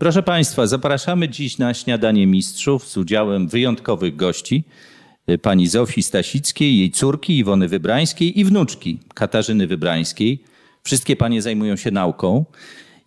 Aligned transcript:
Proszę 0.00 0.22
Państwa, 0.22 0.66
zapraszamy 0.66 1.28
dziś 1.28 1.58
na 1.58 1.74
śniadanie 1.74 2.26
mistrzów 2.26 2.88
z 2.88 2.96
udziałem 2.96 3.48
wyjątkowych 3.48 4.16
gości. 4.16 4.64
Pani 5.42 5.68
Zofii 5.68 6.02
Stasickiej, 6.02 6.78
jej 6.78 6.90
córki 6.90 7.38
Iwony 7.38 7.68
Wybrańskiej 7.68 8.40
i 8.40 8.44
wnuczki 8.44 8.98
Katarzyny 9.14 9.66
Wybrańskiej. 9.66 10.44
Wszystkie 10.82 11.16
panie 11.16 11.42
zajmują 11.42 11.76
się 11.76 11.90
nauką 11.90 12.44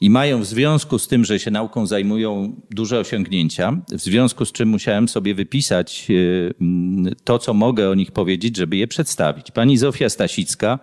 i 0.02 0.10
mają 0.10 0.40
w 0.42 0.46
związku 0.46 1.00
z 1.00 1.08
tym, 1.08 1.26
że 1.26 1.40
się 1.40 1.52
nauką 1.52 1.86
zajmują 1.86 2.56
duże 2.72 3.00
osiągnięcia, 3.00 3.78
w 3.92 4.02
związku 4.02 4.46
z 4.46 4.52
czym 4.52 4.70
musiałem 4.70 5.08
sobie 5.08 5.36
wypisać 5.36 6.08
e, 6.10 7.14
to, 7.24 7.40
co 7.40 7.54
mogę 7.54 7.90
o 7.90 7.96
nich 7.96 8.12
powiedzieć, 8.12 8.58
żeby 8.58 8.78
je 8.78 8.88
przedstawić. 8.88 9.52
Pani 9.52 9.78
Zofia 9.78 10.10
Stasicka, 10.10 10.80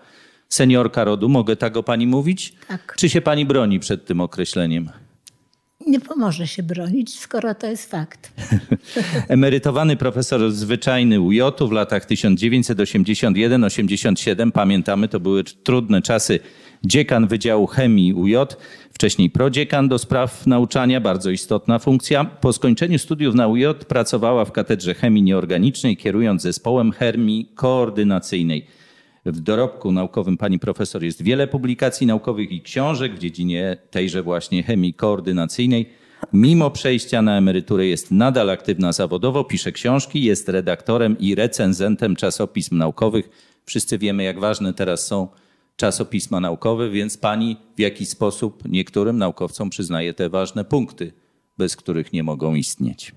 seniorka 0.48 1.04
rodu, 1.04 1.28
mogę 1.28 1.56
tak 1.56 1.76
o 1.76 1.82
pani 1.82 2.06
mówić? 2.06 2.54
Tak. 2.68 2.94
Czy 2.98 3.08
się 3.08 3.20
pani 3.20 3.46
broni 3.46 3.80
przed 3.80 4.06
tym 4.06 4.20
określeniem? 4.20 4.90
Nie 5.90 6.00
pomoże 6.00 6.46
się 6.46 6.62
bronić, 6.62 7.18
skoro 7.18 7.54
to 7.54 7.66
jest 7.66 7.90
fakt. 7.90 8.32
Emerytowany 9.28 9.96
profesor 9.96 10.52
zwyczajny 10.52 11.20
UJ 11.20 11.40
w 11.60 11.72
latach 11.72 12.06
1981-87, 12.06 14.52
pamiętamy, 14.52 15.08
to 15.08 15.20
były 15.20 15.44
trudne 15.44 16.02
czasy. 16.02 16.38
Dziekan 16.84 17.26
Wydziału 17.26 17.66
Chemii 17.66 18.14
UJ, 18.14 18.34
wcześniej 18.92 19.30
prodziekan 19.30 19.88
do 19.88 19.98
spraw 19.98 20.46
nauczania, 20.46 21.00
bardzo 21.00 21.30
istotna 21.30 21.78
funkcja. 21.78 22.24
Po 22.24 22.52
skończeniu 22.52 22.98
studiów 22.98 23.34
na 23.34 23.48
UJ 23.48 23.64
pracowała 23.88 24.44
w 24.44 24.52
Katedrze 24.52 24.94
Chemii 24.94 25.22
Nieorganicznej, 25.22 25.96
kierując 25.96 26.42
zespołem 26.42 26.92
chemii 26.92 27.52
koordynacyjnej. 27.54 28.66
W 29.26 29.40
dorobku 29.40 29.92
naukowym 29.92 30.36
pani 30.36 30.58
profesor 30.58 31.04
jest 31.04 31.22
wiele 31.22 31.48
publikacji 31.48 32.06
naukowych 32.06 32.52
i 32.52 32.62
książek 32.62 33.14
w 33.14 33.18
dziedzinie 33.18 33.76
tejże 33.90 34.22
właśnie 34.22 34.62
chemii 34.62 34.94
koordynacyjnej. 34.94 35.90
Mimo 36.32 36.70
przejścia 36.70 37.22
na 37.22 37.38
emeryturę 37.38 37.86
jest 37.86 38.10
nadal 38.10 38.50
aktywna 38.50 38.92
zawodowo, 38.92 39.44
pisze 39.44 39.72
książki, 39.72 40.24
jest 40.24 40.48
redaktorem 40.48 41.18
i 41.18 41.34
recenzentem 41.34 42.16
czasopism 42.16 42.78
naukowych. 42.78 43.30
Wszyscy 43.64 43.98
wiemy, 43.98 44.22
jak 44.22 44.40
ważne 44.40 44.74
teraz 44.74 45.06
są 45.06 45.28
czasopisma 45.76 46.40
naukowe, 46.40 46.90
więc 46.90 47.16
pani 47.16 47.56
w 47.76 47.80
jakiś 47.80 48.08
sposób 48.08 48.68
niektórym 48.68 49.18
naukowcom 49.18 49.70
przyznaje 49.70 50.14
te 50.14 50.28
ważne 50.28 50.64
punkty, 50.64 51.12
bez 51.60 51.76
których 51.76 52.12
nie 52.12 52.22
mogą 52.22 52.54
istnieć. 52.54 53.14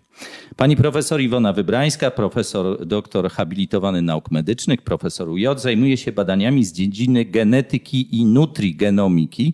Pani 0.55 0.75
profesor 0.75 1.21
Iwona 1.21 1.53
Wybrańska, 1.53 2.11
profesor 2.11 2.85
doktor 2.85 3.29
habilitowany 3.29 4.01
nauk 4.01 4.31
medycznych, 4.31 4.81
profesor 4.81 5.29
UJ, 5.29 5.45
zajmuje 5.57 5.97
się 5.97 6.11
badaniami 6.11 6.65
z 6.65 6.73
dziedziny 6.73 7.25
genetyki 7.25 8.19
i 8.19 8.25
nutrigenomiki. 8.25 9.53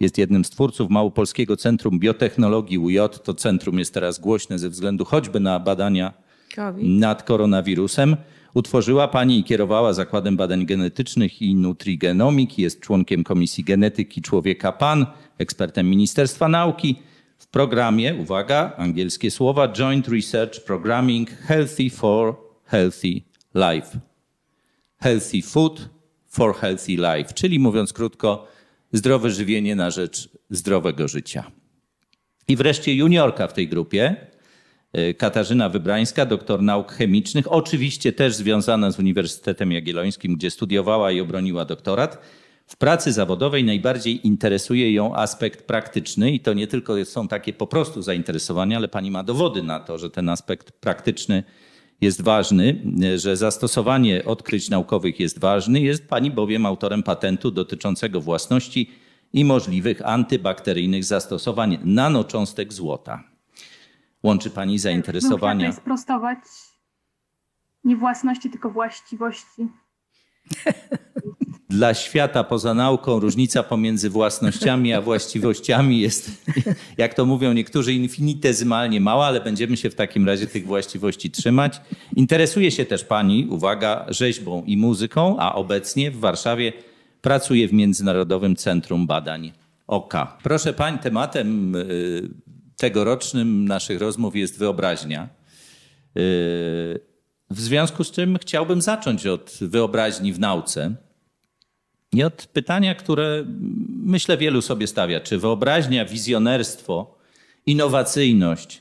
Jest 0.00 0.18
jednym 0.18 0.44
z 0.44 0.50
twórców 0.50 0.90
Małopolskiego 0.90 1.56
Centrum 1.56 1.98
Biotechnologii 1.98 2.78
UJ. 2.78 2.98
To 3.24 3.34
centrum 3.34 3.78
jest 3.78 3.94
teraz 3.94 4.18
głośne 4.18 4.58
ze 4.58 4.70
względu 4.70 5.04
choćby 5.04 5.40
na 5.40 5.60
badania 5.60 6.12
COVID. 6.56 6.88
nad 6.88 7.22
koronawirusem. 7.22 8.16
Utworzyła 8.54 9.08
pani 9.08 9.38
i 9.38 9.44
kierowała 9.44 9.92
Zakładem 9.92 10.36
Badań 10.36 10.66
Genetycznych 10.66 11.42
i 11.42 11.54
Nutrigenomiki. 11.54 12.62
Jest 12.62 12.80
członkiem 12.80 13.24
Komisji 13.24 13.64
Genetyki 13.64 14.22
Człowieka 14.22 14.72
PAN, 14.72 15.06
ekspertem 15.38 15.90
Ministerstwa 15.90 16.48
Nauki 16.48 16.96
w 17.42 17.46
programie, 17.46 18.14
uwaga, 18.14 18.72
angielskie 18.76 19.30
słowa, 19.30 19.68
Joint 19.68 20.08
Research 20.08 20.60
Programming 20.60 21.30
Healthy 21.30 21.90
for 21.90 22.36
Healthy 22.64 23.22
Life. 23.54 23.98
Healthy 24.98 25.42
Food 25.42 25.88
for 26.28 26.56
Healthy 26.56 26.92
Life, 26.92 27.34
czyli 27.34 27.58
mówiąc 27.58 27.92
krótko, 27.92 28.48
zdrowe 28.92 29.30
żywienie 29.30 29.76
na 29.76 29.90
rzecz 29.90 30.28
zdrowego 30.50 31.08
życia. 31.08 31.50
I 32.48 32.56
wreszcie 32.56 32.94
juniorka 32.94 33.48
w 33.48 33.52
tej 33.52 33.68
grupie, 33.68 34.16
e, 34.92 35.14
Katarzyna 35.14 35.68
Wybrańska, 35.68 36.26
doktor 36.26 36.62
nauk 36.62 36.92
chemicznych, 36.92 37.52
oczywiście 37.52 38.12
też 38.12 38.34
związana 38.34 38.90
z 38.90 38.98
Uniwersytetem 38.98 39.72
Jagiellońskim, 39.72 40.36
gdzie 40.36 40.50
studiowała 40.50 41.12
i 41.12 41.20
obroniła 41.20 41.64
doktorat. 41.64 42.18
W 42.66 42.76
pracy 42.76 43.12
zawodowej 43.12 43.64
najbardziej 43.64 44.26
interesuje 44.26 44.92
ją 44.92 45.16
aspekt 45.16 45.62
praktyczny 45.62 46.30
i 46.30 46.40
to 46.40 46.52
nie 46.52 46.66
tylko 46.66 47.04
są 47.04 47.28
takie 47.28 47.52
po 47.52 47.66
prostu 47.66 48.02
zainteresowania, 48.02 48.76
ale 48.76 48.88
pani 48.88 49.10
ma 49.10 49.22
dowody 49.22 49.62
na 49.62 49.80
to, 49.80 49.98
że 49.98 50.10
ten 50.10 50.28
aspekt 50.28 50.72
praktyczny 50.72 51.42
jest 52.00 52.22
ważny, 52.22 52.82
że 53.16 53.36
zastosowanie 53.36 54.24
odkryć 54.24 54.70
naukowych 54.70 55.20
jest 55.20 55.38
ważny. 55.38 55.80
Jest 55.80 56.08
pani 56.08 56.30
bowiem 56.30 56.66
autorem 56.66 57.02
patentu 57.02 57.50
dotyczącego 57.50 58.20
własności 58.20 58.90
i 59.32 59.44
możliwych 59.44 60.06
antybakteryjnych 60.06 61.04
zastosowań 61.04 61.78
nanocząstek 61.84 62.72
złota. 62.72 63.24
Łączy 64.22 64.50
pani 64.50 64.78
zainteresowania. 64.78 65.66
Chciałam 65.66 65.82
sprostować 65.82 66.38
nie 67.84 67.96
własności, 67.96 68.50
tylko 68.50 68.70
właściwości. 68.70 69.68
Dla 71.72 71.94
świata 71.94 72.44
poza 72.44 72.74
nauką 72.74 73.20
różnica 73.20 73.62
pomiędzy 73.62 74.10
własnościami 74.10 74.92
a 74.92 75.00
właściwościami 75.00 76.00
jest, 76.00 76.30
jak 76.98 77.14
to 77.14 77.26
mówią 77.26 77.52
niektórzy, 77.52 77.92
infinitezymalnie 77.92 79.00
mała, 79.00 79.26
ale 79.26 79.40
będziemy 79.40 79.76
się 79.76 79.90
w 79.90 79.94
takim 79.94 80.26
razie 80.26 80.46
tych 80.46 80.66
właściwości 80.66 81.30
trzymać. 81.30 81.80
Interesuje 82.16 82.70
się 82.70 82.84
też 82.84 83.04
pani, 83.04 83.46
uwaga, 83.50 84.06
rzeźbą 84.08 84.62
i 84.66 84.76
muzyką, 84.76 85.36
a 85.38 85.54
obecnie 85.54 86.10
w 86.10 86.18
Warszawie 86.18 86.72
pracuje 87.20 87.68
w 87.68 87.72
Międzynarodowym 87.72 88.56
Centrum 88.56 89.06
Badań 89.06 89.52
OKA. 89.86 90.38
Proszę 90.42 90.72
pań, 90.72 90.98
tematem 90.98 91.76
y, 91.76 92.28
tegorocznym 92.76 93.64
naszych 93.64 94.00
rozmów 94.00 94.36
jest 94.36 94.58
wyobraźnia. 94.58 95.22
Y, 95.22 95.28
w 97.50 97.60
związku 97.60 98.04
z 98.04 98.10
czym 98.10 98.38
chciałbym 98.38 98.82
zacząć 98.82 99.26
od 99.26 99.58
wyobraźni 99.60 100.32
w 100.32 100.40
nauce. 100.40 100.96
I 102.12 102.22
od 102.22 102.46
pytania, 102.46 102.94
które 102.94 103.44
myślę 104.04 104.36
wielu 104.36 104.62
sobie 104.62 104.86
stawia, 104.86 105.20
czy 105.20 105.38
wyobraźnia, 105.38 106.04
wizjonerstwo, 106.04 107.18
innowacyjność 107.66 108.76
y, 108.76 108.80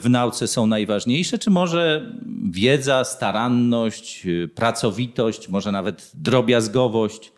w 0.00 0.06
nauce 0.08 0.48
są 0.48 0.66
najważniejsze, 0.66 1.38
czy 1.38 1.50
może 1.50 2.12
wiedza, 2.50 3.04
staranność, 3.04 4.26
y, 4.26 4.48
pracowitość, 4.54 5.48
może 5.48 5.72
nawet 5.72 6.10
drobiazgowość? 6.14 7.32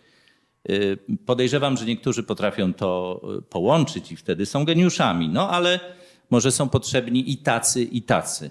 Y, 0.70 0.98
podejrzewam, 1.26 1.76
że 1.76 1.84
niektórzy 1.84 2.22
potrafią 2.22 2.74
to 2.74 3.20
połączyć 3.50 4.12
i 4.12 4.16
wtedy 4.16 4.46
są 4.46 4.64
geniuszami, 4.64 5.28
no 5.28 5.50
ale 5.50 5.80
może 6.30 6.52
są 6.52 6.68
potrzebni 6.68 7.32
i 7.32 7.36
tacy, 7.36 7.82
i 7.82 8.02
tacy. 8.02 8.50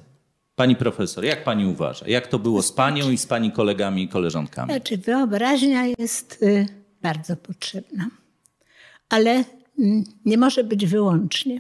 Pani 0.58 0.76
profesor, 0.76 1.26
jak 1.26 1.44
pani 1.44 1.66
uważa? 1.66 2.08
Jak 2.08 2.28
to 2.28 2.40
było 2.40 2.62
z 2.62 2.72
panią 2.72 3.10
i 3.10 3.18
z 3.18 3.26
pani 3.26 3.52
kolegami 3.52 4.04
i 4.04 4.08
koleżankami? 4.08 4.74
Znaczy, 4.74 4.98
wyobraźnia 4.98 5.86
jest 6.00 6.44
y, 6.44 6.66
bardzo 7.02 7.36
potrzebna, 7.36 8.10
ale 9.10 9.44
mm, 9.80 10.04
nie 10.26 10.38
może 10.38 10.64
być 10.64 10.86
wyłącznie, 10.86 11.60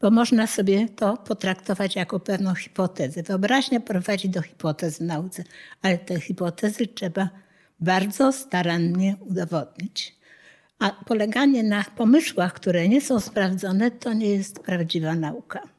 bo 0.00 0.10
można 0.10 0.46
sobie 0.46 0.88
to 0.88 1.16
potraktować 1.16 1.96
jako 1.96 2.20
pewną 2.20 2.54
hipotezę. 2.54 3.22
Wyobraźnia 3.22 3.80
prowadzi 3.80 4.28
do 4.28 4.42
hipotez 4.42 4.98
w 4.98 5.00
nauce, 5.00 5.44
ale 5.82 5.98
te 5.98 6.20
hipotezy 6.20 6.86
trzeba 6.86 7.28
bardzo 7.80 8.32
starannie 8.32 9.16
udowodnić. 9.20 10.16
A 10.78 10.90
poleganie 10.90 11.62
na 11.62 11.84
pomysłach, 11.96 12.52
które 12.52 12.88
nie 12.88 13.00
są 13.00 13.20
sprawdzone, 13.20 13.90
to 13.90 14.12
nie 14.12 14.30
jest 14.30 14.60
prawdziwa 14.60 15.14
nauka. 15.14 15.77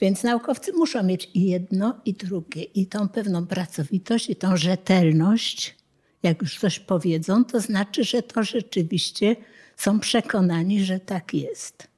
Więc 0.00 0.22
naukowcy 0.22 0.72
muszą 0.72 1.02
mieć 1.02 1.30
i 1.34 1.44
jedno, 1.44 2.00
i 2.04 2.14
drugie, 2.14 2.62
i 2.62 2.86
tą 2.86 3.08
pewną 3.08 3.46
pracowitość, 3.46 4.30
i 4.30 4.36
tą 4.36 4.56
rzetelność. 4.56 5.76
Jak 6.22 6.42
już 6.42 6.58
coś 6.58 6.78
powiedzą, 6.78 7.44
to 7.44 7.60
znaczy, 7.60 8.04
że 8.04 8.22
to 8.22 8.42
rzeczywiście 8.42 9.36
są 9.76 10.00
przekonani, 10.00 10.84
że 10.84 11.00
tak 11.00 11.34
jest. 11.34 11.88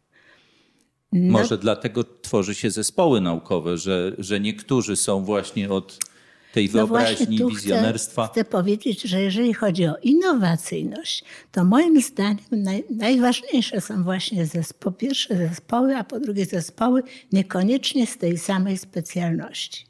No. 1.13 1.33
Może 1.33 1.59
dlatego 1.59 2.05
tworzy 2.23 2.55
się 2.55 2.71
zespoły 2.71 3.21
naukowe, 3.21 3.79
że, 3.79 4.13
że 4.19 4.41
niektórzy 4.41 4.97
są 4.97 5.25
właśnie 5.25 5.71
od 5.71 5.99
tej 6.55 6.67
no 6.67 6.73
wyobraźni, 6.73 7.39
no 7.41 7.49
wizjonerstwa. 7.49 8.27
Chcę, 8.27 8.33
chcę 8.33 8.45
powiedzieć, 8.45 9.03
że 9.03 9.21
jeżeli 9.21 9.55
chodzi 9.55 9.87
o 9.87 9.97
innowacyjność, 10.03 11.25
to 11.53 11.65
moim 11.65 12.03
zdaniem 12.03 12.45
naj, 12.51 12.85
najważniejsze 12.91 13.81
są 13.81 14.05
właśnie 14.05 14.47
zespo, 14.47 14.91
po 14.91 14.93
pierwsze 14.93 15.37
zespoły, 15.37 15.97
a 15.97 16.05
po 16.05 16.21
drugie 16.21 16.47
zespoły 16.47 17.03
niekoniecznie 17.33 18.07
z 18.07 18.19
tej 18.19 18.39
samej 18.39 18.79
specjalności, 18.79 19.87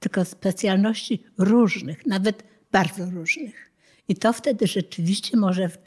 tylko 0.00 0.24
specjalności 0.24 1.22
różnych, 1.38 2.06
nawet 2.06 2.44
bardzo 2.72 3.10
różnych. 3.10 3.70
I 4.08 4.14
to 4.16 4.32
wtedy 4.32 4.66
rzeczywiście 4.66 5.36
może 5.36 5.68
w, 5.68 5.78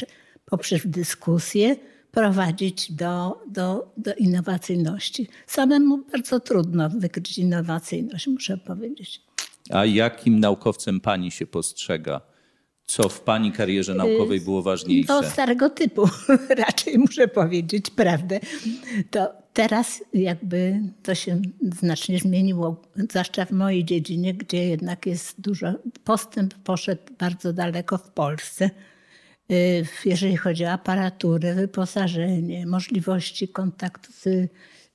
poprzez 0.46 0.82
dyskusję 0.86 1.76
prowadzić 2.12 2.92
do, 2.92 3.42
do, 3.48 3.94
do 3.98 4.14
innowacyjności. 4.16 5.28
Samemu 5.48 5.98
bardzo 5.98 6.40
trudno 6.40 6.90
wykryć 6.90 7.38
innowacyjność, 7.38 8.28
muszę 8.28 8.58
powiedzieć. 8.58 9.29
A 9.70 9.86
jakim 9.86 10.40
naukowcem 10.40 11.00
pani 11.00 11.32
się 11.32 11.48
postrzega? 11.48 12.22
Co 12.86 13.10
w 13.10 13.22
pani 13.22 13.52
karierze 13.52 13.94
naukowej 13.94 14.42
było 14.42 14.62
ważniejsze? 14.62 15.08
To 15.08 15.24
starego 15.24 15.70
typu, 15.70 16.10
raczej 16.66 16.98
muszę 16.98 17.28
powiedzieć 17.28 17.90
prawdę. 17.90 18.40
To 19.12 19.32
teraz 19.54 20.04
jakby 20.14 20.82
to 21.04 21.16
się 21.16 21.42
znacznie 21.80 22.20
zmieniło, 22.20 22.82
zwłaszcza 23.10 23.46
w 23.46 23.52
mojej 23.52 23.86
dziedzinie, 23.86 24.34
gdzie 24.34 24.68
jednak 24.68 25.06
jest 25.06 25.42
dużo, 25.42 25.74
postęp 26.04 26.54
poszedł 26.54 27.02
bardzo 27.20 27.54
daleko 27.54 27.98
w 27.98 28.12
Polsce. 28.12 28.70
Y, 29.52 29.86
Jeżeli 30.06 30.38
chodzi 30.38 30.66
o 30.66 30.72
aparaturę, 30.72 31.56
wyposażenie, 31.56 32.66
możliwości 32.66 33.48
kontaktu 33.48 34.12
z, 34.12 34.52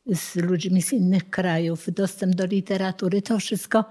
z 0.06 0.36
ludźmi 0.36 0.82
z 0.82 0.92
innych 0.92 1.30
krajów, 1.30 1.86
dostęp 1.92 2.34
do 2.34 2.46
literatury, 2.46 3.22
to 3.22 3.38
wszystko 3.38 3.84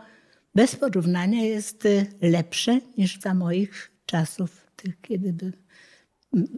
bez 0.55 0.75
porównania 0.75 1.43
jest 1.43 1.85
y, 1.85 2.05
lepsze 2.21 2.79
niż 2.97 3.19
za 3.19 3.33
moich 3.33 3.91
czasów, 4.05 4.67
tych, 4.75 5.01
kiedy 5.01 5.33
by 5.33 5.53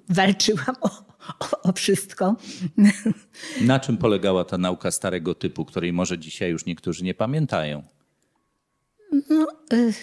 walczyłam 0.10 0.76
o, 0.82 0.90
o, 1.40 1.62
o 1.62 1.74
wszystko. 1.74 2.36
Na 3.62 3.80
czym 3.80 3.98
polegała 3.98 4.46
ta 4.46 4.58
nauka 4.58 4.92
starego 4.92 5.36
typu, 5.36 5.66
której 5.66 5.94
może 5.94 6.20
dzisiaj 6.20 6.52
już 6.52 6.66
niektórzy 6.66 7.04
nie 7.04 7.14
pamiętają? 7.14 7.84
No, 9.30 9.48
y, 9.74 9.94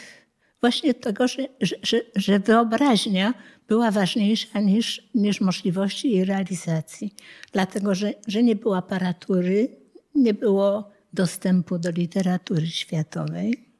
właśnie 0.60 0.94
tego, 0.94 1.28
że, 1.28 1.42
że, 1.60 1.76
że, 1.82 2.00
że 2.16 2.38
wyobraźnia 2.38 3.34
była 3.68 3.90
ważniejsza 3.90 4.60
niż, 4.60 5.08
niż 5.14 5.40
możliwości 5.40 6.10
jej 6.10 6.24
realizacji. 6.24 7.14
Dlatego, 7.52 7.94
że, 7.94 8.14
że 8.26 8.42
nie 8.42 8.56
było 8.56 8.76
aparatury, 8.76 9.76
nie 10.14 10.34
było 10.34 10.90
dostępu 11.12 11.78
do 11.78 11.90
literatury 11.90 12.66
światowej, 12.66 13.71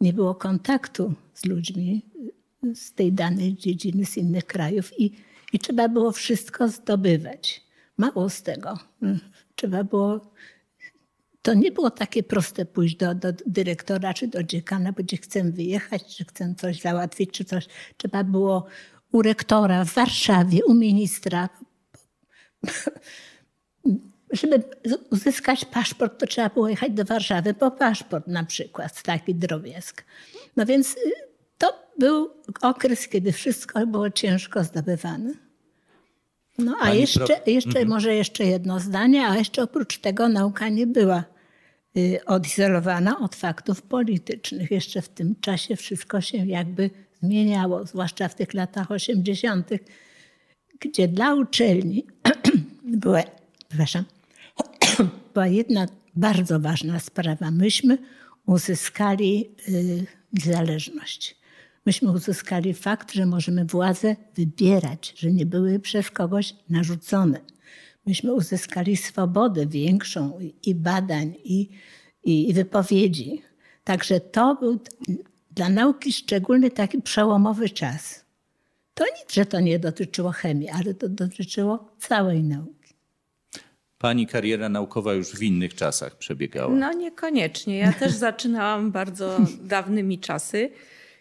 nie 0.00 0.12
było 0.12 0.34
kontaktu 0.34 1.14
z 1.34 1.44
ludźmi 1.46 2.02
z 2.74 2.92
tej 2.92 3.12
danej 3.12 3.54
dziedziny, 3.54 4.06
z 4.06 4.16
innych 4.16 4.44
krajów 4.44 5.00
i, 5.00 5.12
i 5.52 5.58
trzeba 5.58 5.88
było 5.88 6.12
wszystko 6.12 6.68
zdobywać. 6.68 7.64
Mało 7.96 8.28
z 8.28 8.42
tego. 8.42 8.78
Trzeba 9.54 9.84
było 9.84 10.32
to 11.42 11.54
nie 11.54 11.72
było 11.72 11.90
takie 11.90 12.22
proste 12.22 12.64
pójść 12.64 12.96
do, 12.96 13.14
do 13.14 13.28
dyrektora 13.46 14.14
czy 14.14 14.28
do 14.28 14.42
dziekana, 14.42 14.92
bo 14.92 15.02
gdzie 15.02 15.16
chcę 15.16 15.44
wyjechać, 15.44 16.16
czy 16.16 16.24
chcę 16.24 16.54
coś 16.58 16.80
załatwić, 16.80 17.30
czy 17.30 17.44
coś. 17.44 17.66
Trzeba 17.96 18.24
było 18.24 18.66
u 19.12 19.22
rektora 19.22 19.84
w 19.84 19.94
Warszawie, 19.94 20.64
u 20.64 20.74
ministra. 20.74 21.48
Żeby 24.32 24.62
uzyskać 25.10 25.64
paszport, 25.64 26.20
to 26.20 26.26
trzeba 26.26 26.48
było 26.48 26.68
jechać 26.68 26.92
do 26.92 27.04
Warszawy 27.04 27.54
po 27.54 27.70
paszport 27.70 28.26
na 28.26 28.44
przykład, 28.44 29.02
taki 29.02 29.34
drobiazg. 29.34 30.04
No 30.56 30.66
więc 30.66 30.92
y, 30.92 30.96
to 31.58 31.66
był 31.98 32.30
okres, 32.62 33.08
kiedy 33.08 33.32
wszystko 33.32 33.86
było 33.86 34.10
ciężko 34.10 34.64
zdobywane. 34.64 35.30
No 36.58 36.76
a 36.80 36.84
Pani 36.84 37.00
jeszcze, 37.00 37.20
pro- 37.26 37.36
jeszcze 37.46 37.68
Mhm. 37.70 37.88
może 37.88 38.14
jeszcze 38.14 38.44
jedno 38.44 38.80
zdanie, 38.80 39.26
a 39.26 39.36
jeszcze 39.36 39.62
oprócz 39.62 39.98
tego 39.98 40.28
nauka 40.28 40.68
nie 40.68 40.86
była 40.86 41.24
y, 41.96 42.20
odizolowana 42.26 43.18
od 43.20 43.34
faktów 43.36 43.82
politycznych. 43.82 44.70
Jeszcze 44.70 45.02
w 45.02 45.08
tym 45.08 45.34
czasie 45.40 45.76
wszystko 45.76 46.20
się 46.20 46.38
jakby 46.46 46.90
zmieniało, 47.22 47.86
zwłaszcza 47.86 48.28
w 48.28 48.34
tych 48.34 48.54
latach 48.54 48.90
80., 48.90 49.70
gdzie 50.80 51.08
dla 51.08 51.34
uczelni 51.34 52.06
była, 52.84 53.22
przepraszam, 53.68 54.04
była 55.32 55.46
jedna 55.46 55.86
bardzo 56.16 56.60
ważna 56.60 57.00
sprawa. 57.00 57.50
Myśmy 57.50 57.98
uzyskali 58.46 59.50
y, 59.68 60.06
niezależność. 60.32 61.40
Myśmy 61.86 62.10
uzyskali 62.12 62.74
fakt, 62.74 63.12
że 63.12 63.26
możemy 63.26 63.64
władzę 63.64 64.16
wybierać, 64.34 65.14
że 65.16 65.32
nie 65.32 65.46
były 65.46 65.80
przez 65.80 66.10
kogoś 66.10 66.54
narzucone. 66.68 67.40
Myśmy 68.06 68.32
uzyskali 68.34 68.96
swobodę 68.96 69.66
większą 69.66 70.38
i- 70.62 70.74
badań, 70.74 71.34
i, 71.44 71.68
i, 72.24 72.48
i 72.50 72.52
wypowiedzi. 72.54 73.42
Także 73.84 74.20
to 74.20 74.54
był 74.54 74.78
dla 75.50 75.68
nauki 75.68 76.12
szczególny 76.12 76.70
taki 76.70 77.02
przełomowy 77.02 77.70
czas. 77.70 78.24
To 78.94 79.04
nic, 79.04 79.32
że 79.34 79.46
to 79.46 79.60
nie 79.60 79.78
dotyczyło 79.78 80.30
chemii, 80.30 80.68
ale 80.68 80.94
to 80.94 81.08
dotyczyło 81.08 81.90
całej 81.98 82.42
nauki. 82.44 82.79
Pani 84.00 84.26
kariera 84.26 84.68
naukowa 84.68 85.12
już 85.12 85.28
w 85.28 85.42
innych 85.42 85.74
czasach 85.74 86.16
przebiegała. 86.16 86.74
No 86.74 86.92
niekoniecznie. 86.92 87.78
Ja 87.78 87.92
też 87.92 88.12
zaczynałam 88.28 88.90
bardzo 88.90 89.38
dawnymi 89.62 90.18
czasy, 90.18 90.70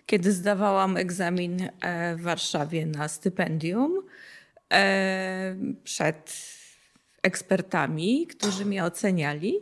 kiedy 0.06 0.32
zdawałam 0.32 0.98
egzamin 0.98 1.70
e, 1.82 2.16
w 2.16 2.22
Warszawie 2.22 2.86
na 2.86 3.08
stypendium 3.08 4.02
e, 4.74 5.56
przed 5.84 6.34
ekspertami, 7.24 8.28
którzy 8.28 8.66
mnie 8.66 8.84
oceniali. 8.84 9.60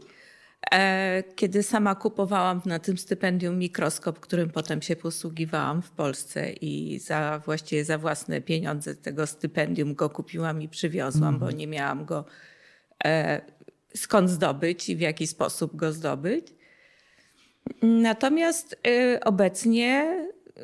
E, 0.72 1.24
Kiedy 1.36 1.64
sama 1.64 1.96
kupowałam 1.96 2.62
na 2.66 2.80
tym 2.80 2.98
stypendium 2.98 3.60
mikroskop, 3.60 4.20
którym 4.20 4.50
potem 4.50 4.82
się 4.82 4.96
posługiwałam 4.96 5.82
w 5.82 5.92
Polsce 5.92 6.52
i 6.52 7.00
za, 7.00 7.42
właściwie 7.46 7.86
za 7.86 7.98
własne 7.98 8.42
pieniądze 8.42 8.96
tego 8.96 9.28
stypendium 9.28 9.96
go 9.96 10.10
kupiłam 10.10 10.62
i 10.62 10.70
przywiozłam, 10.70 11.40
bo 11.40 11.52
nie 11.52 11.68
miałam 11.68 12.06
go 12.06 12.26
skąd 13.96 14.30
zdobyć 14.30 14.90
i 14.90 14.96
w 14.96 15.00
jaki 15.00 15.28
sposób 15.28 15.76
go 15.76 15.94
zdobyć. 15.94 16.48
Natomiast 17.82 18.80
y, 18.88 19.20
obecnie 19.24 20.18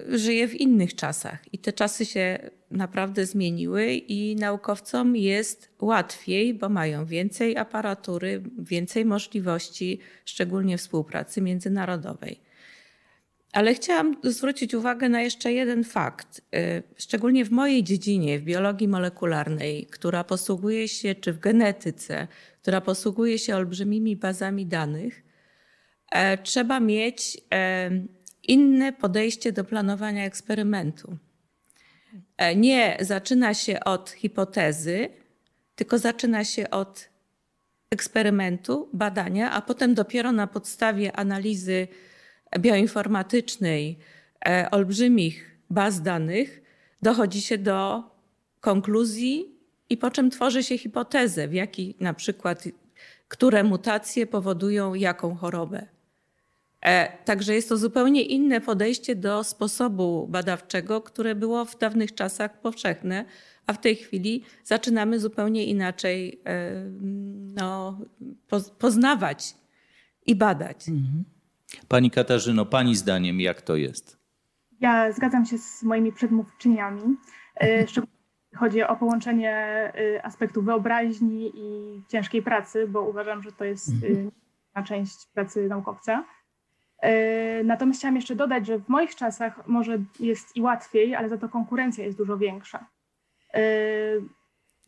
żyję 0.07 0.47
w 0.47 0.55
innych 0.55 0.95
czasach 0.95 1.53
i 1.53 1.57
te 1.57 1.73
czasy 1.73 2.05
się 2.05 2.39
naprawdę 2.71 3.25
zmieniły 3.25 3.93
i 3.93 4.35
naukowcom 4.35 5.15
jest 5.15 5.69
łatwiej, 5.81 6.53
bo 6.53 6.69
mają 6.69 7.05
więcej 7.05 7.57
aparatury, 7.57 8.43
więcej 8.59 9.05
możliwości, 9.05 9.99
szczególnie 10.25 10.77
współpracy 10.77 11.41
międzynarodowej. 11.41 12.39
Ale 13.53 13.73
chciałam 13.73 14.15
zwrócić 14.23 14.73
uwagę 14.73 15.09
na 15.09 15.21
jeszcze 15.21 15.53
jeden 15.53 15.83
fakt. 15.83 16.41
Y, 16.55 16.83
Szczególnie 16.97 17.45
w 17.45 17.51
mojej 17.51 17.83
dziedzinie, 17.83 18.39
w 18.39 18.43
biologii 18.43 18.87
molekularnej, 18.87 19.85
która 19.85 20.23
posługuje 20.23 20.87
się, 20.87 21.15
czy 21.15 21.33
w 21.33 21.39
genetyce, 21.39 22.27
która 22.61 22.81
posługuje 22.81 23.39
się 23.39 23.55
olbrzymimi 23.55 24.15
bazami 24.15 24.65
danych, 24.65 25.23
e, 26.11 26.37
trzeba 26.37 26.79
mieć 26.79 27.37
e, 27.53 27.91
inne 28.43 28.93
podejście 28.93 29.51
do 29.51 29.63
planowania 29.63 30.25
eksperymentu. 30.25 31.17
E, 32.37 32.55
Nie 32.55 32.97
zaczyna 33.01 33.53
się 33.53 33.79
od 33.79 34.09
hipotezy, 34.09 35.09
tylko 35.75 35.97
zaczyna 35.97 36.43
się 36.43 36.69
od 36.69 37.09
eksperymentu, 37.91 38.89
badania, 38.93 39.51
a 39.51 39.61
potem 39.61 39.93
dopiero 39.93 40.31
na 40.31 40.47
podstawie 40.47 41.15
analizy 41.15 41.87
bioinformatycznej 42.59 43.97
e, 44.45 44.67
olbrzymich 44.71 45.59
baz 45.69 46.01
danych 46.01 46.61
dochodzi 47.01 47.41
się 47.41 47.57
do 47.57 48.03
konkluzji 48.59 49.55
i 49.89 49.97
po 49.97 50.11
czym 50.11 50.29
tworzy 50.29 50.63
się 50.63 50.77
hipotezę, 50.77 51.47
w 51.47 51.53
jaki 51.53 51.95
na 51.99 52.13
przykład, 52.13 52.63
które 53.27 53.63
mutacje 53.63 54.27
powodują 54.27 54.93
jaką 54.93 55.35
chorobę. 55.35 55.87
E, 56.81 57.17
Także 57.25 57.55
jest 57.55 57.69
to 57.69 57.77
zupełnie 57.77 58.21
inne 58.21 58.61
podejście 58.61 59.15
do 59.15 59.43
sposobu 59.43 60.27
badawczego, 60.27 61.01
które 61.01 61.35
było 61.35 61.65
w 61.65 61.77
dawnych 61.77 62.15
czasach 62.15 62.61
powszechne, 62.61 63.25
a 63.67 63.73
w 63.73 63.81
tej 63.81 63.95
chwili 63.95 64.43
zaczynamy 64.63 65.19
zupełnie 65.19 65.65
inaczej 65.65 66.41
e, 66.45 66.71
no, 67.55 67.99
poz- 68.49 68.71
poznawać 68.71 69.55
i 70.25 70.35
badać. 70.35 70.85
Pani 71.87 72.11
Katarzyno, 72.11 72.65
pani 72.65 72.95
zdaniem 72.95 73.41
jak 73.41 73.61
to 73.61 73.75
jest? 73.75 74.17
Ja 74.79 75.11
zgadzam 75.11 75.45
się 75.45 75.57
z 75.57 75.83
moimi 75.83 76.11
przedmówczyniami. 76.11 77.17
e, 77.61 77.87
Szczególnie 77.87 78.13
jeśli 78.43 78.57
chodzi 78.57 78.83
o 78.83 78.95
połączenie 78.95 79.51
e, 80.15 80.25
aspektu 80.25 80.61
wyobraźni 80.61 81.51
i 81.55 82.01
ciężkiej 82.07 82.41
pracy, 82.41 82.87
bo 82.87 83.01
uważam, 83.01 83.43
że 83.43 83.51
to 83.51 83.63
jest 83.65 83.91
na 84.75 84.83
część 84.83 85.27
pracy 85.33 85.67
naukowca. 85.67 86.25
E, 86.99 87.63
Natomiast 87.63 87.99
chciałam 87.99 88.15
jeszcze 88.15 88.35
dodać, 88.35 88.65
że 88.65 88.79
w 88.79 88.89
moich 88.89 89.15
czasach 89.15 89.67
może 89.67 89.99
jest 90.19 90.55
i 90.55 90.61
łatwiej, 90.61 91.15
ale 91.15 91.29
za 91.29 91.37
to 91.37 91.49
konkurencja 91.49 92.05
jest 92.05 92.17
dużo 92.17 92.37
większa. 92.37 92.85
E, 93.53 93.61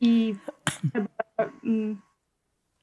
I 0.02 0.36
trzeba 0.92 1.08
mm, 1.64 2.02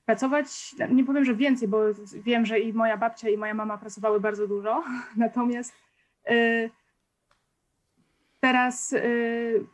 pracować, 0.06 0.74
nie 0.90 1.04
powiem, 1.04 1.24
że 1.24 1.34
więcej, 1.34 1.68
bo 1.68 1.78
wiem, 2.14 2.46
że 2.46 2.60
i 2.60 2.72
moja 2.72 2.96
babcia, 2.96 3.28
i 3.28 3.36
moja 3.36 3.54
mama 3.54 3.78
pracowały 3.78 4.20
bardzo 4.20 4.48
dużo. 4.48 4.84
Natomiast 5.16 5.74
y, 6.30 6.70
teraz 8.40 8.92
y, 8.92 9.66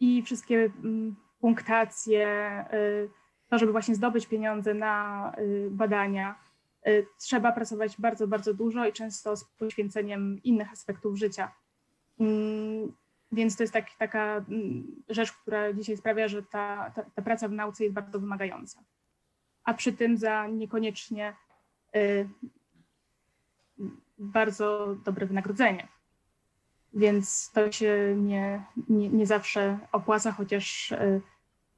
i 0.00 0.22
wszystkie 0.22 0.70
mm, 0.84 1.16
punktacje, 1.40 2.64
y, 2.72 3.10
to, 3.48 3.58
żeby 3.58 3.72
właśnie 3.72 3.94
zdobyć 3.94 4.26
pieniądze 4.26 4.74
na 4.74 5.32
badania, 5.70 6.44
trzeba 7.18 7.52
pracować 7.52 8.00
bardzo, 8.00 8.26
bardzo 8.28 8.54
dużo 8.54 8.86
i 8.86 8.92
często 8.92 9.36
z 9.36 9.44
poświęceniem 9.44 10.40
innych 10.42 10.72
aspektów 10.72 11.16
życia. 11.16 11.52
Mm, 12.20 12.92
Więc 13.32 13.56
to 13.56 13.62
jest 13.62 13.72
tak, 13.72 13.86
taka 13.98 14.44
mm, 14.48 14.86
rzecz, 15.08 15.32
która 15.32 15.72
dzisiaj 15.72 15.96
sprawia, 15.96 16.28
że 16.28 16.42
ta, 16.42 16.92
ta, 16.94 17.02
ta, 17.02 17.22
praca 17.22 17.48
w 17.48 17.52
nauce 17.52 17.84
jest 17.84 17.94
bardzo 17.94 18.20
wymagająca. 18.20 18.80
A 19.64 19.74
przy 19.74 19.92
tym 19.92 20.16
za 20.16 20.46
niekoniecznie 20.46 21.34
y, 21.96 22.28
bardzo 24.18 24.96
dobre 25.04 25.26
wynagrodzenie. 25.26 25.88
Więc 26.94 27.50
to 27.54 27.72
się 27.72 28.14
nie, 28.18 28.64
nie, 28.88 29.08
nie 29.08 29.26
zawsze 29.26 29.78
opłaca, 29.92 30.32
chociaż 30.32 30.92
y, 30.92 31.20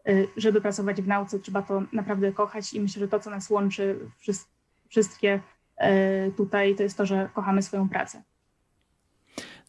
y, 0.09 0.29
żeby 0.37 0.61
pracować 0.61 1.03
w 1.03 1.07
nauce, 1.07 1.39
trzeba 1.39 1.63
to 1.63 1.83
naprawdę 1.93 2.33
kochać 2.33 2.73
i 2.73 2.81
myślę, 2.81 3.01
że 3.01 3.09
to, 3.09 3.21
co 3.21 3.31
nas 3.31 3.51
łączy 3.51 4.11
wszystkie 4.89 5.41
tutaj, 6.37 6.75
to 6.75 6.83
jest 6.83 6.97
to, 6.97 7.07
że 7.07 7.31
kochamy 7.35 7.63
swoją 7.63 7.89
pracę. 7.89 8.23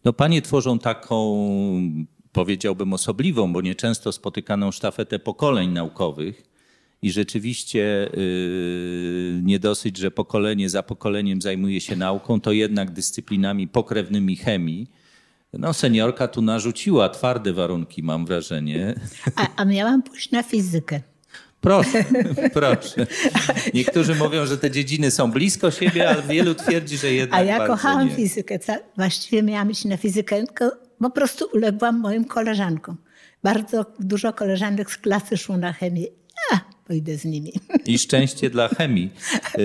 No 0.05 0.13
panie 0.13 0.41
tworzą 0.41 0.79
taką, 0.79 1.47
powiedziałbym, 2.31 2.93
osobliwą, 2.93 3.53
bo 3.53 3.62
nieczęsto 3.62 4.12
spotykaną 4.12 4.71
sztafetę 4.71 5.19
pokoleń 5.19 5.71
naukowych. 5.71 6.56
I 7.01 7.11
rzeczywiście 7.11 8.09
yy, 8.13 9.41
nie 9.43 9.59
dosyć, 9.59 9.97
że 9.97 10.11
pokolenie 10.11 10.69
za 10.69 10.83
pokoleniem 10.83 11.41
zajmuje 11.41 11.81
się 11.81 11.95
nauką, 11.95 12.41
to 12.41 12.51
jednak 12.51 12.91
dyscyplinami 12.91 13.67
pokrewnymi 13.67 14.35
chemii. 14.35 14.89
No, 15.53 15.73
seniorka 15.73 16.27
tu 16.27 16.41
narzuciła 16.41 17.09
twarde 17.09 17.53
warunki, 17.53 18.03
mam 18.03 18.25
wrażenie. 18.25 18.95
A, 19.35 19.47
a 19.55 19.65
miałam 19.65 20.03
pójść 20.03 20.31
na 20.31 20.43
fizykę. 20.43 21.01
Proszę, 21.61 22.03
proszę. 22.53 23.07
Niektórzy 23.73 24.15
mówią, 24.15 24.45
że 24.45 24.57
te 24.57 24.71
dziedziny 24.71 25.11
są 25.11 25.31
blisko 25.31 25.71
siebie, 25.71 26.09
ale 26.09 26.21
wielu 26.21 26.55
twierdzi, 26.55 26.97
że 26.97 27.11
jednak. 27.11 27.39
A 27.39 27.43
ja 27.43 27.67
kochałam 27.67 28.07
nie. 28.07 28.15
fizykę. 28.15 28.59
Właściwie 28.97 29.43
miałam 29.43 29.71
iść 29.71 29.85
na 29.85 29.97
fizykę, 29.97 30.35
tylko 30.45 30.71
po 30.99 31.09
prostu 31.09 31.45
uległam 31.53 31.99
moim 31.99 32.25
koleżankom. 32.25 32.97
Bardzo 33.43 33.85
dużo 33.99 34.33
koleżanek 34.33 34.91
z 34.91 34.97
klasy 34.97 35.37
szło 35.37 35.57
na 35.57 35.73
chemię. 35.73 36.03
Ja 36.51 36.76
pójdę 36.88 37.17
z 37.17 37.25
nimi. 37.25 37.53
I 37.86 37.98
szczęście 38.00 38.50
dla 38.50 38.67
chemii. 38.67 39.10
Y, 39.58 39.62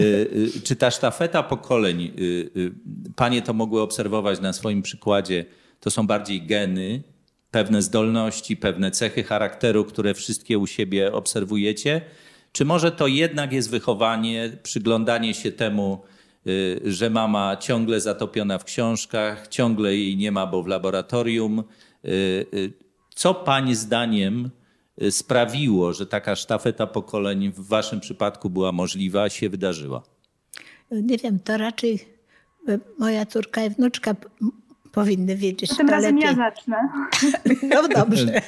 y, 0.56 0.60
czy 0.62 0.76
ta 0.76 0.90
sztafeta 0.90 1.42
pokoleń, 1.42 2.12
y, 2.18 2.72
panie 3.16 3.42
to 3.42 3.52
mogły 3.52 3.82
obserwować 3.82 4.40
na 4.40 4.52
swoim 4.52 4.82
przykładzie, 4.82 5.44
to 5.80 5.90
są 5.90 6.06
bardziej 6.06 6.42
geny, 6.46 7.02
pewne 7.50 7.82
zdolności, 7.82 8.56
pewne 8.56 8.90
cechy 8.90 9.22
charakteru, 9.22 9.84
które 9.84 10.14
wszystkie 10.14 10.58
u 10.58 10.66
siebie 10.66 11.12
obserwujecie? 11.12 12.00
Czy 12.52 12.64
może 12.64 12.92
to 12.92 13.06
jednak 13.06 13.52
jest 13.52 13.70
wychowanie, 13.70 14.50
przyglądanie 14.62 15.34
się 15.34 15.52
temu, 15.52 16.02
że 16.84 17.10
mama 17.10 17.56
ciągle 17.56 18.00
zatopiona 18.00 18.58
w 18.58 18.64
książkach, 18.64 19.48
ciągle 19.48 19.96
jej 19.96 20.16
nie 20.16 20.32
ma, 20.32 20.46
bo 20.46 20.62
w 20.62 20.66
laboratorium? 20.66 21.64
Co 23.14 23.34
Pani 23.34 23.74
zdaniem 23.74 24.50
sprawiło, 25.10 25.92
że 25.92 26.06
taka 26.06 26.36
sztafeta 26.36 26.86
pokoleń 26.86 27.52
w 27.52 27.68
Waszym 27.68 28.00
przypadku 28.00 28.50
była 28.50 28.72
możliwa, 28.72 29.28
się 29.28 29.48
wydarzyła? 29.48 30.02
Nie 30.90 31.18
wiem, 31.18 31.38
to 31.40 31.56
raczej 31.56 32.04
moja 32.98 33.26
córka 33.26 33.64
i 33.64 33.70
wnuczka 33.70 34.14
powinny 34.92 35.36
wiedzieć 35.36 35.70
to 35.70 35.76
Tym 35.76 35.88
razem 35.88 36.16
lepiej. 36.16 36.30
ja 36.30 36.36
zacznę. 36.36 36.88
No 37.74 37.88
dobrze. 37.88 38.42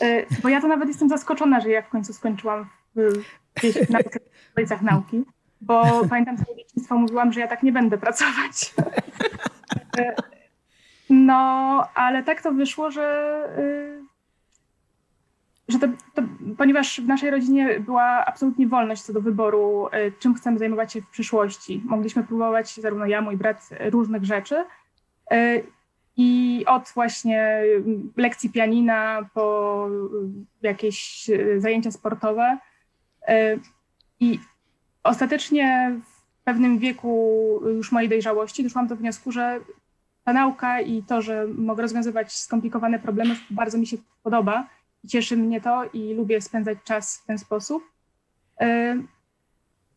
E, 0.00 0.26
bo 0.42 0.48
ja 0.48 0.60
to 0.60 0.68
nawet 0.68 0.88
jestem 0.88 1.08
zaskoczona, 1.08 1.60
że 1.60 1.70
ja 1.70 1.82
w 1.82 1.88
końcu 1.88 2.12
skończyłam 2.12 2.66
w, 2.96 3.22
gdzieś 3.54 3.74
w 3.74 4.50
stolicach 4.52 4.82
nauki, 4.82 5.24
bo 5.60 6.02
pamiętam 6.10 6.38
z 6.38 6.56
dzieciństwa 6.58 6.94
mówiłam, 6.94 7.32
że 7.32 7.40
ja 7.40 7.48
tak 7.48 7.62
nie 7.62 7.72
będę 7.72 7.98
pracować. 7.98 8.74
No, 11.10 11.34
ale 11.94 12.22
tak 12.22 12.42
to 12.42 12.52
wyszło, 12.52 12.90
że, 12.90 13.48
że 15.68 15.78
to, 15.78 15.86
to, 16.14 16.22
ponieważ 16.58 17.00
w 17.00 17.06
naszej 17.06 17.30
rodzinie 17.30 17.80
była 17.80 18.24
absolutnie 18.26 18.66
wolność 18.66 19.02
co 19.02 19.12
do 19.12 19.20
wyboru, 19.20 19.88
czym 20.18 20.34
chcemy 20.34 20.58
zajmować 20.58 20.92
się 20.92 21.02
w 21.02 21.08
przyszłości. 21.08 21.82
Mogliśmy 21.84 22.24
próbować, 22.24 22.74
zarówno 22.74 23.06
ja, 23.06 23.20
mój 23.20 23.36
brat, 23.36 23.68
różnych 23.80 24.24
rzeczy. 24.24 24.64
I 26.16 26.64
od 26.66 26.92
właśnie 26.94 27.62
lekcji 28.16 28.50
pianina 28.50 29.28
po 29.34 29.88
jakieś 30.62 31.30
zajęcia 31.58 31.90
sportowe. 31.90 32.58
I 34.20 34.38
ostatecznie 35.02 35.96
w 36.04 36.44
pewnym 36.44 36.78
wieku 36.78 37.60
już 37.66 37.92
mojej 37.92 38.08
dojrzałości 38.08 38.62
doszłam 38.62 38.86
do 38.86 38.96
wniosku, 38.96 39.32
że 39.32 39.60
ta 40.24 40.32
nauka 40.32 40.80
i 40.80 41.02
to, 41.02 41.22
że 41.22 41.46
mogę 41.54 41.82
rozwiązywać 41.82 42.32
skomplikowane 42.32 42.98
problemy, 42.98 43.36
bardzo 43.50 43.78
mi 43.78 43.86
się 43.86 43.96
podoba. 44.22 44.66
Cieszy 45.08 45.36
mnie 45.36 45.60
to 45.60 45.84
i 45.92 46.14
lubię 46.14 46.40
spędzać 46.40 46.78
czas 46.84 47.20
w 47.22 47.26
ten 47.26 47.38
sposób. 47.38 47.82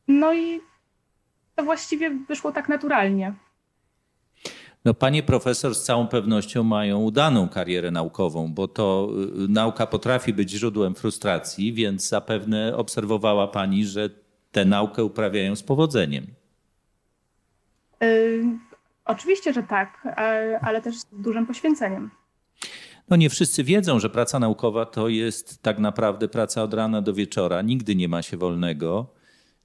No 0.07 0.33
i 0.33 0.61
to 1.55 1.63
właściwie 1.63 2.09
wyszło 2.09 2.51
tak 2.51 2.69
naturalnie. 2.69 3.33
No, 4.85 4.93
panie 4.93 5.23
profesor 5.23 5.75
z 5.75 5.83
całą 5.83 6.07
pewnością 6.07 6.63
mają 6.63 6.99
udaną 6.99 7.49
karierę 7.49 7.91
naukową, 7.91 8.53
bo 8.53 8.67
to 8.67 9.09
y, 9.45 9.47
nauka 9.47 9.87
potrafi 9.87 10.33
być 10.33 10.51
źródłem 10.51 10.95
frustracji, 10.95 11.73
więc 11.73 12.09
zapewne 12.09 12.77
obserwowała 12.77 13.47
pani, 13.47 13.85
że 13.85 14.09
tę 14.51 14.65
naukę 14.65 15.03
uprawiają 15.03 15.55
z 15.55 15.63
powodzeniem. 15.63 16.27
Yy, 18.01 18.43
oczywiście, 19.05 19.53
że 19.53 19.63
tak, 19.63 20.07
ale 20.61 20.81
też 20.81 20.97
z 20.97 21.05
dużym 21.11 21.47
poświęceniem. 21.47 22.09
No 23.09 23.15
nie 23.15 23.29
wszyscy 23.29 23.63
wiedzą, 23.63 23.99
że 23.99 24.09
praca 24.09 24.39
naukowa 24.39 24.85
to 24.85 25.09
jest 25.09 25.61
tak 25.61 25.79
naprawdę 25.79 26.27
praca 26.27 26.63
od 26.63 26.73
rana 26.73 27.01
do 27.01 27.13
wieczora. 27.13 27.61
Nigdy 27.61 27.95
nie 27.95 28.07
ma 28.07 28.21
się 28.21 28.37
wolnego. 28.37 29.13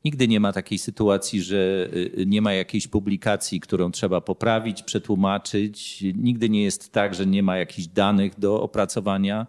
Nigdy 0.04 0.28
nie 0.28 0.40
ma 0.40 0.52
takiej 0.52 0.78
sytuacji, 0.78 1.42
że 1.42 1.88
y, 1.92 2.24
nie 2.26 2.42
ma 2.42 2.52
jakiejś 2.52 2.88
publikacji, 2.88 3.60
którą 3.60 3.90
trzeba 3.90 4.20
poprawić, 4.20 4.82
przetłumaczyć. 4.82 6.04
Nigdy 6.14 6.48
nie 6.48 6.64
jest 6.64 6.92
tak, 6.92 7.14
że 7.14 7.26
nie 7.26 7.42
ma 7.42 7.56
jakichś 7.56 7.88
danych 7.88 8.38
do 8.38 8.62
opracowania, 8.62 9.46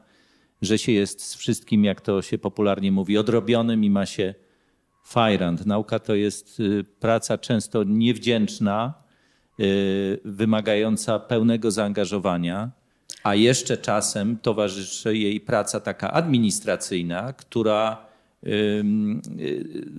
że 0.61 0.77
się 0.77 0.91
jest 0.91 1.21
z 1.21 1.35
wszystkim, 1.35 1.83
jak 1.83 2.01
to 2.01 2.21
się 2.21 2.37
popularnie 2.37 2.91
mówi, 2.91 3.17
odrobionym 3.17 3.83
i 3.83 3.89
ma 3.89 4.05
się 4.05 4.33
fajrant. 5.03 5.65
Nauka 5.65 5.99
to 5.99 6.15
jest 6.15 6.59
y, 6.59 6.85
praca 6.99 7.37
często 7.37 7.83
niewdzięczna, 7.83 8.93
y, 9.59 10.19
wymagająca 10.25 11.19
pełnego 11.19 11.71
zaangażowania, 11.71 12.71
a 13.23 13.35
jeszcze 13.35 13.77
czasem 13.77 14.37
towarzyszy 14.37 15.17
jej 15.17 15.41
praca 15.41 15.79
taka 15.79 16.11
administracyjna, 16.11 17.33
która 17.33 18.13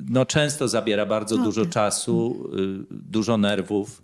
no 0.08 0.26
często 0.26 0.68
zabiera 0.68 1.06
bardzo 1.06 1.36
no, 1.36 1.44
dużo 1.44 1.66
czasu, 1.66 2.48
y, 2.58 2.86
dużo 2.90 3.38
nerwów. 3.38 4.02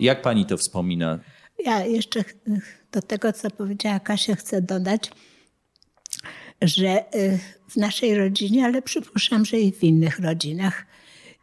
Jak 0.00 0.22
pani 0.22 0.46
to 0.46 0.56
wspomina? 0.56 1.18
Ja 1.64 1.84
jeszcze 1.84 2.24
do 2.92 3.02
tego, 3.02 3.32
co 3.32 3.50
powiedziała 3.50 4.00
Kasia, 4.00 4.34
chcę 4.34 4.62
dodać, 4.62 5.10
że 6.62 7.14
y, 7.16 7.38
w 7.68 7.76
naszej 7.76 8.18
rodzinie, 8.18 8.64
ale 8.64 8.82
przypuszczam, 8.82 9.44
że 9.44 9.60
i 9.60 9.72
w 9.72 9.84
innych 9.84 10.18
rodzinach, 10.18 10.86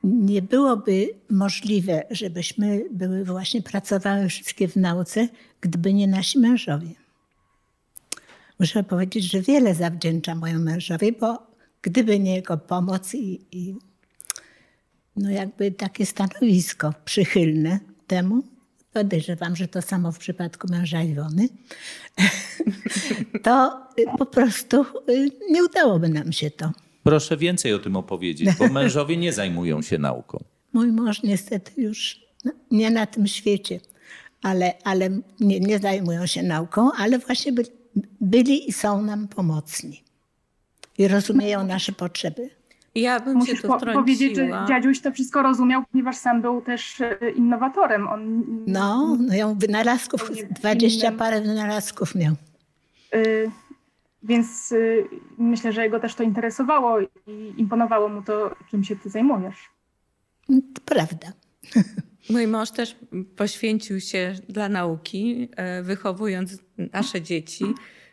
nie 0.03 0.41
byłoby 0.41 1.09
możliwe, 1.29 2.03
żebyśmy 2.11 2.85
były 2.91 3.25
właśnie 3.25 3.61
pracowały 3.61 4.29
wszystkie 4.29 4.67
w 4.67 4.75
nauce, 4.75 5.27
gdyby 5.61 5.93
nie 5.93 6.07
nasi 6.07 6.39
mężowie. 6.39 7.02
Muszę 8.63 8.83
powiedzieć, 8.83 9.31
że 9.31 9.41
wiele 9.41 9.75
zawdzięczam 9.75 10.37
mojemu 10.37 10.63
mężowi, 10.63 11.11
bo 11.11 11.47
gdyby 11.81 12.19
nie 12.19 12.35
jego 12.35 12.57
pomoc 12.57 13.13
i, 13.13 13.45
i 13.51 13.75
no 15.15 15.29
jakby 15.29 15.71
takie 15.71 16.05
stanowisko 16.05 16.93
przychylne 17.05 17.79
temu, 18.07 18.43
podejrzewam, 18.93 19.55
że 19.55 19.67
to 19.67 19.81
samo 19.81 20.11
w 20.11 20.17
przypadku 20.17 20.67
męża 20.71 21.01
Iwony, 21.01 21.49
to 23.45 23.87
po 24.17 24.25
prostu 24.25 24.85
y, 25.09 25.29
nie 25.49 25.63
udałoby 25.63 26.09
nam 26.09 26.31
się 26.31 26.51
to. 26.51 26.71
Proszę 27.03 27.37
więcej 27.37 27.73
o 27.73 27.79
tym 27.79 27.95
opowiedzieć, 27.95 28.49
bo 28.59 28.67
mężowie 28.79 29.17
nie 29.17 29.33
zajmują 29.33 29.81
się 29.81 29.97
nauką. 29.97 30.43
Mój 30.73 30.91
mąż 30.91 31.23
niestety 31.23 31.81
już 31.81 32.19
nie 32.71 32.91
na 32.91 33.05
tym 33.05 33.27
świecie, 33.27 33.79
ale, 34.41 34.73
ale 34.83 35.09
nie, 35.39 35.59
nie 35.59 35.79
zajmują 35.79 36.25
się 36.25 36.43
nauką, 36.43 36.91
ale 36.97 37.19
właśnie 37.19 37.51
byli, 37.51 37.82
byli 38.21 38.69
i 38.69 38.71
są 38.71 39.01
nam 39.01 39.27
pomocni 39.27 40.03
i 40.97 41.07
rozumieją 41.07 41.63
nasze 41.63 41.91
potrzeby. 41.91 42.49
Ja 42.95 43.19
bym 43.19 43.37
Musisz 43.37 43.55
się 43.55 43.61
tu 43.61 43.67
po 43.67 43.79
powiedzieć, 43.79 44.35
że 44.35 44.65
dziadziuś 44.67 45.01
to 45.01 45.11
wszystko 45.11 45.41
rozumiał, 45.41 45.83
ponieważ 45.91 46.17
sam 46.17 46.41
był 46.41 46.61
też 46.61 47.01
e, 47.01 47.29
innowatorem. 47.35 48.07
On, 48.07 48.43
no, 48.67 49.17
no 49.19 49.35
ją 49.35 49.55
wynalazków, 49.55 50.31
dwadzieścia 50.51 51.11
parę 51.11 51.41
wynalazków 51.41 52.15
miał. 52.15 52.35
Y, 53.15 53.51
więc 54.23 54.71
y, 54.71 55.07
myślę, 55.37 55.71
że 55.71 55.83
jego 55.83 55.99
też 55.99 56.15
to 56.15 56.23
interesowało 56.23 57.01
i 57.01 57.09
imponowało 57.57 58.09
mu 58.09 58.21
to, 58.21 58.55
czym 58.71 58.83
się 58.83 58.95
ty 58.95 59.09
zajmujesz. 59.09 59.69
To 60.47 60.81
prawda. 60.85 61.27
Mój 62.29 62.47
mąż 62.47 62.71
też 62.71 62.95
poświęcił 63.35 63.99
się 64.01 64.35
dla 64.49 64.69
nauki, 64.69 65.49
e, 65.55 65.83
wychowując 65.83 66.57
nasze 66.77 67.21
dzieci 67.21 67.65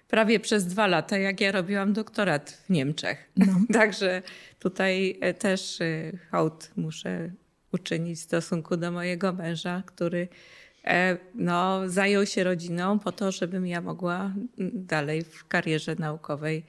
prawie 0.08 0.40
przez 0.40 0.66
dwa 0.66 0.86
lata, 0.86 1.18
jak 1.18 1.40
ja 1.40 1.52
robiłam 1.52 1.92
doktorat 1.92 2.50
w 2.50 2.70
Niemczech. 2.70 3.30
No. 3.36 3.46
Także 3.80 4.22
tutaj 4.58 5.18
e, 5.20 5.34
też 5.34 5.80
e, 5.80 6.12
hołd 6.30 6.70
muszę 6.76 7.30
uczynić 7.72 8.18
w 8.18 8.22
stosunku 8.22 8.76
do 8.76 8.90
mojego 8.90 9.32
męża, 9.32 9.82
który 9.86 10.28
no, 11.34 11.88
zajął 11.88 12.26
się 12.26 12.44
rodziną 12.44 12.98
po 12.98 13.12
to, 13.12 13.32
żebym 13.32 13.66
ja 13.66 13.80
mogła 13.80 14.34
dalej 14.74 15.24
w 15.24 15.48
karierze 15.48 15.94
naukowej 15.94 16.64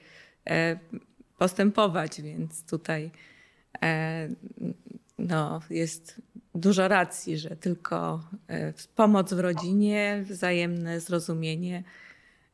postępować, 1.38 2.22
więc 2.22 2.66
tutaj 2.66 3.10
no, 5.18 5.60
jest 5.70 6.20
dużo 6.54 6.88
racji, 6.88 7.38
że 7.38 7.56
tylko 7.56 8.20
e, 8.48 8.72
pomoc 8.96 9.34
w 9.34 9.40
rodzinie, 9.40 10.24
wzajemne 10.26 11.00
zrozumienie 11.00 11.82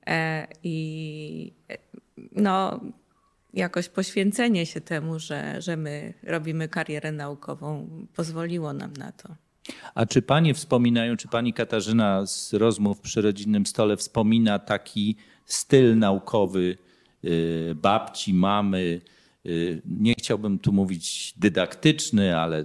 e, 0.06 0.46
i 0.62 1.52
e, 1.70 1.78
no, 2.32 2.80
jakoś 3.54 3.88
poświęcenie 3.88 4.66
się 4.66 4.80
temu, 4.80 5.18
że, 5.18 5.62
że 5.62 5.76
my 5.76 6.14
robimy 6.22 6.68
karierę 6.68 7.12
naukową, 7.12 7.88
pozwoliło 8.14 8.72
nam 8.72 8.92
na 8.92 9.12
to. 9.12 9.28
A 9.94 10.06
czy 10.06 10.22
panie 10.22 10.54
wspominają, 10.54 11.16
czy 11.16 11.28
pani 11.28 11.52
Katarzyna 11.52 12.26
z 12.26 12.52
rozmów 12.52 13.00
przy 13.00 13.22
rodzinnym 13.22 13.66
stole 13.66 13.96
wspomina 13.96 14.58
taki 14.58 15.16
styl 15.44 15.98
naukowy 15.98 16.76
babci, 17.74 18.34
mamy, 18.34 19.00
nie 19.84 20.14
chciałbym 20.18 20.58
tu 20.58 20.72
mówić 20.72 21.34
dydaktyczny, 21.36 22.36
ale 22.36 22.64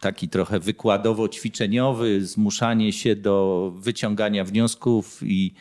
taki 0.00 0.28
trochę 0.28 0.60
wykładowo-ćwiczeniowy, 0.60 2.20
zmuszanie 2.20 2.92
się 2.92 3.16
do 3.16 3.72
wyciągania 3.76 4.44
wniosków 4.44 5.20
i, 5.22 5.54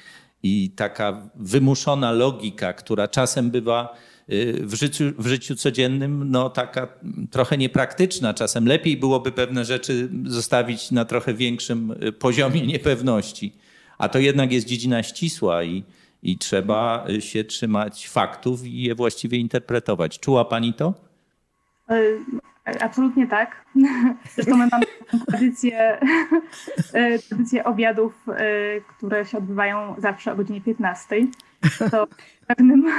i 0.43 0.69
taka 0.75 1.29
wymuszona 1.35 2.11
logika, 2.11 2.73
która 2.73 3.07
czasem 3.07 3.51
bywa 3.51 3.97
y, 4.29 4.61
w 4.65 4.73
życiu, 4.73 5.03
w 5.17 5.27
życiu 5.27 5.55
codziennym 5.55 6.31
no, 6.31 6.49
taka 6.49 6.87
trochę 7.31 7.57
niepraktyczna. 7.57 8.33
Czasem 8.33 8.67
lepiej 8.67 8.97
byłoby 8.97 9.31
pewne 9.31 9.65
rzeczy 9.65 10.09
zostawić 10.25 10.91
na 10.91 11.05
trochę 11.05 11.33
większym 11.33 11.91
y, 11.91 12.11
poziomie 12.11 12.67
niepewności. 12.67 13.53
A 13.97 14.09
to 14.09 14.19
jednak 14.19 14.51
jest 14.51 14.67
dziedzina 14.67 15.03
ścisła 15.03 15.63
i, 15.63 15.83
i 16.23 16.37
trzeba 16.37 17.05
się 17.19 17.43
trzymać 17.43 18.07
faktów 18.07 18.65
i 18.65 18.81
je 18.81 18.95
właściwie 18.95 19.37
interpretować. 19.37 20.19
Czuła 20.19 20.45
pani 20.45 20.73
to? 20.73 20.93
Absolutnie 22.65 23.27
tak. 23.27 23.65
Zresztą 24.35 24.57
my 24.57 24.67
mamy 24.71 24.85
tradycję, 25.27 25.99
e, 26.93 27.19
tradycję 27.19 27.63
obiadów, 27.63 28.25
e, 28.29 28.81
które 28.81 29.25
się 29.25 29.37
odbywają 29.37 29.95
zawsze 29.97 30.31
o 30.31 30.35
godzinie 30.35 30.61
15. 30.61 31.15
To 31.91 32.07
w 32.43 32.45
pewnym, 32.47 32.91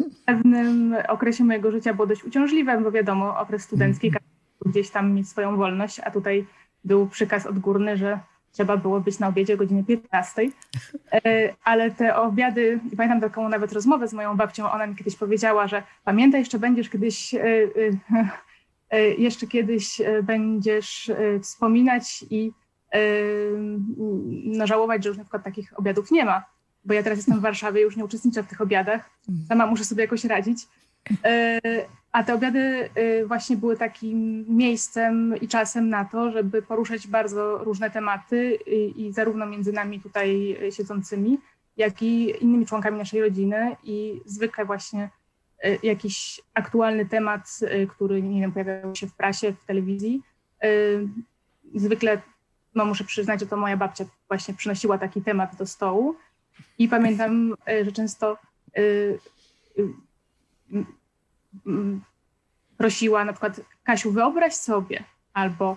w 0.00 0.24
pewnym 0.24 0.96
okresie 1.08 1.44
mojego 1.44 1.70
życia 1.70 1.94
było 1.94 2.06
dość 2.06 2.24
uciążliwe, 2.24 2.80
bo 2.80 2.92
wiadomo, 2.92 3.38
okres 3.38 3.62
studencki, 3.62 4.12
gdzieś 4.66 4.90
tam 4.90 5.12
mieć 5.12 5.28
swoją 5.28 5.56
wolność, 5.56 6.00
a 6.00 6.10
tutaj 6.10 6.46
był 6.84 7.06
przykaz 7.06 7.46
odgórny, 7.46 7.96
że 7.96 8.18
trzeba 8.52 8.76
było 8.76 9.00
być 9.00 9.18
na 9.18 9.28
obiedzie 9.28 9.54
o 9.54 9.56
godzinie 9.56 9.84
15. 9.84 10.42
E, 11.12 11.54
ale 11.64 11.90
te 11.90 12.16
obiady, 12.16 12.80
pamiętam 12.96 13.20
taką 13.20 13.48
nawet 13.48 13.72
rozmowę 13.72 14.08
z 14.08 14.12
moją 14.12 14.36
babcią, 14.36 14.70
ona 14.70 14.86
mi 14.86 14.96
kiedyś 14.96 15.16
powiedziała, 15.16 15.68
że 15.68 15.82
pamiętaj, 16.04 16.40
jeszcze 16.40 16.58
będziesz 16.58 16.88
kiedyś 16.90 17.34
jeszcze 19.18 19.46
kiedyś 19.46 20.00
e, 20.00 20.22
będziesz 20.22 21.08
e, 21.08 21.40
wspominać 21.40 22.24
i 22.30 22.52
no, 24.44 24.66
żałować, 24.66 25.02
że 25.02 25.08
już 25.08 25.18
na 25.18 25.24
przykład 25.24 25.44
takich 25.44 25.78
obiadów 25.78 26.10
nie 26.10 26.24
ma, 26.24 26.44
bo 26.84 26.94
ja 26.94 27.02
teraz 27.02 27.18
jestem 27.18 27.38
w 27.38 27.42
Warszawie, 27.42 27.80
już 27.80 27.96
nie 27.96 28.04
uczestniczę 28.04 28.42
w 28.42 28.46
tych 28.46 28.60
obiadach, 28.60 29.10
sama 29.48 29.66
muszę 29.66 29.84
sobie 29.84 30.02
jakoś 30.02 30.24
radzić. 30.24 30.58
A 32.12 32.24
te 32.24 32.34
obiady 32.34 32.90
właśnie 33.26 33.56
były 33.56 33.76
takim 33.76 34.44
miejscem 34.48 35.34
i 35.40 35.48
czasem 35.48 35.88
na 35.88 36.04
to, 36.04 36.30
żeby 36.30 36.62
poruszać 36.62 37.06
bardzo 37.06 37.58
różne 37.58 37.90
tematy 37.90 38.58
i, 38.66 39.06
i 39.06 39.12
zarówno 39.12 39.46
między 39.46 39.72
nami 39.72 40.00
tutaj 40.00 40.58
siedzącymi, 40.70 41.38
jak 41.76 42.02
i 42.02 42.44
innymi 42.44 42.66
członkami 42.66 42.98
naszej 42.98 43.20
rodziny 43.20 43.76
i 43.84 44.20
zwykle 44.26 44.64
właśnie 44.64 45.10
E, 45.25 45.25
jakiś 45.82 46.40
aktualny 46.54 47.06
temat, 47.06 47.48
e, 47.62 47.86
który, 47.86 48.22
nie 48.22 48.40
wiem, 48.40 48.52
pojawiał 48.52 48.96
się 48.96 49.06
w 49.06 49.14
prasie, 49.14 49.52
w 49.52 49.64
telewizji. 49.64 50.22
E, 50.62 50.68
zwykle, 51.74 52.20
no 52.74 52.84
muszę 52.84 53.04
przyznać, 53.04 53.40
że 53.40 53.46
to 53.46 53.56
moja 53.56 53.76
babcia 53.76 54.04
właśnie 54.28 54.54
przynosiła 54.54 54.98
taki 54.98 55.22
temat 55.22 55.56
do 55.56 55.66
stołu 55.66 56.16
i 56.78 56.88
pamiętam, 56.88 57.54
że 57.84 57.92
często 57.92 58.38
prosiła 62.76 63.24
na 63.24 63.32
przykład 63.32 63.60
Kasiu, 63.84 64.12
wyobraź 64.12 64.54
sobie, 64.54 65.04
albo 65.32 65.76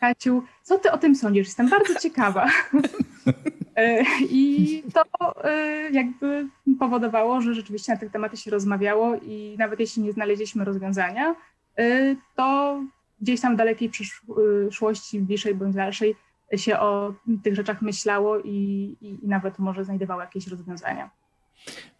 Kasiu, 0.00 0.42
co 0.62 0.78
ty 0.78 0.92
o 0.92 0.98
tym 0.98 1.16
sądzisz? 1.16 1.46
Jestem 1.46 1.68
bardzo 1.68 1.94
ciekawa. 1.94 2.50
E, 3.76 4.04
I 4.20 4.82
to 4.94 5.04
e, 5.44 5.90
jakby 5.90 6.48
powodowało, 6.78 7.40
że 7.40 7.54
rzeczywiście 7.54 7.92
na 7.92 7.98
te 7.98 8.10
tematy 8.10 8.36
się 8.36 8.50
rozmawiało 8.50 9.16
i 9.16 9.56
nawet 9.58 9.80
jeśli 9.80 10.02
nie 10.02 10.12
znaleźliśmy 10.12 10.64
rozwiązania, 10.64 11.34
e, 11.78 12.16
to 12.36 12.80
gdzieś 13.20 13.40
tam 13.40 13.54
w 13.54 13.58
dalekiej 13.58 13.90
przyszłości, 13.90 15.20
bliższej 15.20 15.54
bądź 15.54 15.74
dalszej 15.74 16.16
się 16.56 16.78
o 16.78 17.14
tych 17.44 17.54
rzeczach 17.54 17.82
myślało 17.82 18.38
i, 18.38 18.48
i, 19.00 19.24
i 19.24 19.28
nawet 19.28 19.58
może 19.58 19.84
znajdowało 19.84 20.20
jakieś 20.20 20.46
rozwiązania. 20.46 21.10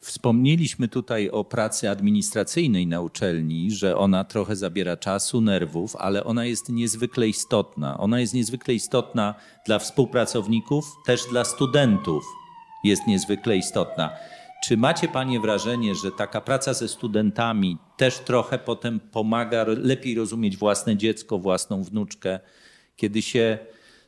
Wspomnieliśmy 0.01 0.89
tutaj 0.89 1.31
o 1.31 1.45
pracy 1.45 1.91
administracyjnej 1.91 2.87
na 2.87 3.01
uczelni, 3.01 3.71
że 3.71 3.97
ona 3.97 4.25
trochę 4.25 4.57
zabiera 4.57 4.97
czasu, 4.97 5.41
nerwów, 5.41 5.97
ale 5.97 6.25
ona 6.25 6.45
jest 6.45 6.69
niezwykle 6.69 7.29
istotna. 7.29 7.99
Ona 7.99 8.21
jest 8.21 8.35
niezwykle 8.35 8.75
istotna 8.75 9.35
dla 9.67 9.79
współpracowników, 9.79 10.85
też 11.07 11.21
dla 11.31 11.45
studentów 11.45 12.25
jest 12.85 13.07
niezwykle 13.07 13.57
istotna. 13.57 14.11
Czy 14.65 14.77
macie 14.77 15.09
Panie 15.09 15.41
wrażenie, 15.41 15.95
że 15.95 16.11
taka 16.13 16.41
praca 16.41 16.75
ze 16.75 16.89
studentami 16.89 17.79
też 17.97 18.19
trochę 18.19 18.59
potem 18.59 19.01
pomaga 19.01 19.65
lepiej 19.69 20.15
rozumieć 20.15 20.57
własne 20.57 20.97
dziecko, 20.97 21.39
własną 21.39 21.83
wnuczkę, 21.83 22.41
kiedy 22.97 23.23
się 23.23 23.59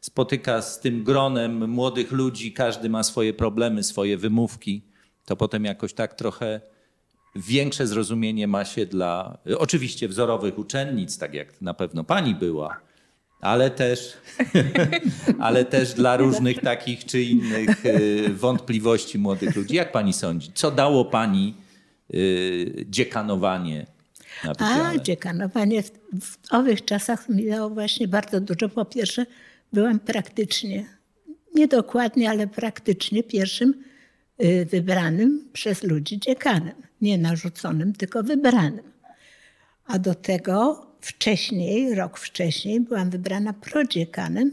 spotyka 0.01 0.63
z 0.63 0.81
tym 0.81 1.05
gronem 1.05 1.71
młodych 1.71 2.13
ludzi, 2.13 2.53
każdy 2.53 2.91
ma 2.91 3.03
swoje 3.03 3.35
problemy, 3.35 3.83
swoje 3.83 4.19
wymówki? 4.19 4.94
To 5.25 5.37
potem 5.37 5.65
jakoś 5.65 5.95
tak 5.95 6.15
trochę 6.15 6.61
większe 7.37 7.87
zrozumienie 7.87 8.49
ma 8.49 8.65
się 8.65 8.87
dla 8.87 9.39
oczywiście 9.59 10.09
wzorowych 10.09 10.59
uczennic, 10.59 11.19
tak 11.19 11.35
jak 11.35 11.63
na 11.63 11.75
pewno 11.75 12.05
pani 12.05 12.35
była, 12.35 12.81
ale 13.41 13.71
też, 13.71 14.17
ale 15.39 15.65
też 15.65 15.95
dla 15.95 16.17
różnych 16.17 16.61
takich 16.61 17.05
czy 17.05 17.23
innych 17.23 17.87
y, 17.87 18.29
wątpliwości 18.35 19.19
młodych 19.19 19.57
ludzi. 19.57 19.75
Jak 19.75 19.93
pani 19.93 20.13
sądzi, 20.13 20.51
co 20.55 20.71
dało 20.71 21.05
pani 21.05 21.55
y, 22.15 22.87
dziekanowanie 22.89 23.87
na 24.45 24.53
A, 24.59 24.99
dziekanowanie 24.99 25.83
w, 25.83 25.91
w 26.21 26.53
owych 26.53 26.85
czasach 26.85 27.29
mi 27.29 27.47
dało 27.47 27.71
właśnie 27.71 28.09
bardzo 28.09 28.41
dużo. 28.41 28.69
Po 28.69 28.85
pierwsze, 28.85 29.27
byłam 29.73 30.01
praktycznie, 30.01 30.85
niedokładnie, 31.55 32.31
ale 32.31 32.47
praktycznie 32.47 33.23
pierwszym 33.23 33.85
wybranym 34.67 35.49
przez 35.53 35.83
ludzi 35.83 36.19
dziekanem. 36.21 36.75
Nie 37.01 37.19
narzuconym, 37.19 37.93
tylko 37.93 38.23
wybranym. 38.23 38.93
A 39.87 39.99
do 39.99 40.15
tego 40.15 40.87
wcześniej, 41.01 41.95
rok 41.95 42.19
wcześniej, 42.19 42.81
byłam 42.81 43.11
wybrana 43.11 43.53
prodziekanem 43.53 44.53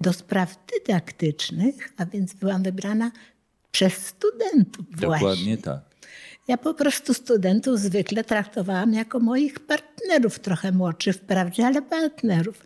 do 0.00 0.12
spraw 0.12 0.58
dydaktycznych, 0.74 1.92
a 1.96 2.06
więc 2.06 2.34
byłam 2.34 2.62
wybrana 2.62 3.10
przez 3.70 4.06
studentów 4.06 4.86
Dokładnie 4.90 5.18
właśnie. 5.18 5.58
tak. 5.58 5.80
Ja 6.48 6.56
po 6.56 6.74
prostu 6.74 7.14
studentów 7.14 7.80
zwykle 7.80 8.24
traktowałam 8.24 8.94
jako 8.94 9.20
moich 9.20 9.60
partnerów, 9.60 10.38
trochę 10.38 10.72
młodszych 10.72 11.16
wprawdzie, 11.16 11.66
ale 11.66 11.82
partnerów. 11.82 12.62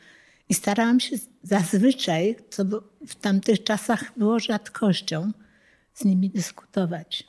I 0.49 0.55
starałam 0.55 1.01
się 1.01 1.17
zazwyczaj, 1.43 2.37
co 2.51 2.65
w 3.07 3.15
tamtych 3.15 3.65
czasach 3.65 4.19
było 4.19 4.39
rzadkością, 4.39 5.33
z 6.01 6.05
nimi 6.05 6.31
dyskutować. 6.31 7.25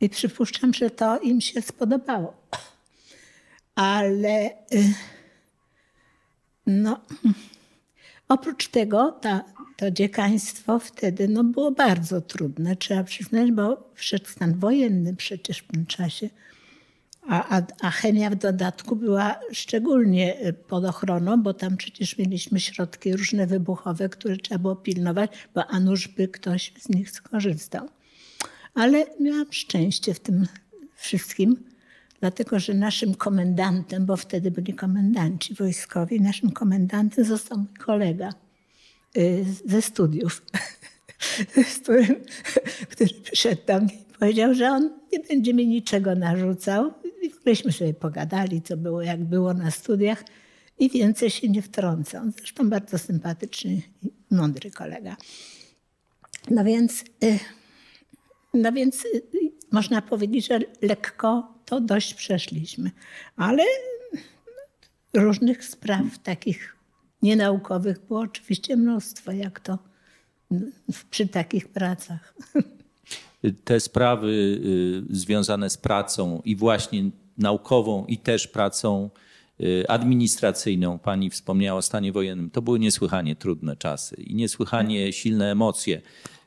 I 0.00 0.08
przypuszczam, 0.08 0.74
że 0.74 0.90
to 0.90 1.18
im 1.18 1.40
się 1.40 1.62
spodobało. 1.62 2.36
Ale 3.74 4.50
y, 4.72 4.94
no, 6.66 7.00
oprócz 8.28 8.68
tego 8.68 9.12
ta, 9.12 9.44
to 9.76 9.90
dziekaństwo 9.90 10.78
wtedy 10.78 11.28
no, 11.28 11.44
było 11.44 11.70
bardzo 11.70 12.20
trudne, 12.20 12.76
trzeba 12.76 13.04
przyznać, 13.04 13.52
bo 13.52 13.90
wszedł 13.94 14.26
stan 14.26 14.58
wojenny 14.58 15.16
przecież 15.16 15.58
w 15.58 15.66
tym 15.66 15.86
czasie. 15.86 16.30
A, 17.28 17.56
a, 17.56 17.62
a 17.80 17.90
chemia 17.90 18.30
w 18.30 18.34
dodatku 18.34 18.96
była 18.96 19.40
szczególnie 19.52 20.46
y, 20.46 20.52
pod 20.52 20.84
ochroną, 20.84 21.42
bo 21.42 21.54
tam 21.54 21.76
przecież 21.76 22.18
mieliśmy 22.18 22.60
środki 22.60 23.12
różne 23.12 23.46
wybuchowe, 23.46 24.08
które 24.08 24.36
trzeba 24.36 24.58
było 24.58 24.76
pilnować, 24.76 25.30
bo 25.54 25.66
a 25.66 25.80
by 26.16 26.28
ktoś 26.28 26.72
z 26.80 26.88
nich 26.88 27.10
skorzystał. 27.10 27.88
Ale 28.74 29.06
miałam 29.20 29.52
szczęście 29.52 30.14
w 30.14 30.20
tym 30.20 30.46
wszystkim, 30.94 31.64
dlatego 32.20 32.58
że 32.58 32.74
naszym 32.74 33.14
komendantem, 33.14 34.06
bo 34.06 34.16
wtedy 34.16 34.50
byli 34.50 34.74
komendanci 34.74 35.54
wojskowi, 35.54 36.20
naszym 36.20 36.50
komendantem 36.50 37.24
został 37.24 37.58
mój 37.58 37.74
kolega 37.74 38.30
y, 39.16 39.44
ze 39.66 39.82
studiów, 39.82 40.42
z 41.74 41.78
którym, 41.78 42.14
który 42.90 43.10
przyszedł 43.22 43.62
do 43.66 43.80
mnie 43.80 43.94
i 43.94 44.18
powiedział, 44.18 44.54
że 44.54 44.68
on 44.68 44.90
nie 45.12 45.20
będzie 45.20 45.54
mi 45.54 45.66
niczego 45.66 46.14
narzucał. 46.14 46.92
Ogóleśmy 47.40 47.72
sobie 47.72 47.94
pogadali, 47.94 48.62
co 48.62 48.76
było, 48.76 49.02
jak 49.02 49.24
było 49.24 49.54
na 49.54 49.70
studiach 49.70 50.24
i 50.78 50.90
więcej 50.90 51.30
się 51.30 51.48
nie 51.48 51.62
wtrącał. 51.62 52.30
Zresztą 52.30 52.70
bardzo 52.70 52.98
sympatyczny 52.98 53.82
mądry 54.30 54.70
kolega. 54.70 55.16
No 56.50 56.64
więc, 56.64 57.04
y, 57.24 57.38
no 58.54 58.72
więc 58.72 59.04
y, 59.04 59.22
można 59.72 60.02
powiedzieć, 60.02 60.46
że 60.46 60.58
lekko 60.82 61.54
to 61.64 61.80
dość 61.80 62.14
przeszliśmy. 62.14 62.90
Ale 63.36 63.64
różnych 65.14 65.64
spraw 65.64 66.18
takich 66.22 66.76
nienaukowych 67.22 68.06
było 68.06 68.20
oczywiście 68.20 68.76
mnóstwo, 68.76 69.32
jak 69.32 69.60
to 69.60 69.78
przy 71.10 71.28
takich 71.28 71.68
pracach. 71.68 72.34
Te 73.64 73.80
sprawy 73.80 74.28
y, 74.28 75.16
związane 75.16 75.70
z 75.70 75.76
pracą 75.76 76.42
i 76.44 76.56
właśnie 76.56 77.10
naukową, 77.38 78.06
i 78.06 78.18
też 78.18 78.48
pracą 78.48 79.10
y, 79.60 79.84
administracyjną, 79.88 80.98
pani 80.98 81.30
wspomniała 81.30 81.78
o 81.78 81.82
stanie 81.82 82.12
wojennym, 82.12 82.50
to 82.50 82.62
były 82.62 82.78
niesłychanie 82.78 83.36
trudne 83.36 83.76
czasy 83.76 84.16
i 84.16 84.34
niesłychanie 84.34 85.12
silne 85.12 85.50
emocje. 85.50 86.00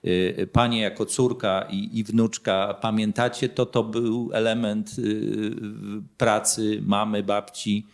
Y, 0.05 0.49
Panie 0.51 0.81
jako 0.81 1.05
córka 1.05 1.67
i, 1.69 1.99
i 1.99 2.03
wnuczka, 2.03 2.77
pamiętacie, 2.81 3.49
to 3.49 3.65
to 3.65 3.83
był 3.83 4.29
element 4.33 4.95
pracy 6.17 6.81
mamy, 6.85 7.23
babci, 7.23 7.85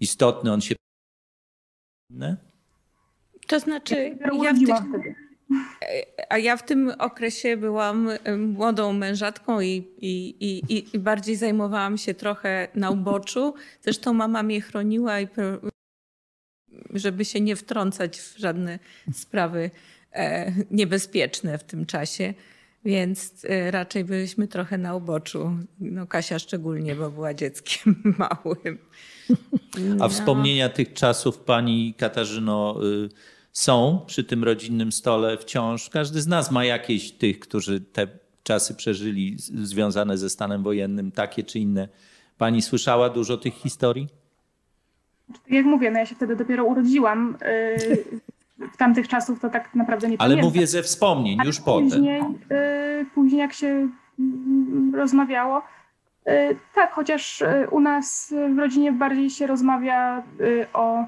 istotny. 0.00 0.52
On 0.52 0.60
się. 0.60 0.74
Ne? 2.10 2.36
To 3.46 3.60
znaczy, 3.60 4.18
ja 4.42 4.52
w 4.52 4.58
tych, 4.58 5.27
a 6.28 6.38
ja 6.38 6.56
w 6.56 6.62
tym 6.62 6.92
okresie 6.98 7.56
byłam 7.56 8.10
młodą 8.38 8.92
mężatką 8.92 9.60
i, 9.60 9.84
i, 9.98 10.34
i, 10.68 10.96
i 10.96 10.98
bardziej 10.98 11.36
zajmowałam 11.36 11.98
się 11.98 12.14
trochę 12.14 12.68
na 12.74 12.90
uboczu. 12.90 13.54
Zresztą 13.82 14.12
mama 14.12 14.42
mnie 14.42 14.60
chroniła, 14.60 15.20
i 15.20 15.28
żeby 16.94 17.24
się 17.24 17.40
nie 17.40 17.56
wtrącać 17.56 18.18
w 18.18 18.38
żadne 18.38 18.78
sprawy 19.12 19.70
e, 20.12 20.52
niebezpieczne 20.70 21.58
w 21.58 21.64
tym 21.64 21.86
czasie. 21.86 22.34
Więc 22.84 23.44
e, 23.44 23.70
raczej 23.70 24.04
byliśmy 24.04 24.48
trochę 24.48 24.78
na 24.78 24.94
uboczu. 24.94 25.56
No 25.80 26.06
Kasia 26.06 26.38
szczególnie, 26.38 26.94
bo 26.94 27.10
była 27.10 27.34
dzieckiem 27.34 28.02
małym. 28.18 28.78
No. 29.78 30.04
A 30.04 30.08
wspomnienia 30.08 30.68
tych 30.68 30.92
czasów 30.92 31.38
pani 31.38 31.94
Katarzyno 31.98 32.80
y, 33.04 33.08
są 33.58 34.00
przy 34.06 34.24
tym 34.24 34.44
rodzinnym 34.44 34.92
stole 34.92 35.38
wciąż. 35.38 35.90
Każdy 35.90 36.20
z 36.20 36.26
nas 36.26 36.50
ma 36.50 36.64
jakieś 36.64 37.12
tych, 37.12 37.38
którzy 37.38 37.80
te 37.80 38.06
czasy 38.42 38.74
przeżyli 38.74 39.36
związane 39.38 40.18
ze 40.18 40.30
stanem 40.30 40.62
wojennym, 40.62 41.12
takie 41.12 41.44
czy 41.44 41.58
inne. 41.58 41.88
Pani 42.38 42.62
słyszała 42.62 43.10
dużo 43.10 43.36
tych 43.36 43.54
historii? 43.54 44.08
Jak 45.48 45.66
mówię, 45.66 45.90
no 45.90 45.98
ja 45.98 46.06
się 46.06 46.14
wtedy 46.14 46.36
dopiero 46.36 46.64
urodziłam. 46.64 47.36
Y, 47.42 48.20
w 48.74 48.76
tamtych 48.76 49.08
czasów 49.08 49.40
to 49.40 49.50
tak 49.50 49.74
naprawdę 49.74 50.08
nie 50.08 50.20
Ale 50.20 50.30
pamiętam. 50.30 50.44
mówię 50.44 50.66
ze 50.66 50.82
wspomnień, 50.82 51.38
już 51.44 51.60
później, 51.60 52.20
potem. 52.20 52.58
Y, 52.58 53.06
później 53.14 53.40
jak 53.40 53.52
się 53.52 53.88
mm, 54.18 54.94
rozmawiało, 54.94 55.62
y, 56.28 56.56
tak, 56.74 56.92
chociaż 56.92 57.42
u 57.70 57.80
nas 57.80 58.34
w 58.54 58.58
rodzinie 58.58 58.92
bardziej 58.92 59.30
się 59.30 59.46
rozmawia 59.46 60.22
o 60.72 61.04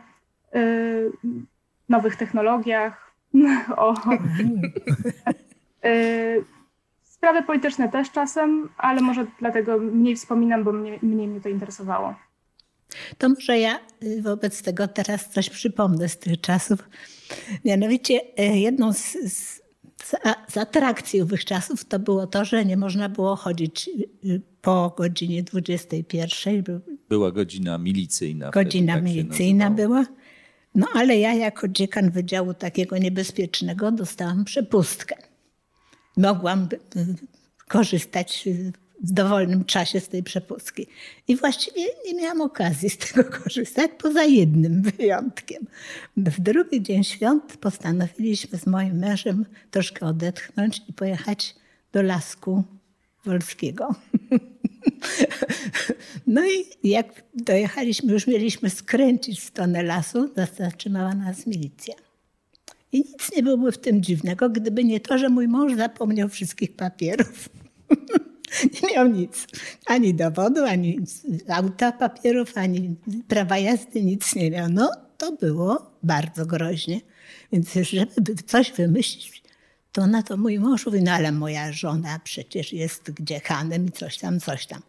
nowych 1.91 2.17
technologiach, 2.17 3.15
o 3.77 3.95
y, 5.85 6.45
sprawy 7.03 7.43
polityczne 7.43 7.89
też 7.89 8.11
czasem, 8.11 8.69
ale 8.77 9.01
może 9.01 9.27
dlatego 9.39 9.79
mniej 9.79 10.17
wspominam, 10.17 10.65
bo 10.65 10.73
mnie, 10.73 10.99
mniej 11.03 11.29
mnie 11.29 11.41
to 11.41 11.49
interesowało. 11.49 12.15
To 13.19 13.29
może 13.29 13.59
ja 13.59 13.81
y, 14.03 14.23
wobec 14.23 14.63
tego 14.63 14.89
teraz 14.89 15.31
coś 15.31 15.51
przypomnę 15.51 16.09
z 16.09 16.19
tych 16.19 16.41
czasów. 16.41 16.89
Mianowicie 17.65 18.21
y, 18.41 18.43
jedną 18.59 18.93
z, 18.93 19.17
z, 19.33 19.63
z 20.49 20.57
atrakcji 20.57 21.21
owych 21.21 21.45
czasów 21.45 21.85
to 21.85 21.99
było 21.99 22.27
to, 22.27 22.45
że 22.45 22.65
nie 22.65 22.77
można 22.77 23.09
było 23.09 23.37
chodzić 23.37 23.91
po 24.63 24.95
godzinie 24.97 25.43
21. 25.43 26.81
Była 27.09 27.31
godzina 27.31 27.79
milicyjna. 27.79 28.51
Godzina 28.51 28.93
wtedy, 28.93 29.07
tak 29.07 29.17
milicyjna 29.17 29.71
była. 29.71 30.05
No 30.75 30.87
ale 30.95 31.19
ja 31.19 31.35
jako 31.35 31.69
dziekan 31.69 32.11
Wydziału 32.11 32.55
takiego 32.55 32.99
niebezpiecznego 32.99 33.93
dostałam 33.93 34.45
przepustkę. 34.45 35.17
Mogłam 36.17 36.69
korzystać 37.69 38.49
w 39.03 39.13
dowolnym 39.13 39.65
czasie 39.65 40.01
z 40.01 40.09
tej 40.09 40.23
przepustki. 40.23 40.87
I 41.29 41.37
właściwie 41.37 41.81
nie 42.07 42.15
miałam 42.15 42.41
okazji 42.41 42.91
z 42.91 42.99
tego 42.99 43.25
korzystać, 43.43 43.91
poza 43.99 44.25
jednym 44.25 44.83
wyjątkiem. 44.83 45.67
W 46.17 46.41
drugi 46.41 46.83
dzień 46.83 47.05
świąt 47.05 47.57
postanowiliśmy 47.57 48.59
z 48.59 48.67
moim 48.67 48.99
mężem 48.99 49.47
troszkę 49.71 50.07
odetchnąć 50.07 50.83
i 50.89 50.93
pojechać 50.93 51.55
do 51.93 52.03
Lasku 52.03 52.65
Wolskiego. 53.25 53.95
No 56.27 56.43
i 56.47 56.89
jak 56.89 57.23
dojechaliśmy, 57.35 58.13
już 58.13 58.27
mieliśmy 58.27 58.71
skręcić 58.71 59.41
w 59.41 59.45
stronę 59.45 59.83
lasu, 59.83 60.31
zatrzymała 60.59 61.15
nas 61.15 61.47
milicja. 61.47 61.95
I 62.93 62.99
nic 62.99 63.37
nie 63.37 63.43
byłoby 63.43 63.73
w 63.73 63.79
tym 63.79 64.03
dziwnego, 64.03 64.51
gdyby 64.51 64.85
nie 64.85 65.01
to, 65.01 65.19
że 65.19 65.29
mój 65.29 65.49
mąż 65.49 65.75
zapomniał 65.75 66.29
wszystkich 66.29 66.77
papierów. 66.77 67.49
nie 68.83 68.95
miał 68.95 69.09
nic. 69.09 69.47
Ani 69.87 70.15
dowodu, 70.15 70.65
ani 70.65 70.99
auta 71.49 71.93
papierów, 71.93 72.59
ani 72.59 72.97
prawa 73.29 73.59
jazdy, 73.59 74.03
nic 74.05 74.35
nie 74.35 74.51
miał. 74.51 74.69
No, 74.71 74.93
to 75.19 75.33
było 75.33 75.91
bardzo 76.03 76.47
groźnie. 76.47 77.01
Więc 77.53 77.73
żeby 77.73 78.35
coś 78.47 78.73
wymyślić, 78.73 79.40
to 79.93 80.07
na 80.07 80.23
to 80.23 80.37
mój 80.37 80.59
mąż 80.59 80.87
mówi, 80.87 81.03
no 81.03 81.13
ale 81.13 81.33
moja 81.33 81.73
żona 81.73 82.21
przecież 82.25 82.73
jest 82.73 83.11
dziekanem 83.21 83.87
i 83.87 83.93
coś 83.93 84.19
tam, 84.19 84.41
coś 84.41 84.67
tam. 84.67 84.83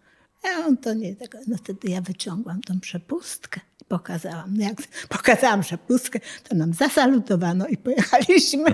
A 0.43 0.65
on 0.67 0.77
to 0.77 0.93
nie 0.93 1.15
tego. 1.15 1.37
No 1.47 1.57
wtedy 1.57 1.89
ja 1.89 2.01
wyciągłam 2.01 2.61
tą 2.61 2.79
przepustkę 2.79 3.59
i 3.81 3.85
pokazałam. 3.85 4.57
No 4.57 4.63
jak 4.63 4.75
pokazałam 5.17 5.61
przepustkę, 5.61 6.19
to 6.49 6.55
nam 6.55 6.73
zasalutowano 6.73 7.67
i 7.67 7.77
pojechaliśmy. 7.77 8.73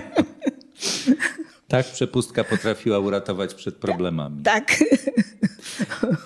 Tak, 1.68 1.86
przepustka 1.86 2.44
potrafiła 2.44 2.98
uratować 2.98 3.54
przed 3.54 3.76
problemami. 3.76 4.42
Tak. 4.42 4.84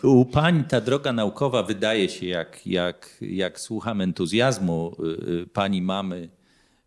U 0.03 0.25
pani 0.25 0.65
ta 0.65 0.81
droga 0.81 1.13
naukowa 1.13 1.63
wydaje 1.63 2.09
się, 2.09 2.27
jak, 2.27 2.67
jak, 2.67 3.17
jak 3.21 3.61
słucham 3.61 4.01
entuzjazmu 4.01 4.97
y, 5.01 5.31
y, 5.31 5.47
pani 5.47 5.83
mamy, 5.83 6.29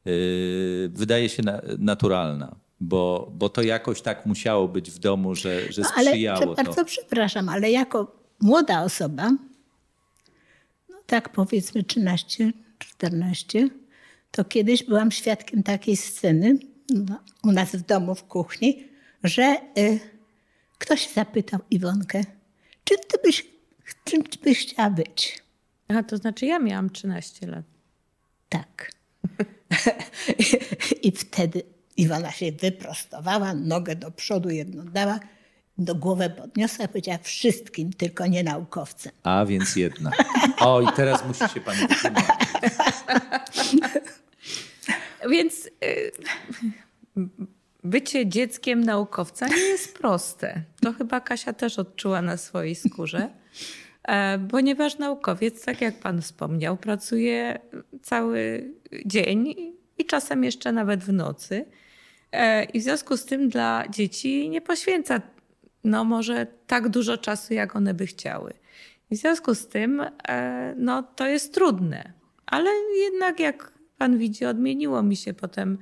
y, 0.08 0.90
wydaje 0.94 1.30
się 1.30 1.44
naturalna 1.78 2.56
bo, 2.80 3.32
bo 3.34 3.50
to 3.50 3.62
jakoś 3.62 4.02
tak 4.02 4.26
musiało 4.26 4.68
być 4.68 4.92
w 4.92 5.00
domu, 5.00 5.36
że, 5.36 5.72
że 5.72 5.84
sprzyjało 5.84 6.40
no, 6.40 6.46
ale, 6.46 6.56
to. 6.56 6.64
Bardzo 6.64 6.86
przepraszam, 6.86 7.50
ale 7.50 7.72
jako 7.72 8.16
młoda 8.42 8.84
osoba, 8.84 9.32
no 10.90 10.98
tak 11.06 11.30
powiedzmy 11.30 11.84
13, 11.84 12.52
14, 12.80 13.70
to 14.32 14.46
kiedyś 14.46 14.84
byłam 14.84 15.12
świadkiem 15.12 15.64
takiej 15.64 15.98
sceny 15.98 16.58
no, 16.90 17.20
u 17.44 17.52
nas 17.52 17.76
w 17.76 17.82
domu 17.82 18.16
w 18.16 18.24
kuchni, 18.24 18.88
że 19.24 19.58
y, 19.78 20.00
ktoś 20.78 21.10
zapytał 21.14 21.60
Iwonkę, 21.72 22.22
czy 22.84 22.96
ty 23.08 23.18
byś, 23.24 23.46
czym 24.04 24.24
byś 24.44 24.60
chciała 24.60 24.90
być? 24.90 25.44
A 25.88 26.04
to 26.04 26.18
znaczy 26.18 26.46
ja 26.46 26.60
miałam 26.60 26.90
13 26.90 27.48
lat. 27.48 27.64
Tak. 28.50 28.92
I 31.04 31.12
wtedy 31.12 31.64
Iwona 31.98 32.32
się 32.32 32.52
wyprostowała, 32.52 33.54
nogę 33.54 33.96
do 33.96 34.12
przodu 34.12 34.50
jedną 34.50 34.86
dała, 34.86 35.20
do 35.78 35.96
głowy 35.96 36.30
podniosła 36.30 36.86
i 36.86 36.88
powiedziała 36.88 37.18
wszystkim, 37.18 37.94
tylko 37.94 38.28
nie 38.28 38.44
naukowcem. 38.44 39.14
A, 39.24 39.46
więc 39.46 39.76
jedna. 39.76 40.12
O, 40.60 40.82
i 40.82 40.88
teraz 40.96 41.26
musi 41.28 41.54
się 41.54 41.62
pani 41.62 41.80
więc 45.30 45.66
y, 45.66 46.12
bycie 47.84 48.28
dzieckiem 48.28 48.84
naukowca 48.84 49.48
nie 49.48 49.62
jest 49.62 49.98
proste. 49.98 50.62
To 50.82 50.94
chyba 50.94 51.22
Kasia 51.22 51.54
też 51.54 51.80
odczuła 51.80 52.22
na 52.22 52.38
swojej 52.38 52.76
skórze. 52.76 53.30
E, 54.04 54.40
ponieważ 54.40 54.98
naukowiec, 54.98 55.66
tak 55.66 55.82
jak 55.82 56.00
Pan 56.00 56.22
wspomniał, 56.22 56.78
pracuje 56.78 57.60
cały 58.02 58.72
dzień 59.06 59.56
i 59.98 60.06
czasem 60.06 60.44
jeszcze 60.44 60.72
nawet 60.72 61.04
w 61.04 61.14
nocy. 61.14 61.66
E, 62.32 62.64
I 62.64 62.80
w 62.80 62.84
związku 62.84 63.18
z 63.18 63.26
tym 63.26 63.50
dla 63.50 63.84
dzieci 63.90 64.50
nie 64.50 64.62
poświęca 64.62 65.22
no 65.84 66.04
może 66.04 66.48
tak 66.68 66.90
dużo 66.90 67.18
czasu, 67.18 67.54
jak 67.54 67.76
one 67.76 67.94
by 67.94 68.08
chciały. 68.08 68.54
I 69.10 69.16
w 69.16 69.20
związku 69.20 69.56
z 69.56 69.68
tym 69.68 70.06
e, 70.28 70.74
no, 70.78 71.04
to 71.04 71.28
jest 71.28 71.54
trudne. 71.54 72.14
Ale 72.46 72.70
jednak 73.04 73.40
jak 73.40 73.76
Pan 73.98 74.18
widzi, 74.18 74.46
odmieniło 74.46 75.04
mi 75.04 75.16
się 75.16 75.34
potem. 75.34 75.78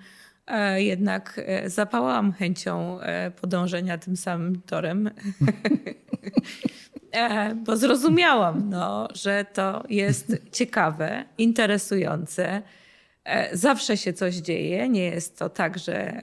Jednak 0.76 1.42
zapałam 1.66 2.32
chęcią 2.32 3.00
podążenia 3.42 3.98
tym 3.98 4.18
samym 4.18 4.62
torem. 4.62 5.10
E, 7.14 7.56
bo 7.56 7.78
zrozumiałam, 7.78 8.70
no, 8.70 9.08
że 9.14 9.46
to 9.54 9.84
jest 9.90 10.38
ciekawe, 10.52 11.26
interesujące. 11.38 12.62
E, 13.26 13.58
zawsze 13.58 13.98
się 13.98 14.14
coś 14.14 14.36
dzieje. 14.36 14.90
Nie 14.90 15.06
jest 15.06 15.40
to 15.40 15.50
tak, 15.50 15.80
że 15.80 16.22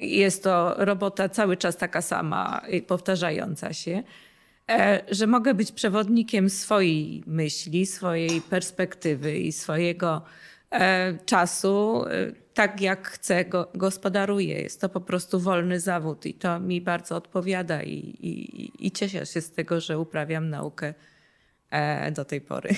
jest 0.00 0.42
to 0.42 0.74
robota 0.78 1.28
cały 1.28 1.56
czas 1.56 1.76
taka 1.76 2.02
sama, 2.02 2.62
powtarzająca 2.86 3.72
się. 3.72 4.02
E, 4.70 5.00
że 5.10 5.26
mogę 5.26 5.54
być 5.54 5.72
przewodnikiem 5.72 6.50
swojej 6.50 7.22
myśli, 7.26 7.86
swojej 7.86 8.40
perspektywy 8.40 9.38
i 9.38 9.52
swojego 9.52 10.22
czasu 11.26 12.04
tak 12.54 12.80
jak 12.80 13.08
chcę, 13.08 13.44
go, 13.44 13.68
gospodaruję. 13.74 14.62
Jest 14.62 14.80
to 14.80 14.88
po 14.88 15.00
prostu 15.00 15.40
wolny 15.40 15.80
zawód 15.80 16.26
i 16.26 16.34
to 16.34 16.60
mi 16.60 16.80
bardzo 16.80 17.16
odpowiada 17.16 17.82
i, 17.82 17.96
i, 18.20 18.86
i 18.86 18.90
cieszę 18.90 19.26
się 19.26 19.40
z 19.40 19.50
tego, 19.50 19.80
że 19.80 19.98
uprawiam 19.98 20.50
naukę 20.50 20.94
e, 21.70 22.12
do 22.12 22.24
tej 22.24 22.40
pory. 22.40 22.70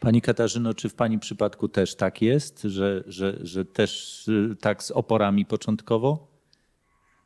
Pani 0.00 0.22
Katarzyno, 0.22 0.74
czy 0.74 0.88
w 0.88 0.94
Pani 0.94 1.18
przypadku 1.18 1.68
też 1.68 1.96
tak 1.96 2.22
jest, 2.22 2.62
że, 2.62 3.04
że, 3.06 3.38
że 3.40 3.64
też 3.64 4.28
y, 4.28 4.56
tak 4.60 4.82
z 4.82 4.90
oporami 4.90 5.46
początkowo? 5.46 6.26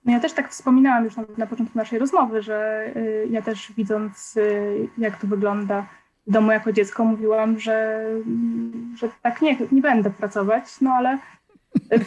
No 0.04 0.12
ja 0.12 0.20
też 0.20 0.32
tak 0.32 0.50
wspominałam 0.50 1.04
już 1.04 1.16
na, 1.16 1.24
na 1.36 1.46
początku 1.46 1.78
naszej 1.78 1.98
rozmowy, 1.98 2.42
że 2.42 2.86
y, 2.96 3.28
ja 3.30 3.42
też 3.42 3.72
widząc, 3.76 4.36
y, 4.36 4.88
jak 4.98 5.20
to 5.20 5.26
wygląda 5.26 5.86
w 6.26 6.32
domu 6.32 6.52
jako 6.52 6.72
dziecko, 6.72 7.04
mówiłam, 7.04 7.60
że, 7.60 8.04
że 8.94 9.08
tak 9.22 9.42
nie, 9.42 9.56
nie 9.72 9.82
będę 9.82 10.10
pracować, 10.10 10.64
no 10.80 10.90
ale 10.90 11.18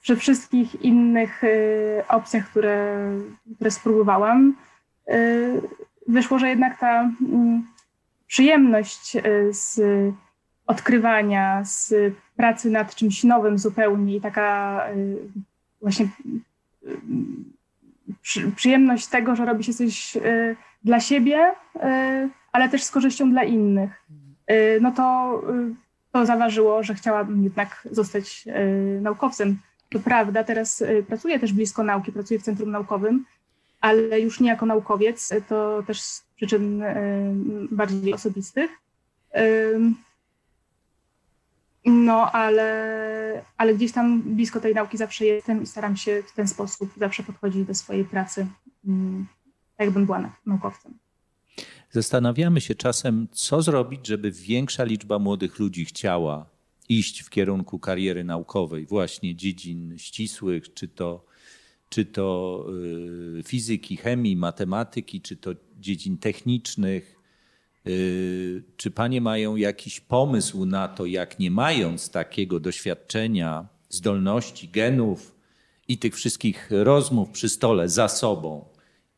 Przy 0.00 0.16
wszystkich 0.16 0.82
innych 0.82 1.42
opcjach, 2.08 2.50
które, 2.50 3.10
które 3.54 3.70
spróbowałam, 3.70 4.56
wyszło, 6.08 6.38
że 6.38 6.48
jednak 6.48 6.78
ta 6.78 7.00
mm, 7.00 7.66
przyjemność 8.26 9.16
y, 9.16 9.52
z 9.52 9.80
odkrywania, 10.66 11.64
z 11.64 11.94
pracy 12.36 12.70
nad 12.70 12.94
czymś 12.94 13.24
nowym 13.24 13.58
zupełnie 13.58 14.16
i 14.16 14.20
taka 14.20 14.80
właśnie 15.82 16.08
przyjemność 18.56 19.06
tego, 19.06 19.36
że 19.36 19.44
robi 19.44 19.64
się 19.64 19.72
coś 19.74 20.18
dla 20.84 21.00
siebie, 21.00 21.52
ale 22.52 22.68
też 22.68 22.82
z 22.82 22.90
korzyścią 22.90 23.30
dla 23.30 23.44
innych. 23.44 24.04
No 24.80 24.92
to 24.92 25.40
to 26.12 26.26
zaważyło, 26.26 26.82
że 26.82 26.94
chciałabym 26.94 27.44
jednak 27.44 27.88
zostać 27.90 28.48
naukowcem. 29.00 29.58
To 29.90 29.98
prawda, 29.98 30.44
teraz 30.44 30.84
pracuję 31.08 31.38
też 31.38 31.52
blisko 31.52 31.82
nauki, 31.84 32.12
pracuję 32.12 32.40
w 32.40 32.42
Centrum 32.42 32.70
Naukowym, 32.70 33.24
ale 33.80 34.20
już 34.20 34.40
nie 34.40 34.48
jako 34.48 34.66
naukowiec, 34.66 35.32
to 35.48 35.82
też 35.86 36.00
z 36.00 36.24
przyczyn 36.36 36.82
e, 36.82 36.96
bardziej 37.70 38.14
osobistych. 38.14 38.70
No, 41.84 42.32
ale, 42.32 43.44
ale 43.56 43.74
gdzieś 43.74 43.92
tam 43.92 44.22
blisko 44.22 44.60
tej 44.60 44.74
nauki 44.74 44.96
zawsze 44.96 45.24
jestem 45.24 45.62
i 45.62 45.66
staram 45.66 45.96
się 45.96 46.22
w 46.26 46.32
ten 46.32 46.48
sposób 46.48 46.90
zawsze 46.96 47.22
podchodzić 47.22 47.66
do 47.66 47.74
swojej 47.74 48.04
pracy, 48.04 48.46
mm, 48.86 49.26
tak 49.76 49.84
jakbym 49.86 50.06
była 50.06 50.32
naukowcem. 50.46 50.94
Zastanawiamy 51.90 52.60
się 52.60 52.74
czasem, 52.74 53.28
co 53.32 53.62
zrobić, 53.62 54.06
żeby 54.06 54.30
większa 54.30 54.84
liczba 54.84 55.18
młodych 55.18 55.58
ludzi 55.58 55.84
chciała 55.84 56.46
iść 56.88 57.22
w 57.22 57.30
kierunku 57.30 57.78
kariery 57.78 58.24
naukowej, 58.24 58.86
właśnie 58.86 59.34
dziedzin 59.34 59.98
ścisłych, 59.98 60.74
czy 60.74 60.88
to, 60.88 61.24
czy 61.88 62.04
to 62.04 62.66
y, 63.38 63.42
fizyki, 63.42 63.96
chemii, 63.96 64.36
matematyki, 64.36 65.20
czy 65.20 65.36
to 65.36 65.50
dziedzin 65.80 66.18
technicznych. 66.18 67.16
Y, 67.86 68.64
czy 68.76 68.90
panie 68.90 69.20
mają 69.20 69.56
jakiś 69.56 70.00
pomysł 70.00 70.64
na 70.64 70.88
to, 70.88 71.06
jak 71.06 71.38
nie 71.38 71.50
mając 71.50 72.10
takiego 72.10 72.60
doświadczenia, 72.60 73.68
zdolności, 73.88 74.68
genów 74.68 75.34
i 75.88 75.98
tych 75.98 76.14
wszystkich 76.14 76.68
rozmów 76.70 77.30
przy 77.30 77.48
stole 77.48 77.88
za 77.88 78.08
sobą, 78.08 78.64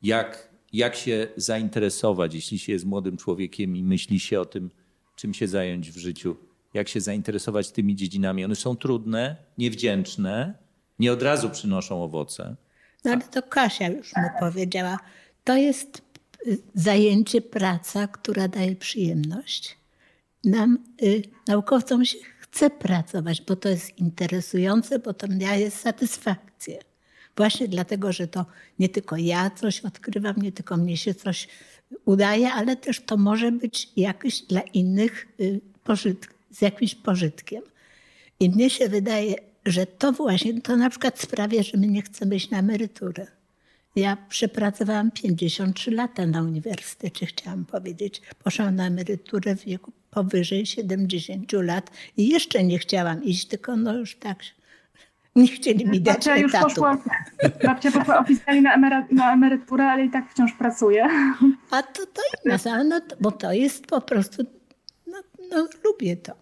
jak 0.02 0.50
jak 0.72 0.96
się 0.96 1.28
zainteresować, 1.37 2.35
jeśli 2.35 2.59
się 2.59 2.72
jest 2.72 2.85
młodym 2.85 3.16
człowiekiem 3.16 3.76
i 3.76 3.83
myśli 3.83 4.20
się 4.20 4.40
o 4.40 4.44
tym, 4.44 4.70
czym 5.16 5.35
się 5.35 5.48
zająć 5.48 5.90
w 5.90 5.96
życiu, 5.96 6.37
jak 6.74 6.88
się 6.88 7.00
zainteresować 7.00 7.70
tymi 7.70 7.96
dziedzinami. 7.96 8.44
One 8.44 8.56
są 8.56 8.76
trudne, 8.76 9.37
niewdzięczne, 9.59 10.54
nie 11.00 11.12
od 11.12 11.22
razu 11.22 11.50
przynoszą 11.50 12.02
owoce. 12.02 12.56
No 13.04 13.12
ale 13.12 13.22
to 13.22 13.42
Kasia 13.42 13.88
już 13.88 14.16
mu 14.16 14.28
powiedziała. 14.40 14.98
To 15.44 15.56
jest 15.56 16.02
zajęcie, 16.74 17.40
praca, 17.40 18.06
która 18.06 18.48
daje 18.48 18.76
przyjemność. 18.76 19.76
Nam, 20.44 20.78
y, 21.02 21.22
naukowcom, 21.48 22.04
się 22.04 22.18
chce 22.40 22.70
pracować, 22.70 23.42
bo 23.42 23.56
to 23.56 23.68
jest 23.68 23.98
interesujące, 23.98 24.98
bo 24.98 25.14
to 25.14 25.26
daje 25.28 25.70
satysfakcję. 25.70 26.78
Właśnie 27.36 27.68
dlatego, 27.68 28.12
że 28.12 28.28
to 28.28 28.46
nie 28.78 28.88
tylko 28.88 29.16
ja 29.16 29.50
coś 29.50 29.80
odkrywam, 29.80 30.36
nie 30.36 30.52
tylko 30.52 30.76
mnie 30.76 30.96
się 30.96 31.14
coś 31.14 31.48
udaje, 32.04 32.52
ale 32.52 32.76
też 32.76 33.00
to 33.00 33.16
może 33.16 33.52
być 33.52 33.88
jakiś 33.96 34.42
dla 34.42 34.60
innych 34.60 35.26
y, 35.40 35.60
pożyt, 35.84 36.28
z 36.50 36.62
jakimś 36.62 36.94
pożytkiem. 36.94 37.62
I 38.40 38.50
mnie 38.50 38.70
się 38.70 38.88
wydaje, 38.88 39.49
że 39.66 39.86
to 39.86 40.12
właśnie, 40.12 40.60
to 40.60 40.76
na 40.76 40.90
przykład 40.90 41.20
sprawia, 41.20 41.62
że 41.62 41.78
my 41.78 41.86
nie 41.86 42.02
chcemy 42.02 42.36
iść 42.36 42.50
na 42.50 42.58
emeryturę. 42.58 43.26
Ja 43.96 44.16
przepracowałam 44.28 45.10
53 45.10 45.90
lata 45.90 46.26
na 46.26 46.42
uniwersytecie, 46.42 47.26
chciałam 47.26 47.64
powiedzieć. 47.64 48.22
Poszłam 48.44 48.76
na 48.76 48.86
emeryturę 48.86 49.56
w 49.56 49.64
wieku 49.64 49.92
powyżej 50.10 50.66
70 50.66 51.52
lat 51.52 51.90
i 52.16 52.28
jeszcze 52.28 52.64
nie 52.64 52.78
chciałam 52.78 53.24
iść, 53.24 53.46
tylko 53.46 53.76
no 53.76 53.94
już 53.96 54.16
tak 54.16 54.38
nie 55.36 55.48
chcieli 55.48 55.86
mi 55.86 56.00
dać 56.00 56.14
babcia 56.14 56.36
już 56.36 56.52
poszła, 56.52 56.98
babcia 57.64 57.90
poszła 57.90 58.18
oficjalnie 58.18 58.62
na, 58.62 58.74
emery, 58.74 59.06
na 59.10 59.32
emeryturę, 59.32 59.84
ale 59.84 60.04
i 60.04 60.10
tak 60.10 60.30
wciąż 60.30 60.52
pracuje. 60.52 61.08
A 61.70 61.82
to, 61.82 62.06
to 62.06 62.22
inna 62.44 62.84
no, 62.84 63.00
bo 63.20 63.32
to 63.32 63.52
jest 63.52 63.86
po 63.86 64.00
prostu, 64.00 64.42
no, 65.06 65.18
no 65.50 65.68
lubię 65.84 66.16
to. 66.16 66.32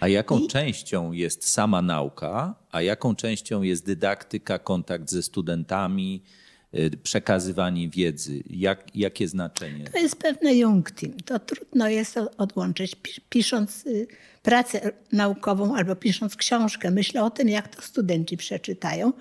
A 0.00 0.08
jaką 0.08 0.38
I... 0.38 0.48
częścią 0.48 1.12
jest 1.12 1.48
sama 1.48 1.82
nauka, 1.82 2.54
a 2.72 2.82
jaką 2.82 3.14
częścią 3.14 3.62
jest 3.62 3.86
dydaktyka, 3.86 4.58
kontakt 4.58 5.10
ze 5.10 5.22
studentami, 5.22 6.22
y, 6.74 6.90
przekazywanie 7.02 7.88
wiedzy? 7.88 8.42
Jak, 8.50 8.96
jakie 8.96 9.28
znaczenie? 9.28 9.84
To 9.84 9.98
jest 9.98 10.16
pewne 10.16 10.54
Jungtim. 10.54 11.16
To 11.24 11.38
trudno 11.38 11.88
jest 11.88 12.18
odłączyć. 12.38 12.96
Pisząc 13.28 13.86
y, 13.86 14.06
pracę 14.42 14.92
naukową 15.12 15.76
albo 15.76 15.96
pisząc 15.96 16.36
książkę, 16.36 16.90
myślę 16.90 17.24
o 17.24 17.30
tym, 17.30 17.48
jak 17.48 17.76
to 17.76 17.82
studenci 17.82 18.36
przeczytają, 18.36 19.12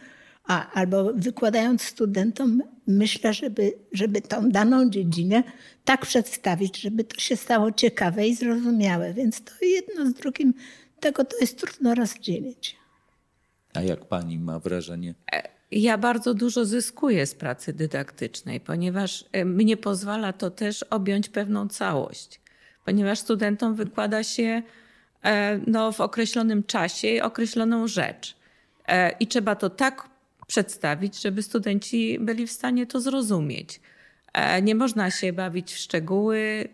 a, 0.48 0.72
albo 0.72 1.14
wykładając 1.14 1.82
studentom, 1.82 2.64
myślę, 2.88 3.34
żeby, 3.34 3.74
żeby 3.92 4.22
tą 4.22 4.50
daną 4.50 4.90
dziedzinę 4.90 5.44
tak 5.86 6.02
przedstawić, 6.02 6.82
żeby 6.82 7.04
to 7.04 7.20
się 7.20 7.36
stało 7.36 7.72
ciekawe 7.72 8.28
i 8.28 8.36
zrozumiałe. 8.36 9.14
Więc 9.14 9.44
to 9.44 9.52
jedno 9.62 10.06
z 10.06 10.14
drugim, 10.14 10.54
tego 11.00 11.26
to 11.26 11.38
jest 11.42 11.60
trudno 11.60 11.96
rozdzielić. 11.96 12.78
A 13.74 13.82
jak 13.82 14.06
pani 14.06 14.40
ma 14.40 14.60
wrażenie? 14.60 15.16
E, 15.34 15.50
ja 15.72 15.98
bardzo 15.98 16.34
dużo 16.34 16.66
zyskuję 16.66 17.26
z 17.26 17.36
pracy 17.36 17.74
dydaktycznej, 17.74 18.60
ponieważ 18.60 19.26
e, 19.32 19.46
mnie 19.46 19.78
pozwala 19.78 20.34
to 20.34 20.52
też 20.52 20.84
objąć 20.84 21.30
pewną 21.30 21.68
całość. 21.68 22.42
Ponieważ 22.86 23.20
studentom 23.20 23.76
wykłada 23.76 24.24
się 24.24 24.64
E, 25.24 25.60
no, 25.68 25.92
w 25.92 26.02
określonym 26.02 26.64
czasie 26.64 27.20
określoną 27.24 27.88
rzecz. 27.88 28.36
I 29.20 29.28
trzeba 29.28 29.56
to 29.56 29.70
tak 29.70 30.10
przedstawić, 30.54 31.22
żeby 31.22 31.44
studenci 31.44 32.20
byli 32.20 32.48
w 32.48 32.52
stanie 32.52 32.86
to 32.88 33.02
zrozumieć. 33.02 33.82
E, 34.34 34.62
nie 34.62 34.76
można 34.76 35.12
się 35.12 35.34
bawić 35.34 35.74
w 35.74 35.78
szczegóły, 35.78 36.68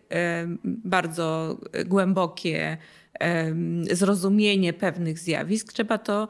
bardzo 0.63 1.58
głębokie 1.86 2.78
zrozumienie 3.92 4.74
pewnych 4.74 5.20
zjawisk. 5.20 5.74
Trzeba 5.74 5.98
to 5.98 6.28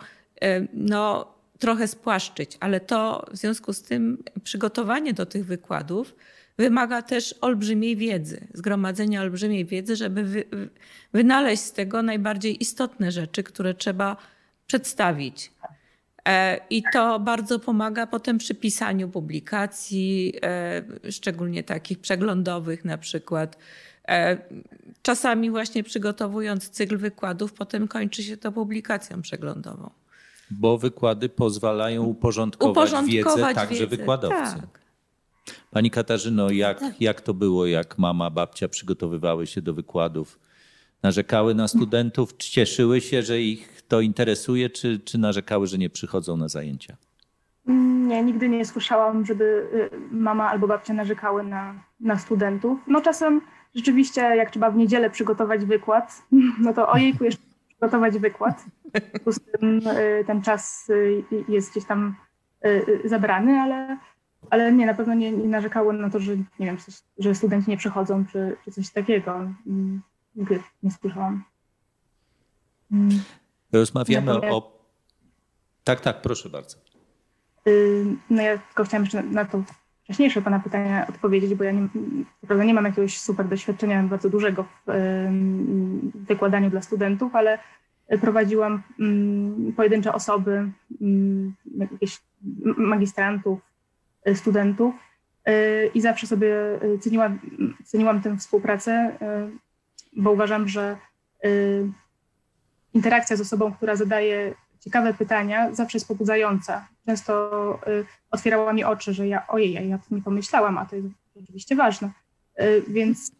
no, 0.74 1.34
trochę 1.60 1.88
spłaszczyć, 1.88 2.58
ale 2.60 2.80
to 2.80 3.26
w 3.32 3.38
związku 3.38 3.74
z 3.74 3.82
tym 3.82 4.24
przygotowanie 4.44 5.14
do 5.14 5.26
tych 5.26 5.46
wykładów 5.46 6.16
wymaga 6.58 7.02
też 7.02 7.36
olbrzymiej 7.42 7.96
wiedzy, 7.96 8.48
zgromadzenia 8.54 9.22
olbrzymiej 9.22 9.66
wiedzy, 9.66 9.96
żeby 9.96 10.24
wy, 10.24 10.44
wynaleźć 11.14 11.64
z 11.64 11.72
tego 11.72 12.04
najbardziej 12.04 12.62
istotne 12.62 13.12
rzeczy, 13.12 13.44
które 13.44 13.74
trzeba 13.74 14.18
przedstawić. 14.68 15.52
E, 16.30 16.60
I 16.70 16.84
to 16.94 17.20
bardzo 17.20 17.60
pomaga 17.60 18.08
potem 18.08 18.38
przy 18.38 18.56
pisaniu 18.56 19.10
publikacji, 19.10 20.34
e, 20.44 21.12
szczególnie 21.12 21.64
takich 21.64 22.00
przeglądowych 22.00 22.86
na 22.86 22.98
przykład. 22.98 23.58
E, 24.08 24.38
czasami 25.02 25.52
właśnie 25.52 25.84
przygotowując 25.84 26.70
cykl 26.70 26.98
wykładów, 26.98 27.54
potem 27.54 27.88
kończy 27.88 28.24
się 28.24 28.38
to 28.38 28.52
publikacją 28.52 29.22
przeglądową. 29.22 29.90
Bo 30.52 30.78
wykłady 30.78 31.30
pozwalają 31.30 32.04
uporządkować, 32.04 32.72
uporządkować 32.72 33.48
wiedzę 33.48 33.54
także 33.54 33.88
wiedzę. 33.88 33.98
wykładowcy. 33.98 34.56
Tak. 34.56 34.80
Pani 35.72 35.92
Katarzyno, 35.92 36.50
jak, 36.50 36.80
tak. 36.80 37.02
jak 37.02 37.22
to 37.22 37.34
było, 37.34 37.66
jak 37.66 37.98
mama, 37.98 38.30
babcia 38.30 38.68
przygotowywały 38.68 39.48
się 39.48 39.62
do 39.62 39.74
wykładów? 39.74 40.40
Narzekały 41.04 41.56
na 41.56 41.68
studentów, 41.68 42.38
cieszyły 42.38 43.02
się, 43.02 43.22
że 43.22 43.42
ich 43.42 43.82
to 43.88 44.02
interesuje, 44.02 44.70
czy, 44.70 45.00
czy 45.00 45.18
narzekały, 45.18 45.68
że 45.68 45.78
nie 45.78 45.90
przychodzą 45.90 46.38
na 46.38 46.48
zajęcia? 46.48 46.98
Nie, 48.08 48.24
nigdy 48.24 48.50
nie 48.50 48.66
słyszałam, 48.66 49.26
żeby 49.26 49.44
y, 49.44 50.00
mama 50.12 50.50
albo 50.50 50.68
babcia 50.68 50.94
narzekały 50.94 51.44
na, 51.44 51.84
na 52.00 52.18
studentów. 52.18 52.80
No 52.88 53.02
czasem 53.02 53.42
rzeczywiście, 53.76 54.22
jak 54.22 54.52
trzeba 54.52 54.72
w 54.72 54.76
niedzielę 54.76 55.10
przygotować 55.10 55.66
wykład, 55.66 56.22
no 56.64 56.74
to 56.74 56.90
ojejku, 56.90 57.24
jeszcze 57.24 57.44
przygotować 57.68 58.20
wykład. 58.20 58.66
W 59.26 59.60
tym 59.60 59.88
y, 59.88 60.24
ten 60.28 60.42
czas 60.42 60.90
y, 60.90 61.24
jest 61.48 61.72
gdzieś 61.72 61.86
tam 61.86 62.16
zabrany, 63.06 63.60
ale 63.60 63.98
ale 64.50 64.72
nie, 64.72 64.86
na 64.86 64.94
pewno 64.94 65.14
nie, 65.14 65.32
nie 65.32 65.48
narzekały 65.48 65.94
na 65.94 66.10
to, 66.10 66.20
że 66.20 66.36
nie 66.36 66.66
wiem, 66.66 66.78
że 67.18 67.36
studenci 67.36 67.70
nie 67.70 67.78
przychodzą, 67.78 68.26
czy, 68.26 68.58
czy 68.66 68.72
coś 68.72 68.90
takiego. 68.90 69.50
Nigdy 70.40 70.60
nie 70.84 70.92
słyszałam. 70.92 71.44
Mm. 72.92 73.10
Rozmawiamy 73.72 74.32
o... 74.32 74.80
Tak, 75.84 76.02
tak, 76.02 76.22
proszę 76.22 76.50
bardzo. 76.50 76.78
No 78.30 78.42
ja 78.42 78.58
tylko 78.58 78.84
chciałam 78.84 79.04
jeszcze 79.04 79.24
na 79.24 79.46
to 79.46 79.64
wcześniejsze 80.04 80.42
Pana 80.42 80.60
pytania 80.60 81.08
odpowiedzieć, 81.08 81.56
bo 81.56 81.64
ja 81.64 81.72
nie, 81.72 81.88
prawda, 82.48 82.64
nie 82.64 82.74
mam 82.74 82.86
jakiegoś 82.86 83.20
super 83.20 83.48
doświadczenia 83.48 84.04
bardzo 84.04 84.30
dużego 84.30 84.66
w 84.88 84.92
wykładaniu 86.14 86.70
dla 86.70 86.82
studentów, 86.82 87.36
ale 87.36 87.60
prowadziłam 88.22 88.84
pojedyncze 89.76 90.14
osoby, 90.14 90.72
jakieś 91.78 92.22
magistrantów, 92.78 93.60
Y, 94.28 94.36
studentów 94.36 94.96
y, 95.50 95.92
i 95.94 96.02
zawsze 96.02 96.28
sobie 96.28 96.84
y, 96.84 97.00
ceniłam, 97.00 97.40
ceniłam 97.86 98.22
tę 98.22 98.38
współpracę, 98.38 99.18
bo 100.20 100.32
uważam, 100.32 100.68
że 100.68 100.98
interakcja 102.94 103.36
z 103.36 103.42
osobą, 103.42 103.74
która 103.74 103.96
zadaje 103.96 104.56
ciekawe 104.80 105.14
pytania, 105.14 105.74
zawsze 105.74 105.98
jest 105.98 106.08
pobudzająca. 106.08 106.88
Często 107.06 107.80
otwierała 108.32 108.74
mi 108.74 108.84
oczy, 108.84 109.14
że 109.14 109.28
ja, 109.28 109.48
ojej, 109.48 109.90
ja 109.90 109.98
to 109.98 110.16
nie 110.16 110.22
pomyślałam, 110.22 110.78
a 110.78 110.86
to 110.86 110.96
jest 110.96 111.08
rzeczywiście 111.36 111.76
ważne. 111.76 112.12
Więc 112.88 113.32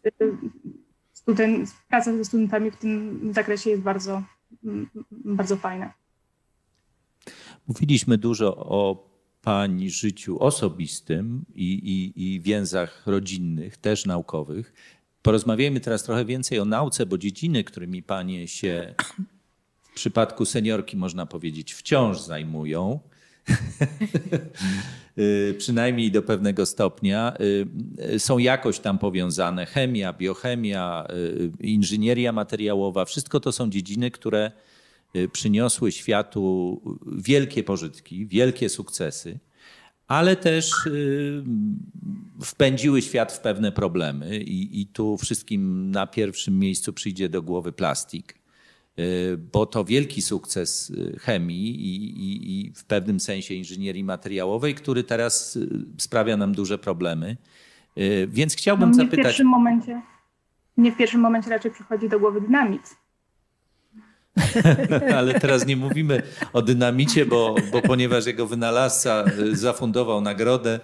student, 1.14 1.70
praca 1.90 2.18
ze 2.18 2.26
studentami 2.26 2.72
w 2.72 2.76
tym 2.76 3.20
zakresie 3.34 3.70
jest 3.70 3.82
bardzo, 3.82 4.24
bardzo 5.12 5.56
fajna. 5.56 5.94
Mówiliśmy 7.68 8.18
dużo 8.18 8.58
o 8.58 9.10
Pani 9.42 9.90
życiu 9.90 10.40
osobistym 10.40 11.46
i, 11.56 11.74
i, 11.74 12.34
i 12.34 12.42
więzach 12.42 13.08
rodzinnych, 13.08 13.78
też 13.78 14.06
naukowych. 14.06 14.74
Porozmawiajmy 15.22 15.80
teraz 15.80 16.04
trochę 16.04 16.26
więcej 16.26 16.60
o 16.60 16.66
nauce, 16.66 17.06
bo 17.06 17.18
dziedziny, 17.18 17.64
którymi 17.64 18.04
Panie 18.04 18.48
się 18.48 18.96
w 19.82 19.94
przypadku 19.94 20.46
seniorki, 20.46 20.98
można 20.98 21.26
powiedzieć, 21.26 21.74
wciąż 21.74 22.22
zajmują, 22.22 23.00
y, 25.18 25.56
przynajmniej 25.58 26.12
do 26.12 26.22
pewnego 26.22 26.66
stopnia, 26.66 27.34
y, 28.14 28.20
są 28.20 28.38
jakoś 28.38 28.80
tam 28.80 29.00
powiązane. 29.00 29.66
Chemia, 29.66 30.14
biochemia, 30.14 31.08
y, 31.14 31.52
inżynieria 31.68 32.32
materiałowa, 32.32 33.06
wszystko 33.06 33.40
to 33.40 33.52
są 33.52 33.70
dziedziny, 33.70 34.12
które 34.12 34.52
przyniosły 35.32 35.92
światu 35.92 36.82
wielkie 37.08 37.64
pożytki, 37.64 38.28
wielkie 38.28 38.70
sukcesy, 38.70 39.40
ale 40.10 40.36
też 40.36 40.86
y, 40.86 41.44
wpędziły 42.42 43.02
świat 43.02 43.32
w 43.32 43.40
pewne 43.40 43.72
problemy. 43.72 44.38
I, 44.38 44.82
i 44.82 44.88
tu 44.88 45.18
wszystkim 45.18 45.92
na 45.92 46.08
pierwszym 46.08 46.60
miejscu 46.60 46.94
przyjdzie 46.94 47.30
do 47.30 47.42
głowy 47.42 47.72
plastik, 47.72 48.36
y, 49.00 49.38
bo 49.54 49.66
to 49.66 49.86
wielki 49.86 50.22
sukces 50.22 50.94
chemii 51.20 51.70
i, 51.70 51.96
i, 52.06 52.60
i 52.60 52.74
w 52.74 52.86
pewnym 52.86 53.20
sensie 53.20 53.54
inżynierii 53.54 54.04
materiałowej, 54.04 54.76
który 54.76 55.04
teraz 55.04 55.60
sprawia 55.98 56.38
nam 56.38 56.54
duże 56.54 56.78
problemy. 56.78 57.38
Więc 58.28 58.56
chciałbym 58.56 58.90
no, 58.90 58.96
zapytać. 58.96 59.20
W 59.20 59.24
pierwszym 59.24 59.48
momencie, 59.48 60.02
nie 60.78 60.92
w 60.92 60.98
pierwszym 60.98 61.22
momencie 61.22 61.50
raczej 61.50 61.72
przychodzi 61.72 62.10
do 62.10 62.20
głowy 62.20 62.42
dynamit 62.42 62.96
Ale 65.18 65.40
teraz 65.40 65.66
nie 65.66 65.78
mówimy 65.78 66.22
o 66.54 66.62
dynamicie, 66.62 67.26
bo, 67.26 67.56
bo 67.72 67.82
ponieważ 67.82 68.26
jego 68.26 68.48
wynalazca 68.48 69.26
y, 69.40 69.56
zafundował 69.56 70.22
nagrodę, 70.22 70.80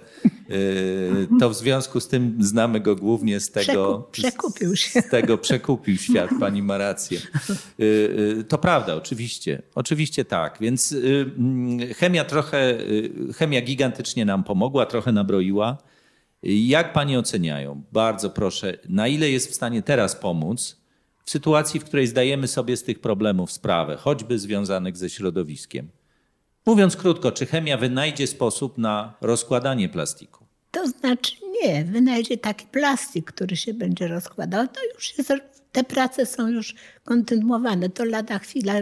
y, 0.52 1.28
to 1.39 1.50
w 1.50 1.56
związku 1.56 2.00
z 2.00 2.08
tym 2.08 2.38
znamy 2.39 2.80
go 2.80 2.96
głównie 2.96 3.39
z 3.39 3.52
tego. 3.52 4.08
przekupił 4.12 4.76
się. 4.76 5.02
Z 5.02 5.10
tego 5.10 5.38
przekupił 5.38 5.98
świat, 5.98 6.30
pani 6.39 6.63
ma 6.63 6.78
rację. 6.78 7.20
Y, 7.80 8.46
to 8.48 8.58
prawda, 8.58 8.96
oczywiście. 8.96 9.62
Oczywiście 9.76 10.26
tak. 10.26 10.58
Więc 10.62 10.96
mm, 11.38 11.94
chemia 11.94 12.26
trochę, 12.26 12.78
chemia 13.36 13.62
gigantycznie 13.62 14.26
nam 14.26 14.44
pomogła, 14.44 14.86
trochę 14.86 15.12
nabroiła. 15.12 15.78
Jak 16.44 16.94
pani 16.94 17.18
oceniają? 17.18 17.84
Bardzo 17.91 18.30
proszę, 18.30 18.78
na 18.89 19.08
ile 19.08 19.30
jest 19.30 19.52
w 19.52 19.56
stanie 19.56 19.82
teraz 19.82 20.15
pomóc? 20.15 20.85
W 21.26 21.32
sytuacji, 21.32 21.80
w 21.80 21.86
której 21.86 22.08
zdajemy 22.08 22.48
sobie 22.48 22.78
z 22.78 22.84
tych 22.84 23.00
problemów 23.00 23.52
sprawę, 23.52 23.96
choćby 23.98 24.40
związanych 24.40 24.98
ze 24.98 25.10
środowiskiem. 25.10 25.90
Mówiąc 26.66 26.98
krótko, 26.98 27.32
czy 27.32 27.46
chemia 27.46 27.78
wynajdzie 27.78 28.28
sposób 28.28 28.78
na 28.78 29.14
rozkładanie 29.22 29.90
plastiku? 29.90 30.46
To 30.72 30.88
znaczy 30.88 31.36
nie, 31.62 31.86
wynajdzie 31.86 32.38
taki 32.38 32.66
plastik, 32.68 33.32
który 33.32 33.56
się 33.56 33.74
będzie 33.74 34.08
rozkładał. 34.08 34.68
To 34.68 34.80
już 34.96 35.18
jest, 35.18 35.34
te 35.72 35.84
prace 35.84 36.26
są 36.26 36.48
już 36.48 36.76
kontynuowane. 37.04 37.90
To 37.90 38.06
lada 38.06 38.40
chwila 38.40 38.74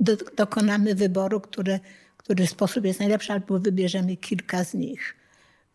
do, 0.00 0.16
dokonamy 0.36 0.94
wyboru, 0.94 1.40
który, 1.40 1.80
który 2.16 2.46
sposób 2.46 2.84
jest 2.84 3.00
najlepszy, 3.00 3.32
albo 3.32 3.58
wybierzemy 3.58 4.16
kilka 4.16 4.64
z 4.64 4.74
nich 4.74 5.21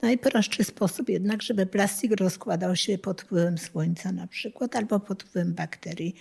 najprostszy 0.01 0.63
sposób 0.63 1.09
jednak, 1.09 1.41
żeby 1.41 1.65
plastik 1.65 2.11
rozkładał 2.19 2.75
się 2.75 2.97
pod 2.97 3.21
wpływem 3.21 3.57
słońca 3.57 4.11
na 4.11 4.27
przykład 4.27 4.75
albo 4.75 4.99
pod 4.99 5.23
wpływem 5.23 5.53
bakterii. 5.53 6.15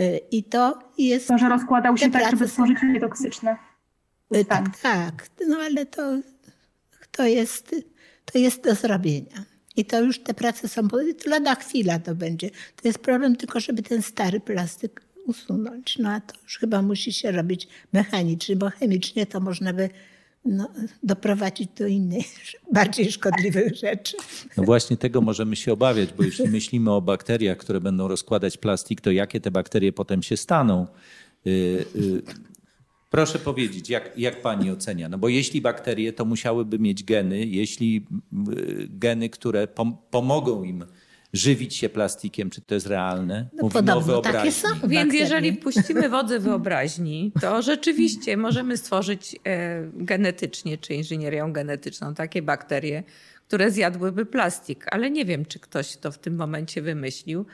Y, 0.00 0.20
I 0.30 0.44
to 0.44 0.78
jest. 0.98 1.28
To, 1.28 1.38
że 1.38 1.48
rozkładał 1.48 1.96
się 1.96 2.10
tak, 2.10 2.30
żeby 2.30 2.48
stworzyć 2.48 2.78
nietoksyczne. 2.82 3.56
Y, 4.36 4.44
tak, 4.44 4.78
tak. 4.78 5.26
No 5.48 5.56
ale 5.56 5.86
to, 5.86 6.18
to, 7.10 7.26
jest, 7.26 7.74
to 8.24 8.38
jest 8.38 8.64
do 8.64 8.74
zrobienia. 8.74 9.44
I 9.76 9.84
to 9.84 10.00
już 10.00 10.18
te 10.18 10.34
prace 10.34 10.68
są, 10.68 10.88
lada 11.26 11.54
chwila 11.54 11.98
to 11.98 12.14
będzie. 12.14 12.50
To 12.50 12.88
jest 12.88 12.98
problem 12.98 13.36
tylko, 13.36 13.60
żeby 13.60 13.82
ten 13.82 14.02
stary 14.02 14.40
plastyk 14.40 15.02
usunąć. 15.26 15.98
No 15.98 16.10
a 16.10 16.20
to 16.20 16.34
już 16.42 16.58
chyba 16.58 16.82
musi 16.82 17.12
się 17.12 17.30
robić 17.30 17.68
mechanicznie, 17.92 18.56
bo 18.56 18.70
chemicznie 18.70 19.26
to 19.26 19.40
można 19.40 19.72
by 19.72 19.90
no, 20.44 20.68
doprowadzić 21.02 21.70
do 21.78 21.86
innych, 21.86 22.26
bardziej 22.72 23.12
szkodliwych 23.12 23.76
rzeczy. 23.76 24.16
No 24.56 24.62
właśnie 24.64 24.96
tego 24.96 25.20
możemy 25.20 25.56
się 25.56 25.72
obawiać, 25.72 26.12
bo 26.12 26.24
jeśli 26.24 26.48
myślimy 26.48 26.92
o 26.92 27.00
bakteriach, 27.00 27.58
które 27.58 27.80
będą 27.80 28.08
rozkładać 28.08 28.56
plastik, 28.56 29.00
to 29.00 29.10
jakie 29.10 29.40
te 29.40 29.50
bakterie 29.50 29.92
potem 29.92 30.22
się 30.22 30.36
staną? 30.36 30.86
Y, 31.46 31.50
y, 31.96 32.22
proszę 33.10 33.38
powiedzieć, 33.38 33.90
jak, 33.90 34.18
jak 34.18 34.42
pani 34.42 34.70
ocenia? 34.70 35.08
No 35.08 35.18
bo 35.18 35.28
jeśli 35.28 35.60
bakterie, 35.60 36.12
to 36.12 36.24
musiałyby 36.24 36.78
mieć 36.78 37.04
geny, 37.04 37.46
jeśli 37.46 38.06
y, 38.48 38.88
geny, 38.90 39.30
które 39.30 39.66
pom 39.66 39.96
pomogą 40.10 40.62
im 40.62 40.84
żywić 41.32 41.76
się 41.76 41.88
plastikiem, 41.88 42.50
czy 42.50 42.60
to 42.60 42.74
jest 42.74 42.86
realne? 42.86 43.48
No 43.52 43.62
Mówimy 43.62 43.72
podobno 43.72 44.20
takie 44.20 44.52
są. 44.52 44.68
Więc 44.84 45.14
jeżeli 45.14 45.52
puścimy 45.52 46.08
wodze 46.08 46.38
wyobraźni, 46.38 47.32
to 47.40 47.62
rzeczywiście 47.62 48.36
możemy 48.36 48.76
stworzyć 48.76 49.36
e, 49.46 49.90
genetycznie 49.94 50.78
czy 50.78 50.94
inżynierią 50.94 51.52
genetyczną 51.52 52.14
takie 52.14 52.42
bakterie, 52.42 53.02
które 53.48 53.70
zjadłyby 53.70 54.26
plastik, 54.26 54.86
ale 54.90 55.10
nie 55.10 55.24
wiem, 55.24 55.44
czy 55.44 55.58
ktoś 55.58 55.96
to 55.96 56.12
w 56.12 56.18
tym 56.18 56.36
momencie 56.36 56.82
wymyślił. 56.82 57.46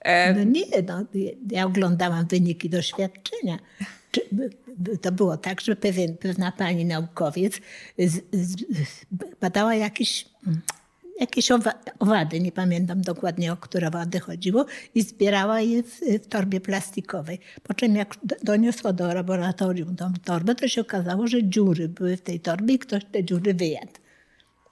E, 0.00 0.34
no 0.34 0.44
nie, 0.44 0.64
no, 0.86 1.04
ja 1.50 1.66
oglądałam 1.66 2.26
wyniki 2.26 2.70
doświadczenia. 2.70 3.58
to 5.02 5.12
było 5.12 5.36
tak, 5.36 5.60
że 5.60 5.76
pewien, 5.76 6.16
pewna 6.16 6.52
pani 6.52 6.84
naukowiec 6.84 7.60
z, 7.98 8.22
z, 8.32 8.56
badała 9.40 9.74
jakieś, 9.74 10.26
jakieś 11.20 11.48
owady, 11.98 12.40
nie 12.40 12.52
pamiętam 12.52 13.02
dokładnie 13.02 13.52
o 13.52 13.56
które 13.56 13.88
owady 13.88 14.20
chodziło, 14.20 14.66
i 14.94 15.02
zbierała 15.02 15.60
je 15.60 15.82
w, 15.82 16.00
w, 16.00 16.26
torbie 16.26 16.60
plastikowej. 16.60 17.38
Po 17.62 17.74
czym 17.74 17.96
jak 17.96 18.16
doniosła 18.42 18.92
do 18.92 19.14
laboratorium 19.14 19.96
tą 19.96 20.12
torbę, 20.24 20.54
to 20.54 20.68
się 20.68 20.80
okazało, 20.80 21.26
że 21.26 21.48
dziury 21.48 21.88
były 21.88 22.16
w 22.16 22.22
tej 22.22 22.40
torbie 22.40 22.74
i 22.74 22.78
ktoś 22.78 23.04
te 23.04 23.24
dziury 23.24 23.54
wyjadł. 23.54 23.92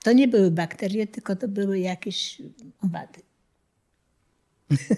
To 0.04 0.12
nie 0.12 0.28
były 0.28 0.50
bakterie, 0.50 1.06
tylko 1.06 1.36
to 1.36 1.48
były 1.48 1.78
jakieś 1.78 2.42
owady. 2.82 3.20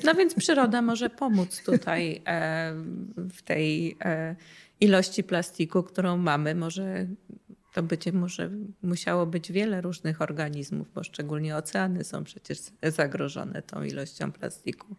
No 0.05 0.15
więc 0.15 0.35
przyroda 0.35 0.83
może 0.83 1.11
pomóc 1.11 1.63
tutaj 1.65 2.23
e, 2.27 2.73
w 3.17 3.43
tej 3.43 3.97
e, 4.05 4.37
ilości 4.81 5.25
plastiku, 5.25 5.83
którą 5.83 6.17
mamy. 6.17 6.55
Może 6.55 7.07
to 7.73 7.83
będzie 7.83 8.13
może 8.13 8.51
musiało 8.83 9.27
być 9.27 9.53
wiele 9.53 9.81
różnych 9.81 10.23
organizmów, 10.23 10.93
bo 10.95 11.05
szczególnie 11.05 11.57
oceany 11.57 12.05
są 12.05 12.25
przecież 12.25 12.59
zagrożone 12.83 13.63
tą 13.63 13.83
ilością 13.83 14.33
plastiku. 14.33 14.97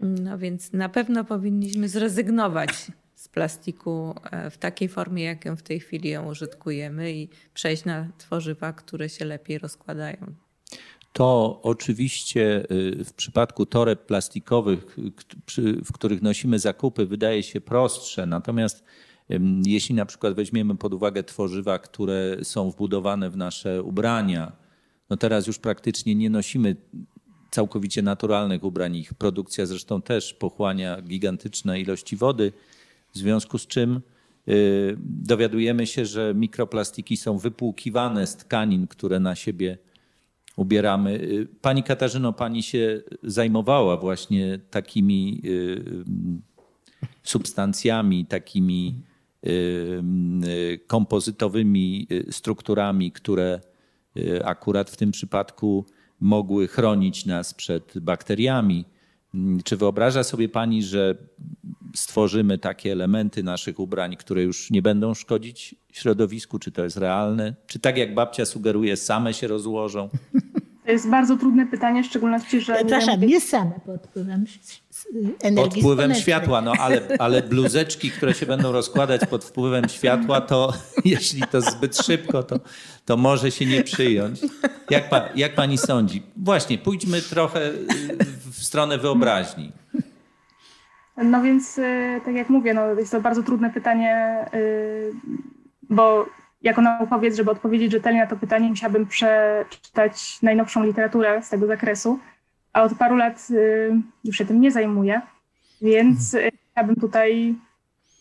No 0.00 0.38
więc 0.38 0.72
na 0.72 0.88
pewno 0.88 1.24
powinniśmy 1.24 1.88
zrezygnować 1.88 2.70
z 3.14 3.28
plastiku 3.28 4.14
e, 4.30 4.50
w 4.50 4.58
takiej 4.58 4.88
formie, 4.88 5.24
jak 5.24 5.44
ją 5.44 5.56
w 5.56 5.62
tej 5.62 5.80
chwili 5.80 6.08
ją 6.08 6.30
użytkujemy 6.30 7.12
i 7.12 7.28
przejść 7.54 7.84
na 7.84 8.08
tworzywa, 8.18 8.72
które 8.72 9.08
się 9.08 9.24
lepiej 9.24 9.58
rozkładają. 9.58 10.34
To 11.12 11.60
oczywiście 11.62 12.64
y, 12.70 13.04
w 13.04 13.12
przypadku 13.12 13.66
toreb 13.66 14.06
plastikowych, 14.06 14.96
w 15.84 15.92
których 15.92 16.22
nosimy 16.22 16.58
zakupy, 16.58 17.06
wydaje 17.06 17.42
się 17.42 17.60
prostsze. 17.60 18.26
Natomiast 18.26 18.84
jeśli 19.66 19.94
na 19.94 20.06
przykład 20.06 20.34
weźmiemy 20.34 20.76
pod 20.76 20.94
uwagę 20.94 21.22
tworzywa, 21.22 21.78
które 21.78 22.36
są 22.42 22.70
wbudowane 22.70 23.30
w 23.30 23.36
nasze 23.36 23.82
ubrania, 23.82 24.52
no 25.10 25.16
teraz 25.16 25.46
już 25.46 25.58
praktycznie 25.58 26.14
nie 26.14 26.30
nosimy 26.30 26.76
całkowicie 27.50 28.02
naturalnych 28.02 28.64
ubrań. 28.64 28.96
Ich 28.96 29.14
produkcja 29.14 29.66
zresztą 29.66 30.02
też 30.02 30.34
pochłania 30.34 31.02
gigantyczne 31.02 31.80
ilości 31.80 32.16
wody, 32.16 32.52
w 33.14 33.18
związku 33.18 33.58
z 33.58 33.66
czym 33.66 34.00
y, 34.48 34.96
dowiadujemy 35.00 35.86
się, 35.86 36.06
że 36.06 36.34
mikroplastiki 36.34 37.16
są 37.16 37.38
wypłukiwane 37.38 38.26
z 38.26 38.36
tkanin, 38.36 38.86
które 38.86 39.20
na 39.20 39.34
siebie 39.34 39.78
ubieramy. 40.56 41.10
Y, 41.14 41.48
pani 41.60 41.82
Katarzyno, 41.82 42.32
pani 42.32 42.62
się 42.62 43.02
zajmowała 43.22 43.96
właśnie 43.96 44.58
takimi 44.70 45.40
y, 45.44 46.04
substancjami, 47.22 48.26
takimi 48.26 48.94
kompozytowymi 50.86 52.08
strukturami, 52.30 53.12
które 53.12 53.60
akurat 54.44 54.90
w 54.90 54.96
tym 54.96 55.10
przypadku 55.10 55.86
mogły 56.20 56.68
chronić 56.68 57.26
nas 57.26 57.54
przed 57.54 57.98
bakteriami. 57.98 58.84
Czy 59.64 59.76
wyobraża 59.76 60.24
sobie 60.24 60.48
pani, 60.48 60.82
że 60.82 61.14
stworzymy 61.94 62.58
takie 62.58 62.92
elementy 62.92 63.42
naszych 63.42 63.78
ubrań, 63.78 64.16
które 64.16 64.42
już 64.42 64.70
nie 64.70 64.82
będą 64.82 65.14
szkodzić 65.14 65.74
środowisku? 65.92 66.58
Czy 66.58 66.72
to 66.72 66.84
jest 66.84 66.96
realne? 66.96 67.54
Czy 67.66 67.78
tak 67.78 67.98
jak 67.98 68.14
babcia 68.14 68.44
sugeruje, 68.44 68.96
same 68.96 69.34
się 69.34 69.46
rozłożą? 69.46 70.08
To 70.86 70.92
jest 70.92 71.08
bardzo 71.08 71.36
trudne 71.36 71.66
pytanie, 71.66 72.02
w 72.02 72.06
szczególności, 72.06 72.60
że. 72.60 72.74
Przepraszam, 72.74 73.20
nie, 73.20 73.26
nie 73.26 73.40
same 73.40 73.70
pod 73.86 74.06
wpływem 74.06 74.44
energii. 75.42 75.64
Pod 75.64 75.74
wpływem 75.74 76.14
światła, 76.14 76.60
no 76.60 76.72
ale, 76.80 77.00
ale 77.18 77.42
bluzeczki, 77.42 78.10
które 78.10 78.34
się 78.34 78.46
będą 78.46 78.72
rozkładać 78.72 79.20
pod 79.30 79.44
wpływem 79.44 79.88
światła, 79.88 80.40
to 80.40 80.72
jeśli 81.04 81.42
to 81.42 81.60
zbyt 81.60 81.96
szybko, 81.96 82.42
to, 82.42 82.60
to 83.04 83.16
może 83.16 83.50
się 83.50 83.66
nie 83.66 83.82
przyjąć. 83.82 84.40
Jak, 84.90 85.08
pa, 85.08 85.28
jak 85.36 85.54
pani 85.54 85.78
sądzi? 85.78 86.22
Właśnie, 86.36 86.78
pójdźmy 86.78 87.22
trochę 87.22 87.60
w 88.50 88.64
stronę 88.64 88.98
wyobraźni. 88.98 89.72
No 91.16 91.42
więc, 91.42 91.78
y, 91.78 92.20
tak 92.24 92.34
jak 92.34 92.48
mówię, 92.48 92.74
no 92.74 92.94
jest 92.94 93.12
to 93.12 93.20
bardzo 93.20 93.42
trudne 93.42 93.70
pytanie, 93.70 94.44
y, 94.54 95.12
bo 95.90 96.26
jako 96.62 96.82
naukowiec, 96.82 97.36
żeby 97.36 97.50
odpowiedzieć 97.50 97.92
rzetelnie 97.92 98.20
na 98.20 98.26
to 98.26 98.36
pytanie, 98.36 98.68
musiałabym 98.68 99.06
przeczytać 99.06 100.42
najnowszą 100.42 100.84
literaturę 100.84 101.42
z 101.42 101.48
tego 101.48 101.66
zakresu, 101.66 102.18
a 102.72 102.82
od 102.82 102.94
paru 102.94 103.16
lat 103.16 103.46
y, 103.50 103.94
już 104.24 104.36
się 104.36 104.46
tym 104.46 104.60
nie 104.60 104.70
zajmuję, 104.70 105.20
więc 105.82 106.36
chciałabym 106.70 106.96
tutaj 106.96 107.54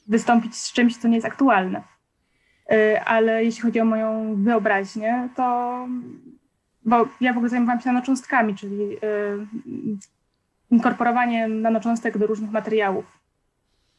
wystąpić 0.08 0.56
z 0.56 0.74
czymś, 0.74 0.98
co 0.98 1.08
nie 1.08 1.16
jest 1.16 1.28
aktualne. 1.28 1.82
Ale 3.06 3.44
jeśli 3.44 3.62
chodzi 3.62 3.80
o 3.80 3.86
moją 3.86 4.36
wyobraźnię, 4.44 5.30
to 5.36 5.88
bo 6.86 7.08
ja 7.22 7.34
w 7.34 7.38
ogóle 7.38 7.50
zajmowałam 7.50 7.82
się 7.82 7.90
nanocząstkami, 7.90 8.56
czyli 8.56 8.98
inkorporowanie 10.72 11.48
nanocząstek 11.48 12.18
do 12.18 12.28
różnych 12.28 12.52
materiałów. 12.52 13.20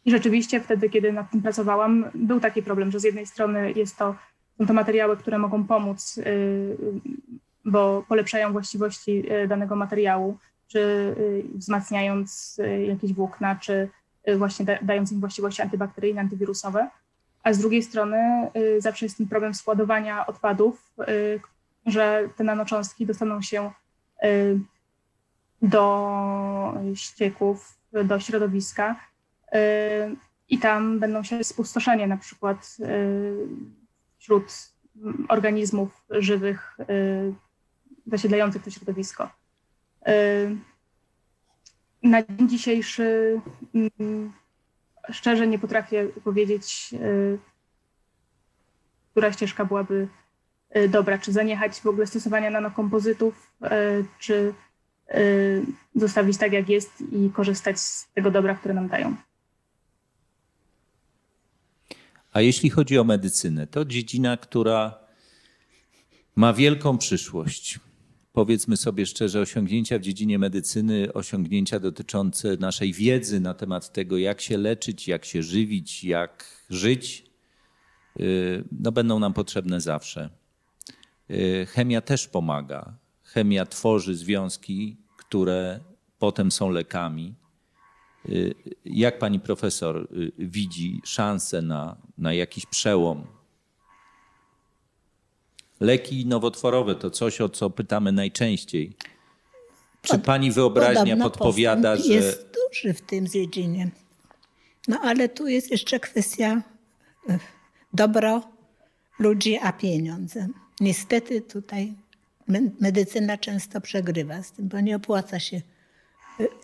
I 0.06 0.10
rzeczywiście 0.10 0.60
wtedy, 0.60 0.90
kiedy 0.90 1.12
nad 1.12 1.30
tym 1.30 1.42
pracowałam, 1.42 2.04
był 2.14 2.40
taki 2.40 2.62
problem, 2.62 2.90
że 2.90 3.00
z 3.00 3.04
jednej 3.04 3.26
strony 3.26 3.72
jest 3.72 3.96
to, 3.96 4.14
są 4.58 4.66
to 4.66 4.72
materiały, 4.72 5.16
które 5.16 5.38
mogą 5.38 5.64
pomóc, 5.64 6.18
y, 6.18 6.76
bo 7.64 8.04
polepszają 8.08 8.52
właściwości 8.52 9.32
y, 9.32 9.48
danego 9.48 9.76
materiału, 9.76 10.38
czy 10.68 10.78
y, 10.78 11.44
wzmacniając 11.54 12.60
jakieś 12.88 13.12
włókna, 13.12 13.56
czy 13.56 13.88
właśnie 14.36 14.78
dając 14.82 15.12
im 15.12 15.20
właściwości 15.20 15.62
antybakteryjne, 15.62 16.20
antywirusowe. 16.20 16.88
A 17.42 17.52
z 17.52 17.58
drugiej 17.58 17.82
strony 17.82 18.18
zawsze 18.78 19.06
jest 19.06 19.18
ten 19.18 19.28
problem 19.28 19.54
składowania 19.54 20.26
odpadów, 20.26 20.92
że 21.86 22.28
te 22.36 22.44
nanocząstki 22.44 23.06
dostaną 23.06 23.42
się 23.42 23.70
do 25.62 26.74
ścieków, 26.94 27.78
do 28.04 28.20
środowiska 28.20 28.96
i 30.48 30.58
tam 30.58 30.98
będą 30.98 31.22
się 31.22 31.44
spustoszenie 31.44 32.06
na 32.06 32.16
przykład 32.16 32.76
y, 32.80 33.48
wśród 34.18 34.52
organizmów 35.28 36.04
żywych 36.10 36.76
y, 36.80 37.34
zasiedlających 38.06 38.62
to 38.62 38.70
środowisko. 38.70 39.30
Na 42.02 42.22
dzień 42.22 42.48
dzisiejszy 42.48 43.40
mm, 43.74 44.32
szczerze 45.10 45.46
nie 45.46 45.58
potrafię 45.58 46.08
powiedzieć, 46.24 46.94
która 49.10 49.32
ścieżka 49.32 49.64
byłaby 49.64 50.08
dobra, 50.88 51.18
czy 51.18 51.32
zaniechać 51.32 51.80
w 51.80 51.86
ogóle 51.86 52.06
stosowania 52.06 52.50
nanokompozytów, 52.50 53.52
czy 54.18 54.54
Y, 55.14 55.66
zostawić 55.94 56.38
tak, 56.38 56.52
jak 56.52 56.68
jest 56.68 57.00
i 57.12 57.30
korzystać 57.30 57.80
z 57.80 58.08
tego 58.14 58.30
dobra, 58.30 58.54
które 58.54 58.74
nam 58.74 58.88
dają. 58.88 59.16
A 62.36 62.40
jeśli 62.40 62.70
chodzi 62.70 62.98
o 62.98 63.04
medycynę, 63.04 63.66
to 63.66 63.84
dziedzina, 63.84 64.36
która 64.36 64.98
ma 66.36 66.52
wielką 66.52 66.98
przyszłość. 66.98 67.80
Powiedzmy 68.32 68.76
sobie 68.76 69.06
szczerze, 69.06 69.40
osiągnięcia 69.40 69.98
w 69.98 70.02
dziedzinie 70.02 70.38
medycyny, 70.38 71.12
osiągnięcia 71.12 71.80
dotyczące 71.80 72.56
naszej 72.56 72.92
wiedzy 72.92 73.40
na 73.40 73.54
temat 73.54 73.92
tego, 73.92 74.18
jak 74.18 74.40
się 74.40 74.58
leczyć, 74.58 75.08
jak 75.08 75.24
się 75.24 75.42
żywić, 75.42 76.04
jak 76.04 76.44
żyć, 76.70 77.24
y, 78.20 78.64
no 78.72 78.92
będą 78.92 79.18
nam 79.18 79.32
potrzebne 79.32 79.80
zawsze. 79.80 80.30
Y, 81.30 81.66
chemia 81.66 82.00
też 82.00 82.28
pomaga 82.28 82.98
chemia 83.22 83.66
tworzy 83.66 84.14
związki, 84.14 84.96
które 85.18 85.80
potem 86.18 86.52
są 86.52 86.70
lekami. 86.70 87.34
Y, 88.28 88.54
jak 88.84 89.18
pani 89.18 89.40
profesor 89.40 90.08
y, 90.12 90.32
widzi 90.38 91.00
szansę 91.04 91.62
na, 91.62 91.96
na 92.18 92.32
jakiś 92.32 92.66
przełom? 92.66 93.26
Leki 95.80 96.26
nowotworowe 96.26 96.94
to 96.94 97.10
coś, 97.10 97.40
o 97.40 97.48
co 97.48 97.70
pytamy 97.70 98.12
najczęściej. 98.12 98.92
Czy 100.02 100.18
pani 100.18 100.52
wyobraźnia 100.52 101.16
podpowiada, 101.16 101.96
że. 101.96 102.12
Jest 102.12 102.54
duży 102.54 102.94
w 102.94 103.00
tym 103.00 103.28
dziedzinie. 103.28 103.90
No 104.88 105.00
ale 105.02 105.28
tu 105.28 105.48
jest 105.48 105.70
jeszcze 105.70 106.00
kwestia 106.00 106.62
y, 107.30 107.38
dobro 107.92 108.42
ludzi, 109.18 109.58
a 109.62 109.72
pieniądze. 109.72 110.48
Niestety 110.80 111.40
tutaj 111.40 111.94
medycyna 112.80 113.38
często 113.38 113.80
przegrywa 113.80 114.42
z 114.42 114.52
tym, 114.52 114.68
bo 114.68 114.80
nie 114.80 114.96
opłaca 114.96 115.40
się 115.40 115.60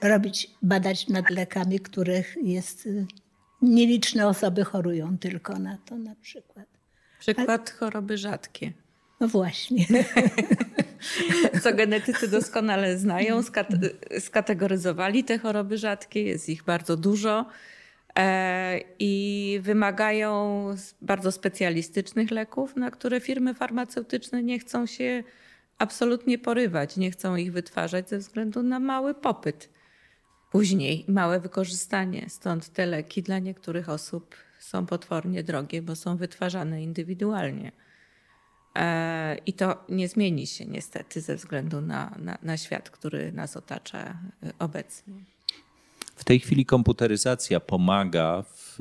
robić, 0.02 0.50
badać 0.62 1.08
nad 1.08 1.30
lekami, 1.30 1.80
których 1.80 2.36
jest 2.42 2.86
y, 2.86 3.06
nieliczne 3.62 4.28
osoby 4.28 4.64
chorują 4.64 5.18
tylko 5.18 5.58
na 5.58 5.78
to 5.84 5.98
na 5.98 6.14
przykład. 6.22 6.66
Przykład 7.18 7.70
choroby 7.70 8.18
rzadkie. 8.18 8.72
No 9.20 9.28
właśnie. 9.28 9.86
Co 11.62 11.74
genetycy 11.74 12.28
doskonale 12.28 12.98
znają, 12.98 13.40
skategoryzowali 14.20 15.24
te 15.24 15.38
choroby 15.38 15.78
rzadkie, 15.78 16.22
jest 16.22 16.48
ich 16.48 16.64
bardzo 16.64 16.96
dużo. 16.96 17.46
i 18.98 19.58
wymagają 19.62 20.64
bardzo 21.02 21.32
specjalistycznych 21.32 22.30
leków, 22.30 22.76
na 22.76 22.90
które 22.90 23.20
firmy 23.20 23.54
farmaceutyczne 23.54 24.42
nie 24.42 24.58
chcą 24.58 24.86
się 24.86 25.22
absolutnie 25.78 26.38
porywać, 26.38 26.96
nie 26.96 27.10
chcą 27.10 27.36
ich 27.36 27.52
wytwarzać 27.52 28.08
ze 28.08 28.18
względu 28.18 28.62
na 28.62 28.80
mały 28.80 29.14
popyt. 29.14 29.68
Później 30.50 31.04
małe 31.08 31.40
wykorzystanie, 31.40 32.26
stąd 32.28 32.68
te 32.68 32.86
leki 32.86 33.22
dla 33.22 33.38
niektórych 33.38 33.88
osób 33.88 34.34
są 34.58 34.86
potwornie 34.86 35.42
drogie, 35.42 35.82
bo 35.82 35.96
są 35.96 36.16
wytwarzane 36.16 36.82
indywidualnie. 36.82 37.72
E, 38.76 39.38
I 39.46 39.52
to 39.52 39.84
nie 39.88 40.08
zmieni 40.08 40.46
się 40.46 40.66
niestety 40.66 41.20
ze 41.20 41.36
względu 41.36 41.80
na, 41.80 42.16
na, 42.18 42.38
na 42.42 42.56
świat, 42.56 42.90
który 42.90 43.32
nas 43.32 43.56
otacza 43.56 43.98
e, 43.98 44.52
obecnie. 44.58 45.14
W 46.16 46.24
tej 46.24 46.40
chwili 46.40 46.66
komputeryzacja 46.66 47.60
pomaga 47.60 48.42
w 48.42 48.78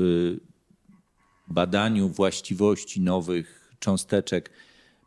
badaniu 1.48 2.10
właściwości 2.10 3.02
nowych 3.02 3.74
cząsteczek. 3.80 4.50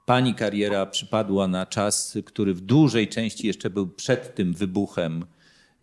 Pani 0.07 0.35
kariera 0.35 0.87
przypadła 0.87 1.49
na 1.49 1.67
czas, 1.67 2.19
który 2.25 2.55
w 2.55 2.61
dużej 2.61 3.09
części 3.09 3.47
jeszcze 3.47 3.71
był 3.71 3.89
przed 3.89 4.35
tym 4.35 4.55
wybuchem 4.55 5.25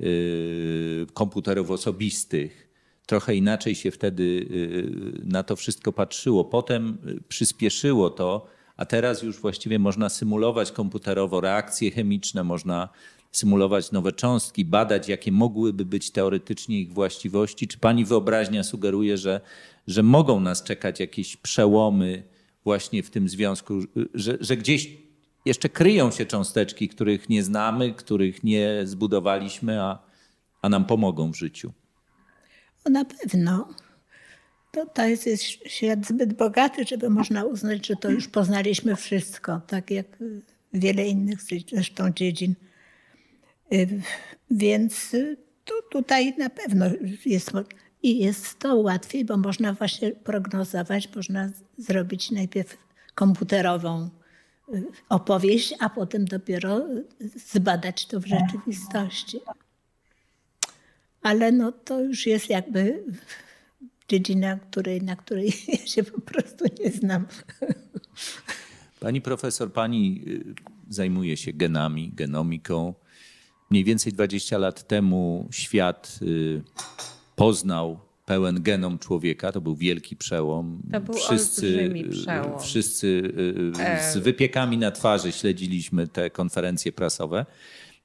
y, 0.01 1.05
komputerów 1.13 1.71
osobistych. 1.71 2.67
Trochę 3.05 3.35
inaczej 3.35 3.75
się 3.75 3.91
wtedy 3.91 4.23
y, 4.23 5.21
na 5.23 5.43
to 5.43 5.55
wszystko 5.55 5.93
patrzyło. 5.93 6.45
Potem 6.45 6.97
przyspieszyło 7.27 8.09
to, 8.09 8.47
a 8.77 8.85
teraz 8.85 9.23
już 9.23 9.39
właściwie 9.39 9.79
można 9.79 10.09
symulować 10.09 10.71
komputerowo 10.71 11.41
reakcje 11.41 11.91
chemiczne, 11.91 12.43
można 12.43 12.89
symulować 13.31 13.91
nowe 13.91 14.11
cząstki, 14.11 14.65
badać, 14.65 15.07
jakie 15.07 15.31
mogłyby 15.31 15.85
być 15.85 16.11
teoretycznie 16.11 16.79
ich 16.79 16.93
właściwości. 16.93 17.67
Czy 17.67 17.77
pani 17.77 18.05
wyobraźnia 18.05 18.63
sugeruje, 18.63 19.17
że, 19.17 19.41
że 19.87 20.03
mogą 20.03 20.39
nas 20.39 20.63
czekać 20.63 20.99
jakieś 20.99 21.37
przełomy 21.37 22.23
właśnie 22.63 23.03
w 23.03 23.09
tym 23.09 23.29
związku, 23.29 23.81
że, 24.13 24.37
że 24.39 24.57
gdzieś 24.57 24.97
jeszcze 25.45 25.69
kryją 25.69 26.11
się 26.11 26.25
cząsteczki, 26.25 26.89
których 26.89 27.29
nie 27.29 27.43
znamy, 27.43 27.93
których 27.93 28.43
nie 28.43 28.81
zbudowaliśmy, 28.83 29.81
a, 29.81 29.99
a 30.61 30.69
nam 30.69 30.85
pomogą 30.85 31.31
w 31.31 31.35
życiu? 31.35 31.73
No 32.85 32.91
na 32.91 33.05
pewno. 33.05 33.67
To, 34.71 34.85
to 34.85 35.05
jest, 35.05 35.27
jest 35.27 35.43
świat 35.43 36.07
zbyt 36.07 36.33
bogaty, 36.33 36.85
żeby 36.85 37.09
można 37.09 37.43
uznać, 37.43 37.87
że 37.87 37.95
to 37.95 38.09
już 38.09 38.27
poznaliśmy 38.27 38.95
wszystko, 38.95 39.61
tak 39.67 39.91
jak 39.91 40.17
wiele 40.73 41.07
innych 41.07 41.39
zresztą 41.69 42.09
dziedzin. 42.09 42.55
Więc 44.51 45.15
tu, 45.65 45.73
tutaj 45.91 46.37
na 46.37 46.49
pewno 46.49 46.85
jest 47.25 47.51
i 48.03 48.19
jest 48.19 48.59
to 48.59 48.75
łatwiej, 48.75 49.25
bo 49.25 49.37
można 49.37 49.73
właśnie 49.73 50.11
prognozować, 50.11 51.15
można 51.15 51.49
zrobić 51.81 52.31
najpierw 52.31 52.77
komputerową 53.15 54.09
y, 54.73 54.83
opowieść, 55.09 55.73
a 55.79 55.89
potem 55.89 56.25
dopiero 56.25 56.81
zbadać 57.53 58.05
to 58.05 58.19
w 58.19 58.25
rzeczywistości. 58.25 59.39
Ale 61.21 61.51
no 61.51 61.71
to 61.71 62.01
już 62.01 62.27
jest 62.27 62.49
jakby 62.49 63.03
dziedzina, 64.09 64.59
której, 64.59 65.01
na 65.01 65.15
której 65.15 65.53
ja 65.79 65.85
się 65.85 66.03
po 66.03 66.21
prostu 66.21 66.65
nie 66.79 66.91
znam. 66.91 67.25
Pani 68.99 69.21
profesor, 69.21 69.73
pani 69.73 70.25
zajmuje 70.89 71.37
się 71.37 71.53
genami, 71.53 72.11
genomiką. 72.13 72.93
Mniej 73.69 73.83
więcej 73.83 74.13
20 74.13 74.57
lat 74.57 74.87
temu 74.87 75.47
świat 75.51 76.19
y, 76.21 76.61
poznał 77.35 77.99
pełen 78.31 78.63
genom 78.63 78.99
człowieka. 78.99 79.51
To 79.51 79.61
był 79.61 79.75
wielki 79.75 80.15
przełom. 80.15 80.81
To 80.91 81.01
był 81.01 81.15
wszyscy, 81.15 81.93
przełom. 82.11 82.59
Wszyscy 82.59 83.07
y, 84.07 84.11
z 84.11 84.17
wypiekami 84.17 84.77
na 84.77 84.91
twarzy 84.91 85.31
śledziliśmy 85.31 86.07
te 86.07 86.29
konferencje 86.29 86.91
prasowe. 86.91 87.45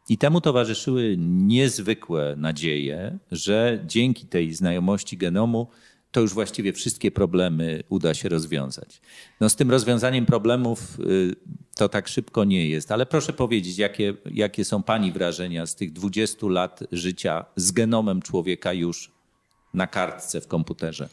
I 0.09 0.19
temu 0.19 0.41
towarzyszyły 0.41 1.17
niezwykłe 1.19 2.35
nadzieje, 2.37 3.19
że 3.33 3.85
dzięki 3.87 4.27
tej 4.27 4.55
znajomości 4.55 5.17
genomu 5.17 5.67
to 6.11 6.21
już 6.21 6.35
właściwie 6.35 6.73
wszystkie 6.73 7.11
problemy 7.11 7.83
uda 7.89 8.15
się 8.15 8.29
rozwiązać. 8.29 9.01
No 9.41 9.49
z 9.49 9.57
tym 9.57 9.71
rozwiązaniem 9.71 10.27
problemów 10.27 11.01
y, 11.01 11.35
to 11.75 11.89
tak 11.89 12.09
szybko 12.09 12.45
nie 12.45 12.69
jest, 12.69 12.93
ale 12.93 13.07
proszę 13.07 13.33
powiedzieć, 13.33 13.79
jakie, 13.79 14.15
jakie 14.31 14.65
są 14.65 14.83
Pani 14.83 15.13
wrażenia 15.13 15.67
z 15.67 15.75
tych 15.77 15.93
20 15.93 16.47
lat 16.47 16.81
życia 16.93 17.45
z 17.57 17.73
genomem 17.73 18.23
człowieka 18.23 18.73
już 18.73 19.16
na 19.77 19.87
kartce 19.87 20.41
w 20.41 20.49
komputerze? 20.49 21.09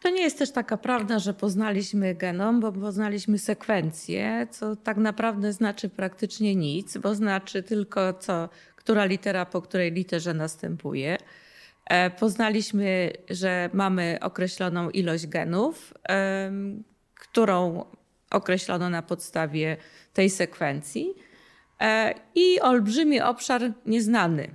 To 0.00 0.10
nie 0.10 0.22
jest 0.22 0.38
też 0.38 0.52
taka 0.52 0.76
prawda, 0.76 1.18
że 1.18 1.34
poznaliśmy 1.34 2.14
genom, 2.14 2.60
bo 2.60 2.72
poznaliśmy 2.72 3.38
sekwencję, 3.38 4.46
co 4.50 4.76
tak 4.76 4.96
naprawdę 4.96 5.52
znaczy 5.52 5.88
praktycznie 5.88 6.54
nic, 6.54 6.98
bo 6.98 7.14
znaczy 7.14 7.62
tylko 7.62 8.12
co, 8.12 8.48
która 8.76 9.04
litera 9.04 9.46
po 9.46 9.62
której 9.62 9.92
literze 9.92 10.34
następuje. 10.34 11.18
E, 11.86 12.10
poznaliśmy, 12.10 13.12
że 13.30 13.70
mamy 13.72 14.18
określoną 14.20 14.90
ilość 14.90 15.26
genów, 15.26 15.94
którą 17.14 17.84
określono 18.30 18.90
na 18.90 19.02
podstawie 19.02 19.76
tej 20.12 20.30
sekwencji 20.30 21.14
e, 21.80 22.14
i 22.34 22.60
olbrzymi 22.60 23.20
obszar 23.20 23.72
nieznany, 23.86 24.54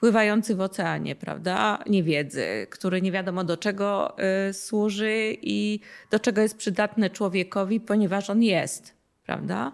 pływający 0.00 0.54
w 0.54 0.60
oceanie, 0.60 1.16
prawda, 1.16 1.78
niewiedzy, 1.86 2.66
który 2.70 3.02
nie 3.02 3.12
wiadomo 3.12 3.44
do 3.44 3.56
czego 3.56 4.18
e, 4.18 4.52
służy 4.52 5.36
i 5.42 5.80
do 6.10 6.18
czego 6.18 6.40
jest 6.40 6.56
przydatny 6.56 7.10
człowiekowi, 7.10 7.80
ponieważ 7.80 8.30
on 8.30 8.42
jest, 8.42 8.94
prawda? 9.26 9.72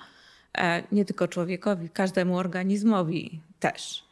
Nie 0.92 1.04
tylko 1.04 1.28
człowiekowi, 1.28 1.90
każdemu 1.90 2.38
organizmowi 2.38 3.40
też. 3.60 4.04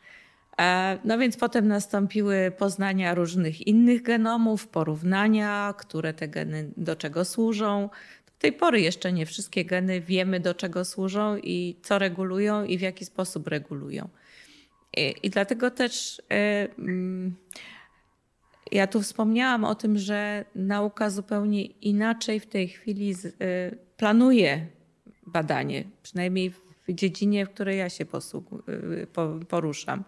E, 0.59 0.99
no 1.05 1.19
więc 1.19 1.37
potem 1.37 1.69
nastąpiły 1.69 2.53
poznania 2.59 3.15
różnych 3.15 3.67
innych 3.67 4.03
genomów, 4.03 4.69
porównania, 4.69 5.75
które 5.79 6.15
te 6.15 6.29
geny 6.29 6.71
do 6.77 6.97
czego 6.97 7.25
służą. 7.25 7.89
Do 8.27 8.33
tej 8.39 8.53
pory 8.53 8.81
jeszcze 8.81 9.13
nie 9.13 9.27
wszystkie 9.27 9.65
geny 9.65 10.01
wiemy 10.01 10.41
do 10.41 10.55
czego 10.55 10.85
służą 10.85 11.37
i 11.37 11.77
co 11.83 11.99
regulują 11.99 12.65
i 12.65 12.79
w 12.79 12.81
jaki 12.81 13.05
sposób 13.05 13.49
regulują. 13.49 14.09
I, 14.97 15.31
dlatego 15.31 15.71
też 15.71 16.23
e, 16.31 16.69
mm, 16.79 17.35
ja 18.73 18.87
tu 18.87 19.03
wspomniałam 19.03 19.65
o 19.65 19.75
tym, 19.75 19.99
że 19.99 20.45
nauka 20.55 21.11
zupełnie 21.11 21.65
inaczej 21.65 22.41
w 22.41 22.47
tej 22.47 22.69
chwili 22.69 23.13
e, 23.13 23.71
planuje 23.97 24.67
badanie, 25.27 25.85
przynajmniej 26.03 26.51
w 26.51 26.63
dziedzinie, 26.89 27.47
w 27.47 27.51
której 27.51 27.79
ja 27.79 27.89
się 27.91 28.05
poruszam. 29.49 30.05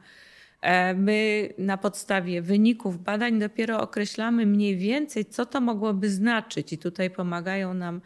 E, 0.63 0.95
my 0.95 1.49
na 1.59 1.77
podstawie 1.77 2.43
wyników 2.43 3.03
badań 3.03 3.39
dopiero 3.39 3.81
określamy 3.81 4.47
mniej 4.47 4.77
więcej, 4.77 5.25
co 5.25 5.47
to 5.47 5.61
mogłoby 5.61 6.11
znaczyć, 6.11 6.73
i 6.73 6.79
tutaj 6.79 7.11
pomagają 7.11 7.75
nam 7.75 8.01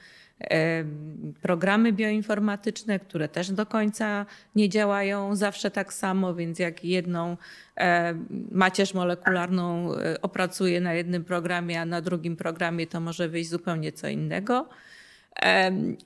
programy 1.42 1.92
bioinformatyczne, 1.92 2.98
które 2.98 3.28
też 3.28 3.50
do 3.50 3.66
końca 3.66 4.26
nie 4.54 4.68
działają 4.68 5.36
zawsze 5.36 5.70
tak 5.70 5.92
samo, 5.92 6.34
więc 6.34 6.58
jak 6.58 6.84
jedną 6.84 7.36
e, 7.76 8.14
macierz 8.50 8.94
molekularną 8.94 9.90
opracuję 10.22 10.80
na 10.80 10.94
jednym 10.94 11.24
programie, 11.24 11.80
a 11.80 11.84
na 11.84 12.00
drugim 12.00 12.36
programie 12.36 12.86
to 12.86 13.00
może 13.00 13.28
wyjść 13.28 13.50
zupełnie 13.50 13.92
co 13.92 14.08
innego. 14.08 14.68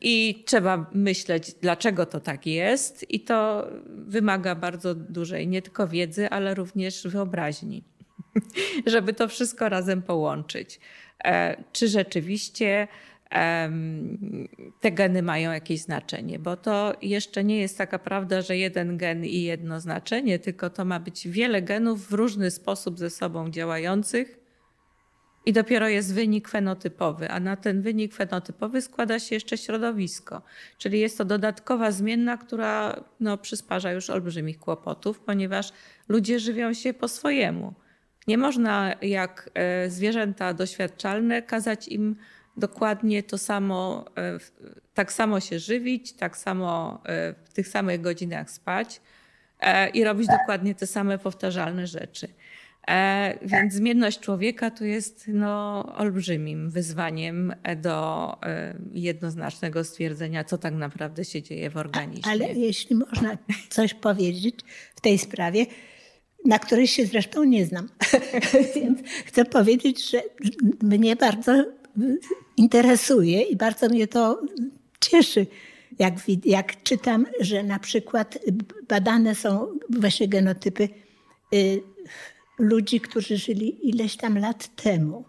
I 0.01 0.43
trzeba 0.47 0.87
myśleć, 0.93 1.55
dlaczego 1.63 2.07
to 2.07 2.21
tak 2.21 2.47
jest, 2.47 3.11
i 3.11 3.21
to 3.21 3.69
wymaga 3.87 4.55
bardzo 4.55 4.95
dużej 4.95 5.49
nie 5.49 5.63
tylko 5.63 5.89
wiedzy, 5.89 6.31
ale 6.31 6.55
również 6.55 7.07
wyobraźni, 7.07 7.85
żeby 8.87 9.13
to 9.13 9.29
wszystko 9.29 9.69
razem 9.69 10.03
połączyć. 10.03 10.81
E, 11.25 11.57
czy 11.73 11.89
rzeczywiście 11.89 12.89
te 14.81 14.93
geny 14.93 15.23
mają 15.23 15.53
jakieś 15.53 15.81
znaczenie, 15.81 16.39
bo 16.39 16.57
to 16.57 16.95
jeszcze 17.03 17.45
nie 17.45 17.59
jest 17.59 17.79
taka 17.79 17.99
prawda, 17.99 18.43
że 18.43 18.57
jeden 18.57 18.97
gen 18.97 19.25
i 19.25 19.43
jedno 19.43 19.81
znaczenie, 19.81 20.39
tylko 20.39 20.71
to 20.71 20.85
ma 20.85 21.01
być 21.01 21.29
wiele 21.29 21.63
genów 21.63 22.09
w 22.09 22.13
różny 22.13 22.51
sposób 22.51 22.99
ze 22.99 23.11
sobą 23.11 23.51
działających 23.51 24.45
i 25.47 25.53
dopiero 25.53 25.89
jest 25.89 26.15
wynik 26.15 26.49
fenotypowy, 26.49 27.31
a 27.31 27.41
na 27.41 27.57
ten 27.57 27.83
wynik 27.83 28.15
fenotypowy 28.15 28.83
składa 28.83 29.19
się 29.19 29.35
jeszcze 29.35 29.59
środowisko. 29.59 30.43
Czyli 30.79 31.01
jest 31.01 31.19
to 31.19 31.25
dodatkowa 31.25 31.91
zmienna, 31.91 32.37
która 32.37 33.05
no, 33.21 33.39
przysparza 33.39 33.93
już 33.93 34.11
olbrzymich 34.11 34.59
kłopotów, 34.59 35.21
ponieważ 35.21 35.73
ludzie 36.09 36.41
żywią 36.41 36.75
się 36.75 36.95
po 36.95 37.09
swojemu. 37.09 37.75
Nie 38.27 38.39
można 38.39 38.95
jak 39.03 39.51
e, 39.55 39.91
zwierzęta 39.91 40.55
doświadczalne 40.55 41.43
kazać 41.43 41.89
im 41.89 42.17
dokładnie 42.57 43.23
to 43.23 43.39
samo, 43.39 44.05
e, 44.17 44.39
tak 44.95 45.13
samo 45.13 45.41
się 45.41 45.59
żywić, 45.59 46.13
tak 46.13 46.37
samo 46.37 47.01
e, 47.05 47.35
w 47.45 47.53
tych 47.53 47.69
samych 47.69 48.01
godzinach 48.01 48.51
spać 48.51 49.01
i 49.95 50.05
robić 50.05 50.29
dokładnie 50.41 50.75
te 50.75 50.87
same 50.87 51.19
powtarzalne 51.19 51.87
rzeczy. 51.87 52.29
E, 52.89 53.39
więc 53.43 53.75
zmienność 53.75 54.21
człowieka 54.21 54.71
tu 54.71 54.85
jest 54.85 55.25
no, 55.29 55.85
olbrzymim 55.97 56.71
wyzwaniem 56.71 57.55
do 57.77 58.29
e, 58.43 58.75
jednoznacznego 58.93 59.85
stwierdzenia, 59.85 60.45
co 60.45 60.59
tak 60.59 60.75
naprawdę 60.75 61.25
się 61.25 61.43
dzieje 61.43 61.71
w 61.71 61.77
organizmie. 61.77 62.33
Ale 62.33 62.53
jeśli 62.53 62.97
można 62.97 63.39
coś 63.71 63.95
powiedzieć 63.95 64.55
w 64.97 65.01
tej 65.01 65.19
sprawie, 65.19 65.67
na 66.45 66.59
której 66.59 66.87
się 66.87 67.07
zresztą 67.07 67.45
nie 67.45 67.67
znam, 67.67 67.89
więc 68.77 69.01
chcę 69.27 69.45
powiedzieć, 69.45 70.11
że 70.11 70.23
mnie 70.83 71.17
bardzo 71.17 71.65
interesuje 72.57 73.43
i 73.43 73.57
bardzo 73.57 73.89
mnie 73.89 74.09
to 74.09 74.41
cieszy, 75.01 75.47
jak, 75.99 76.15
jak 76.45 76.83
czytam, 76.83 77.27
że 77.41 77.63
na 77.63 77.79
przykład 77.79 78.39
badane 78.89 79.35
są 79.35 79.67
właśnie 79.91 80.29
genotypy 80.29 80.89
y, 81.55 81.83
ludzi, 82.59 83.01
którzy 83.01 83.37
żyli 83.37 83.89
ileś 83.89 84.17
tam 84.17 84.39
lat 84.39 84.77
temu. 84.77 85.25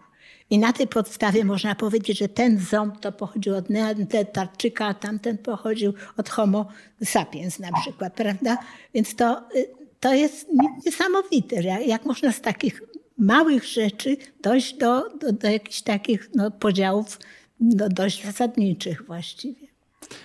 I 0.50 0.58
na 0.58 0.72
tej 0.72 0.86
podstawie 0.86 1.44
można 1.44 1.74
powiedzieć, 1.74 2.18
że 2.18 2.28
ten 2.28 2.58
ząb 2.58 3.00
to 3.00 3.12
pochodził 3.12 3.56
od 3.56 3.70
Neandertalczyka, 3.70 4.86
a 4.86 4.94
tamten 4.94 5.38
pochodził 5.38 5.92
od 6.16 6.28
Homo 6.28 6.68
sapiens 7.04 7.58
na 7.58 7.68
przykład, 7.80 8.14
prawda? 8.14 8.58
Więc 8.94 9.16
to, 9.16 9.42
y, 9.56 9.66
to 10.00 10.14
jest 10.14 10.48
niesamowite, 10.86 11.62
jak 11.86 12.04
można 12.04 12.32
z 12.32 12.40
takich 12.40 12.82
małych 13.18 13.64
rzeczy 13.64 14.16
dojść 14.42 14.74
do, 14.74 15.18
do, 15.18 15.32
do 15.32 15.48
jakichś 15.48 15.82
takich 15.82 16.30
no, 16.34 16.50
podziałów 16.50 17.18
no, 17.60 17.88
dość 17.88 18.24
zasadniczych 18.24 19.02
właściwie. 19.06 19.66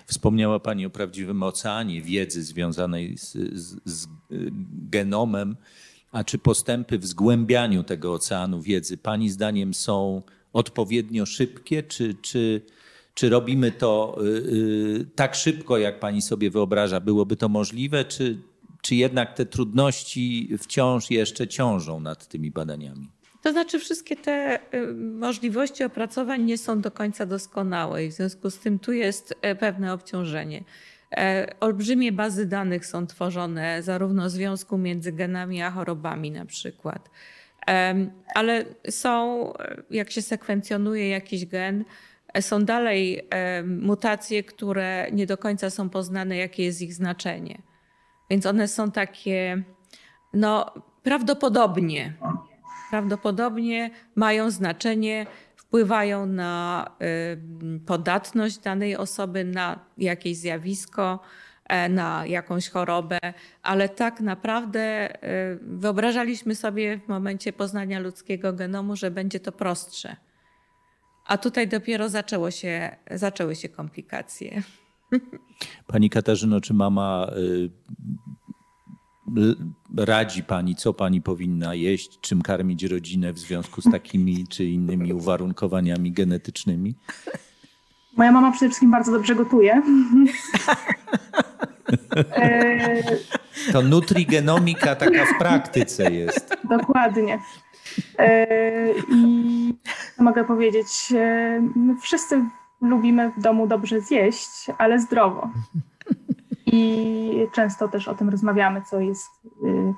Wspomniała 0.05 0.59
Pani 0.59 0.85
o 0.85 0.89
prawdziwym 0.89 1.43
oceanie 1.43 2.01
wiedzy 2.01 2.43
związanej 2.43 3.17
z, 3.17 3.33
z, 3.53 3.75
z 3.85 4.07
genomem. 4.89 5.55
A 6.11 6.23
czy 6.23 6.37
postępy 6.37 6.97
w 6.97 7.05
zgłębianiu 7.05 7.83
tego 7.83 8.13
oceanu 8.13 8.61
wiedzy 8.61 8.97
Pani 8.97 9.29
zdaniem 9.29 9.73
są 9.73 10.21
odpowiednio 10.53 11.25
szybkie, 11.25 11.83
czy, 11.83 12.15
czy, 12.21 12.61
czy 13.13 13.29
robimy 13.29 13.71
to 13.71 14.17
yy, 14.45 15.05
tak 15.15 15.35
szybko, 15.35 15.77
jak 15.77 15.99
Pani 15.99 16.21
sobie 16.21 16.49
wyobraża? 16.49 16.99
Byłoby 16.99 17.35
to 17.35 17.49
możliwe, 17.49 18.05
czy, 18.05 18.37
czy 18.82 18.95
jednak 18.95 19.34
te 19.34 19.45
trudności 19.45 20.49
wciąż 20.57 21.11
jeszcze 21.11 21.47
ciążą 21.47 21.99
nad 21.99 22.27
tymi 22.27 22.51
badaniami? 22.51 23.09
To 23.41 23.51
znaczy, 23.51 23.79
wszystkie 23.79 24.15
te 24.15 24.59
y, 24.73 24.93
możliwości 24.93 25.84
opracowań 25.84 26.43
nie 26.43 26.57
są 26.57 26.82
do 26.82 26.91
końca 26.91 27.25
doskonałe 27.25 28.05
i 28.05 28.09
w 28.09 28.13
związku 28.13 28.49
z 28.49 28.59
tym 28.59 28.79
tu 28.79 28.91
jest 28.91 29.36
e, 29.41 29.55
pewne 29.55 29.93
obciążenie. 29.93 30.63
E, 31.17 31.53
olbrzymie 31.59 32.11
bazy 32.11 32.45
danych 32.45 32.86
są 32.86 33.07
tworzone, 33.07 33.84
zarówno 33.84 34.25
w 34.25 34.29
związku 34.29 34.77
między 34.77 35.11
genami 35.11 35.61
a 35.61 35.71
chorobami 35.71 36.32
na 36.32 36.45
przykład. 36.45 37.09
Ale 38.36 38.65
są, 38.89 39.53
jak 39.91 40.11
się 40.11 40.21
sekwencjonuje 40.21 41.09
jakiś 41.09 41.45
gen, 41.45 41.86
są 42.39 42.65
dalej 42.65 43.27
mutacje, 43.65 44.43
które 44.43 45.07
nie 45.11 45.27
do 45.27 45.38
końca 45.38 45.69
są 45.69 45.89
poznane, 45.89 46.38
jakie 46.38 46.63
jest 46.63 46.82
ich 46.82 46.93
znaczenie. 46.93 47.61
Więc 48.32 48.45
one 48.45 48.67
są 48.67 48.91
takie, 48.91 49.63
no 50.34 50.73
prawdopodobnie, 51.03 52.13
prawdopodobnie 52.89 53.89
mają 54.15 54.51
znaczenie 54.51 55.25
wpływają 55.55 56.25
na 56.25 56.91
podatność 57.86 58.57
danej 58.57 58.95
osoby 58.95 59.43
na 59.45 59.79
jakieś 59.97 60.38
zjawisko, 60.38 61.19
e, 61.65 61.89
na 61.89 62.25
jakąś 62.25 62.69
chorobę, 62.69 63.19
ale 63.63 63.89
tak 63.89 64.21
naprawdę 64.21 65.15
y, 65.15 65.59
wyobrażaliśmy 65.61 66.55
sobie 66.55 66.97
w 66.97 67.07
momencie 67.07 67.53
poznania 67.53 67.99
ludzkiego 67.99 68.53
genomu, 68.53 68.95
że 68.95 69.11
będzie 69.11 69.39
to 69.39 69.51
prostsze. 69.51 70.15
A 71.25 71.38
tutaj 71.38 71.67
dopiero 71.67 72.09
zaczęło 72.09 72.51
się, 72.51 72.95
zaczęły 73.11 73.55
się 73.55 73.69
komplikacje. 73.69 74.61
Pani 75.88 76.09
Katarzyno, 76.09 76.62
czy 76.62 76.74
mama 76.74 77.28
y, 77.38 77.70
radzi 79.97 80.43
pani, 80.43 80.76
co 80.76 80.93
pani 80.93 81.22
powinna 81.22 81.76
jeść, 81.76 82.20
czym 82.22 82.41
karmić 82.41 82.84
rodzinę 82.84 83.34
w 83.34 83.39
związku 83.39 83.82
z 83.82 83.91
takimi 83.91 84.47
czy 84.49 84.66
innymi 84.66 85.14
uwarunkowaniami 85.14 86.12
genetycznymi? 86.12 86.95
Moja 88.18 88.32
mama 88.32 88.51
przede 88.51 88.70
wszystkim 88.70 88.91
bardzo 88.91 89.12
dobrze 89.12 89.36
gotuje. 89.36 89.82
to 93.72 93.82
nutrigenomika 93.82 94.95
taka 94.95 95.26
w 95.26 95.39
praktyce 95.39 96.12
jest. 96.12 96.55
Dokładnie. 96.70 97.39
E, 98.20 98.47
I 99.09 99.74
mogę 100.20 100.45
powiedzieć, 100.45 101.14
e, 101.16 101.62
my 101.76 101.95
wszyscy 102.01 102.45
lubimy 102.82 103.32
w 103.32 103.39
domu 103.39 103.67
dobrze 103.67 104.01
zjeść, 104.01 104.67
ale 104.77 104.99
zdrowo. 104.99 105.49
I 106.65 107.47
często 107.51 107.88
też 107.88 108.07
o 108.07 108.15
tym 108.15 108.29
rozmawiamy, 108.29 108.82
co 108.82 108.99
jest 108.99 109.32
y, 109.63 109.93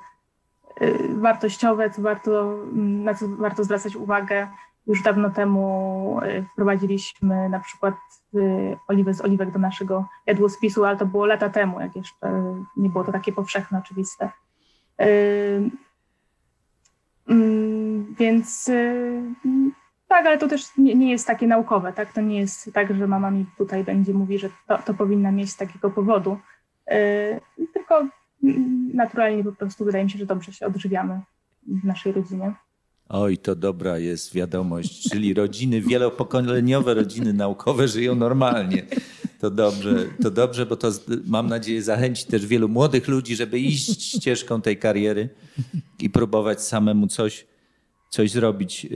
y, 0.84 1.08
wartościowe, 1.14 1.90
co 1.90 2.02
warto, 2.02 2.58
na 2.74 3.14
co 3.14 3.28
warto 3.28 3.64
zwracać 3.64 3.96
uwagę. 3.96 4.48
Już 4.86 5.02
dawno 5.02 5.30
temu 5.30 6.20
y, 6.22 6.44
wprowadziliśmy 6.52 7.48
na 7.48 7.60
przykład 7.60 7.94
oliwę 8.88 9.14
z 9.14 9.20
oliwek 9.20 9.50
do 9.50 9.58
naszego 9.58 10.08
jadłospisu, 10.26 10.84
ale 10.84 10.96
to 10.96 11.06
było 11.06 11.26
lata 11.26 11.48
temu, 11.48 11.80
jak 11.80 11.96
jeszcze 11.96 12.56
nie 12.76 12.88
było 12.88 13.04
to 13.04 13.12
takie 13.12 13.32
powszechne, 13.32 13.78
oczywiste. 13.78 14.30
Mm, 17.28 18.14
więc 18.18 18.70
tak, 20.08 20.26
ale 20.26 20.38
to 20.38 20.48
też 20.48 20.62
nie, 20.78 20.94
nie, 20.94 21.10
jest 21.10 21.26
takie 21.26 21.46
naukowe, 21.46 21.92
tak? 21.92 22.12
To 22.12 22.20
nie 22.20 22.40
jest 22.40 22.70
tak, 22.74 22.96
że 22.96 23.06
mama 23.06 23.30
mi 23.30 23.46
tutaj 23.58 23.84
będzie 23.84 24.14
mówi, 24.14 24.38
że 24.38 24.50
to, 24.68 24.78
to 24.78 24.94
powinna 24.94 25.32
mieć 25.32 25.50
z 25.50 25.56
takiego 25.56 25.90
powodu. 25.90 26.38
E, 26.86 27.40
tylko 27.72 28.08
naturalnie 28.94 29.44
po 29.44 29.52
prostu 29.52 29.84
wydaje 29.84 30.04
mi 30.04 30.10
się, 30.10 30.18
że 30.18 30.26
dobrze 30.26 30.52
się 30.52 30.66
odżywiamy 30.66 31.20
w 31.66 31.84
naszej 31.84 32.12
rodzinie. 32.12 32.54
Oj, 33.08 33.38
to 33.38 33.56
dobra 33.56 33.98
jest 33.98 34.34
wiadomość, 34.34 35.10
czyli 35.10 35.34
rodziny 35.34 35.80
wielopokoleniowe, 35.80 36.94
rodziny 36.94 37.32
naukowe 37.32 37.88
żyją 37.88 38.14
normalnie. 38.14 38.86
To 39.40 39.50
dobrze, 39.50 40.06
to 40.22 40.30
dobrze, 40.30 40.66
bo 40.66 40.76
to 40.76 40.90
mam 41.26 41.46
nadzieję 41.46 41.82
zachęci 41.82 42.26
też 42.26 42.46
wielu 42.46 42.68
młodych 42.68 43.08
ludzi, 43.08 43.36
żeby 43.36 43.58
iść 43.58 44.02
ścieżką 44.02 44.60
tej 44.60 44.78
kariery 44.78 45.28
i 46.00 46.10
próbować 46.10 46.62
samemu 46.62 47.06
coś, 47.06 47.46
coś 48.10 48.30
zrobić. 48.30 48.86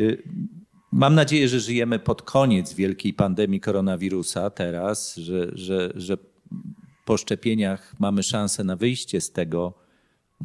Y, 0.92 0.96
mam 0.96 1.14
nadzieję, 1.14 1.48
że 1.48 1.60
żyjemy 1.60 1.98
pod 1.98 2.22
koniec 2.22 2.72
wielkiej 2.72 3.14
pandemii 3.14 3.60
koronawirusa 3.60 4.50
teraz, 4.50 5.16
że, 5.16 5.50
że, 5.52 5.92
że 5.94 6.16
po 7.04 7.16
szczepieniach 7.16 7.94
mamy 7.98 8.22
szansę 8.22 8.64
na 8.64 8.76
wyjście 8.76 9.20
z 9.20 9.32
tego, 9.32 9.74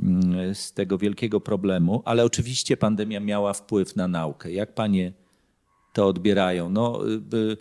mm, 0.03 0.55
z 0.55 0.73
tego 0.73 0.97
wielkiego 0.97 1.41
problemu, 1.41 2.01
ale 2.05 2.25
oczywiście 2.25 2.77
pandemia 2.77 3.19
miała 3.19 3.53
wpływ 3.53 3.95
na 3.95 4.07
naukę. 4.07 4.51
Jak 4.51 4.73
panie 4.73 5.13
to 5.93 6.07
odbierają? 6.07 6.69
No, 6.69 7.07
y, 7.33 7.57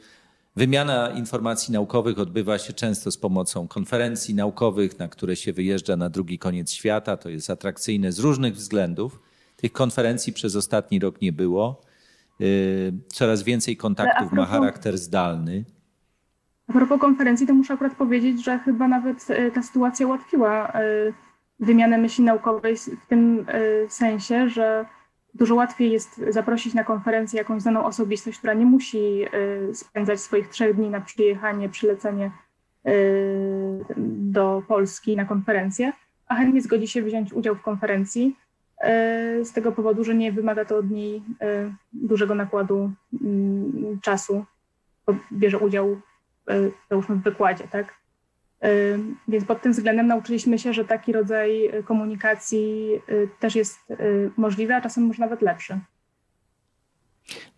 wymiana 0.56 1.10
informacji 1.10 1.72
naukowych 1.72 2.18
odbywa 2.18 2.58
się 2.58 2.72
często 2.72 3.10
z 3.10 3.16
pomocą 3.16 3.68
konferencji 3.68 4.34
naukowych, 4.34 4.98
na 4.98 5.08
które 5.08 5.36
się 5.36 5.52
wyjeżdża 5.52 5.96
na 5.96 6.10
drugi 6.10 6.38
koniec 6.38 6.72
świata. 6.72 7.16
To 7.16 7.28
jest 7.28 7.50
atrakcyjne 7.50 8.12
z 8.12 8.18
różnych 8.18 8.54
względów. 8.54 9.20
Tych 9.56 9.72
konferencji 9.72 10.32
przez 10.32 10.56
ostatni 10.56 10.98
rok 10.98 11.20
nie 11.20 11.32
było. 11.32 11.91
Y, 12.40 12.92
coraz 13.08 13.42
więcej 13.42 13.76
kontaktów 13.76 14.32
ma 14.32 14.46
charakter 14.46 14.98
zdalny. 14.98 15.64
A 16.68 16.72
propos 16.72 17.00
konferencji, 17.00 17.46
to 17.46 17.54
muszę 17.54 17.74
akurat 17.74 17.94
powiedzieć, 17.94 18.44
że 18.44 18.58
chyba 18.58 18.88
nawet 18.88 19.30
e, 19.30 19.50
ta 19.50 19.62
sytuacja 19.62 20.06
ułatwiła 20.06 20.68
e, 20.68 20.82
wymianę 21.60 21.98
myśli 21.98 22.24
naukowej 22.24 22.76
w 22.76 23.06
tym 23.08 23.46
sensie, 23.88 24.48
że 24.48 24.86
dużo 25.34 25.54
łatwiej 25.54 25.90
jest 25.90 26.20
zaprosić 26.28 26.74
na 26.74 26.84
konferencję 26.84 27.38
jakąś 27.38 27.62
znaną 27.62 27.84
osobistość, 27.84 28.38
która 28.38 28.54
nie 28.54 28.66
musi 28.66 29.24
spędzać 29.72 30.20
swoich 30.20 30.48
trzech 30.48 30.76
dni 30.76 30.90
na 30.90 31.00
przyjechanie, 31.00 31.68
przylecenie 31.68 32.30
do 34.06 34.62
Polski 34.68 35.16
na 35.16 35.24
konferencję, 35.24 35.92
a 36.26 36.34
chętnie 36.34 36.62
zgodzi 36.62 36.88
się 36.88 37.02
wziąć 37.02 37.32
udział 37.32 37.54
w 37.54 37.62
konferencji 37.62 38.36
z 39.42 39.52
tego 39.52 39.72
powodu, 39.72 40.04
że 40.04 40.14
nie 40.14 40.32
wymaga 40.32 40.64
to 40.64 40.76
od 40.76 40.90
niej 40.90 41.22
dużego 41.92 42.34
nakładu 42.34 42.92
mm, 43.22 43.98
czasu, 44.02 44.44
bo 45.06 45.14
bierze 45.32 45.58
udział 45.58 45.96
E, 46.50 46.70
załóżmy 46.90 47.16
w 47.16 47.22
wykładzie, 47.22 47.68
tak? 47.68 47.94
E, 48.62 48.70
więc 49.28 49.44
pod 49.44 49.62
tym 49.62 49.72
względem 49.72 50.06
nauczyliśmy 50.06 50.58
się, 50.58 50.72
że 50.72 50.84
taki 50.84 51.12
rodzaj 51.12 51.70
komunikacji 51.84 52.88
e, 52.94 53.38
też 53.40 53.54
jest 53.54 53.78
możliwy, 54.36 54.74
a 54.74 54.80
czasem 54.80 55.04
może 55.04 55.20
nawet 55.20 55.42
lepszy. 55.42 55.80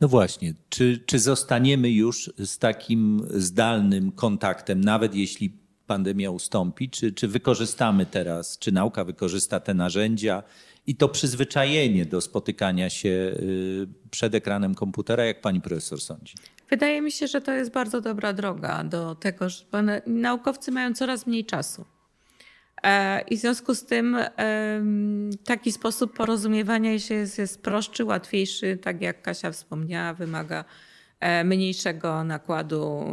No 0.01 0.09
właśnie, 0.09 0.55
czy, 0.69 1.03
czy 1.07 1.19
zostaniemy 1.19 1.91
już 1.91 2.33
z 2.39 2.59
takim 2.59 3.27
zdalnym 3.31 4.13
kontaktem, 4.13 4.81
nawet 4.81 5.15
jeśli 5.15 5.59
pandemia 5.87 6.31
ustąpi, 6.31 6.91
czy, 6.91 7.13
czy 7.13 7.29
wykorzystamy 7.29 8.07
teraz, 8.07 8.59
czy 8.59 8.73
nauka 8.73 9.05
wykorzysta 9.05 9.61
te 9.61 9.75
narzędzia 9.75 10.43
i 10.87 10.97
to 10.97 11.09
przyzwyczajenie 11.09 12.07
do 12.07 12.21
spotykania 12.21 12.91
się 12.91 13.09
y, 13.09 13.87
przed 14.11 14.35
ekranem 14.35 14.75
komputera, 14.75 15.25
jak 15.25 15.41
pani 15.41 15.61
profesor 15.61 16.01
sądzi? 16.01 16.35
Wydaje 16.71 17.03
mi 17.03 17.13
się, 17.13 17.27
że 17.27 17.41
to 17.41 17.53
jest 17.53 17.71
bardzo 17.71 18.01
dobra 18.01 18.33
droga 18.33 18.85
do 18.85 19.15
tego, 19.15 19.49
że 19.49 19.65
naukowcy 20.07 20.73
mają 20.73 20.95
coraz 20.95 21.27
mniej 21.27 21.45
czasu. 21.45 21.85
E, 22.83 23.21
I 23.21 23.37
w 23.37 23.41
związku 23.41 23.75
z 23.75 23.85
tym 23.85 24.17
taki 25.45 25.73
sposób 25.73 26.17
porozumiewania 26.17 26.99
się 26.99 27.15
jest, 27.15 27.39
jest 27.39 27.63
prostszy, 27.63 28.05
łatwiejszy, 28.05 28.77
tak 28.77 29.03
jak 29.03 29.23
Kasia 29.23 29.53
wspomniała, 29.53 30.15
wymaga 30.15 30.65
e, 31.21 31.45
mniejszego 31.45 32.25
nakładu 32.25 33.05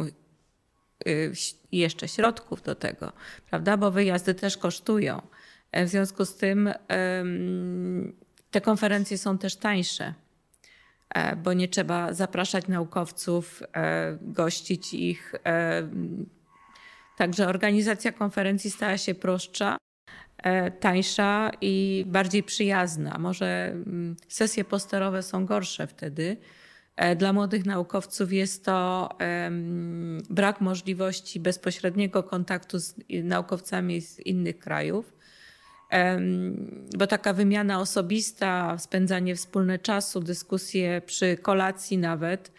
y, 1.06 1.32
jeszcze 1.72 2.08
środków 2.08 2.62
do 2.62 2.74
tego, 2.74 3.12
prawda? 3.50 3.76
Bo 3.76 3.90
wyjazdy 3.90 4.34
też 4.34 4.56
kosztują. 4.56 5.22
E, 5.72 5.84
w 5.84 5.88
związku 5.88 6.24
z 6.24 6.36
tym 6.36 6.70
te 8.50 8.60
konferencje 8.60 9.18
są 9.18 9.38
też 9.38 9.56
tańsze, 9.56 10.14
bo 11.42 11.52
nie 11.52 11.68
trzeba 11.68 12.12
zapraszać 12.12 12.68
naukowców, 12.68 13.62
gościć 14.20 14.94
ich 14.94 15.34
Także 17.16 17.48
organizacja 17.48 18.12
konferencji 18.12 18.70
stała 18.70 18.98
się 18.98 19.14
prostsza, 19.14 19.76
e, 20.38 20.70
tańsza 20.70 21.50
i 21.60 22.04
bardziej 22.06 22.42
przyjazna. 22.42 23.18
Może 23.18 23.66
mm, 23.66 24.16
sesje 24.28 24.64
posterowe 24.64 25.22
są 25.22 25.46
gorsze 25.46 25.86
wtedy. 25.86 26.36
E, 26.96 27.16
dla 27.16 27.32
młodych 27.32 27.66
naukowców 27.66 28.32
jest 28.32 28.64
to 28.64 29.08
brak 30.30 30.60
możliwości 30.60 31.40
bezpośredniego 31.40 32.22
kontaktu 32.22 32.78
z 32.78 32.94
naukowcami 33.24 34.00
z 34.00 34.20
innych 34.20 34.58
krajów, 34.58 35.12
bo 36.98 37.06
taka 37.06 37.32
wymiana 37.32 37.80
osobista, 37.80 38.78
spędzanie 38.78 39.36
wspólne 39.36 39.78
czasu, 39.78 40.20
dyskusje 40.20 41.02
przy 41.06 41.36
kolacji 41.36 41.98
nawet, 41.98 42.50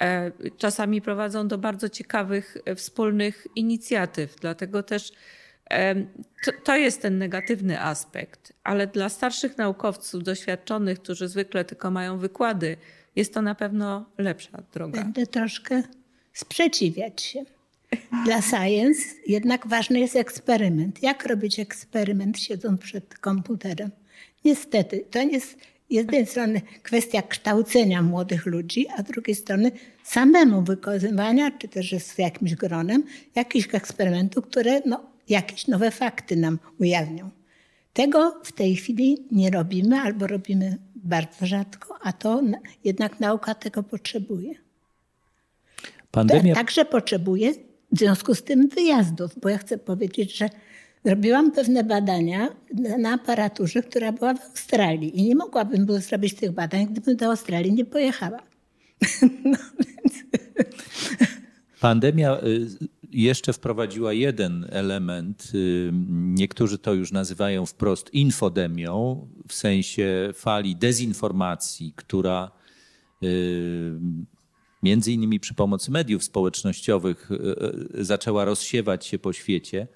E, 0.00 0.32
czasami 0.58 1.02
prowadzą 1.02 1.48
do 1.48 1.58
bardzo 1.58 1.88
ciekawych 1.88 2.56
e, 2.64 2.74
wspólnych 2.74 3.46
inicjatyw. 3.56 4.36
Dlatego 4.40 4.82
też 4.82 5.12
to, 6.44 6.52
to, 6.64 6.76
jest 6.76 7.02
ten 7.02 7.18
negatywny 7.18 7.82
aspekt, 7.82 8.52
ale 8.64 8.86
dla 8.86 9.08
starszych 9.08 9.58
naukowców, 9.58 10.22
doświadczonych, 10.22 11.00
którzy 11.00 11.28
zwykle 11.28 11.64
tylko 11.64 11.90
mają 11.90 12.18
wykłady, 12.18 12.76
jest 13.16 13.34
to 13.34 13.42
na 13.42 13.54
pewno 13.54 14.10
lepsza 14.18 14.62
droga. 14.72 15.02
Będę 15.02 15.26
troszkę 15.26 15.82
sprzeciwiać 16.32 17.22
się. 17.22 17.44
Dla 18.24 18.42
science 18.42 19.02
jednak 19.26 19.66
ważny 19.66 20.00
jest 20.00 20.16
eksperyment. 20.16 21.02
Jak 21.02 21.26
robić 21.26 21.60
eksperyment 21.60 22.38
siedząc 22.38 22.80
przed 22.80 23.18
komputerem? 23.18 23.90
Niestety, 24.44 25.04
to 25.10 25.18
jest 25.18 25.50
z 25.50 25.56
jednej 25.90 26.26
strony 26.26 26.60
kwestia 26.82 27.22
kształcenia 27.22 28.02
młodych 28.02 28.46
ludzi, 28.46 28.86
a 28.96 29.02
z 29.02 29.04
drugiej 29.04 29.36
strony 29.36 29.70
samemu 30.04 30.62
wykonywania, 30.62 31.50
czy 31.50 31.68
też 31.68 31.94
z 31.98 32.18
jakimś 32.18 32.54
gronem, 32.54 33.04
jakichś 33.34 33.74
eksperymentów, 33.74 34.46
które 34.46 34.80
no, 34.86 35.00
jakieś 35.28 35.66
nowe 35.66 35.90
fakty 35.90 36.36
nam 36.36 36.58
ujawnią. 36.80 37.30
Tego 37.92 38.40
w 38.44 38.52
tej 38.52 38.76
chwili 38.76 39.26
nie 39.30 39.50
robimy 39.50 40.00
albo 40.00 40.26
robimy 40.26 40.76
bardzo 40.96 41.46
rzadko, 41.46 41.98
a 42.02 42.12
to 42.12 42.42
jednak 42.84 43.20
nauka 43.20 43.54
tego 43.54 43.82
potrzebuje. 43.82 44.54
Pandemia... 46.10 46.54
Także 46.54 46.84
potrzebuje 46.84 47.67
w 47.92 47.98
związku 47.98 48.34
z 48.34 48.42
tym 48.42 48.68
wyjazdów, 48.68 49.40
bo 49.40 49.48
ja 49.48 49.58
chcę 49.58 49.78
powiedzieć, 49.78 50.36
że 50.36 50.48
Robiłam 51.04 51.52
pewne 51.52 51.84
badania 51.84 52.48
na 52.98 53.12
aparaturze, 53.12 53.82
która 53.82 54.12
była 54.12 54.34
w 54.34 54.40
Australii 54.40 55.18
i 55.18 55.22
nie 55.22 55.34
mogłabym 55.34 55.86
było 55.86 55.98
zrobić 55.98 56.34
tych 56.34 56.52
badań, 56.52 56.86
gdybym 56.86 57.16
do 57.16 57.26
Australii 57.26 57.72
nie 57.72 57.84
pojechała. 57.84 58.38
No. 59.44 59.58
Pandemia 61.80 62.40
y, 62.42 62.66
jeszcze 63.10 63.52
wprowadziła 63.52 64.12
jeden 64.12 64.66
element. 64.70 65.52
Y, 65.54 65.90
niektórzy 66.10 66.78
to 66.78 66.94
już 66.94 67.12
nazywają 67.12 67.66
wprost 67.66 68.14
infodemią, 68.14 69.28
w 69.48 69.54
sensie 69.54 70.30
fali 70.34 70.76
dezinformacji, 70.76 71.92
która 71.96 72.50
y, 73.22 73.92
między 74.82 75.12
innymi 75.12 75.40
przy 75.40 75.54
pomocy 75.54 75.90
mediów 75.90 76.24
społecznościowych 76.24 77.30
zaczęła 77.94 78.44
rozsiewać 78.44 79.06
się 79.06 79.18
po 79.18 79.32
świecie. 79.32 79.88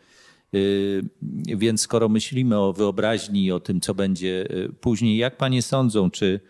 Y, 0.54 1.02
więc 1.46 1.80
skoro 1.80 2.08
myślimy 2.08 2.58
o 2.58 2.72
wyobraźni 2.72 3.44
i 3.44 3.52
o 3.52 3.60
tym, 3.60 3.80
co 3.80 3.94
będzie 3.94 4.48
później, 4.80 5.16
jak 5.16 5.36
panie 5.36 5.62
sądzą, 5.62 6.10
czy 6.10 6.40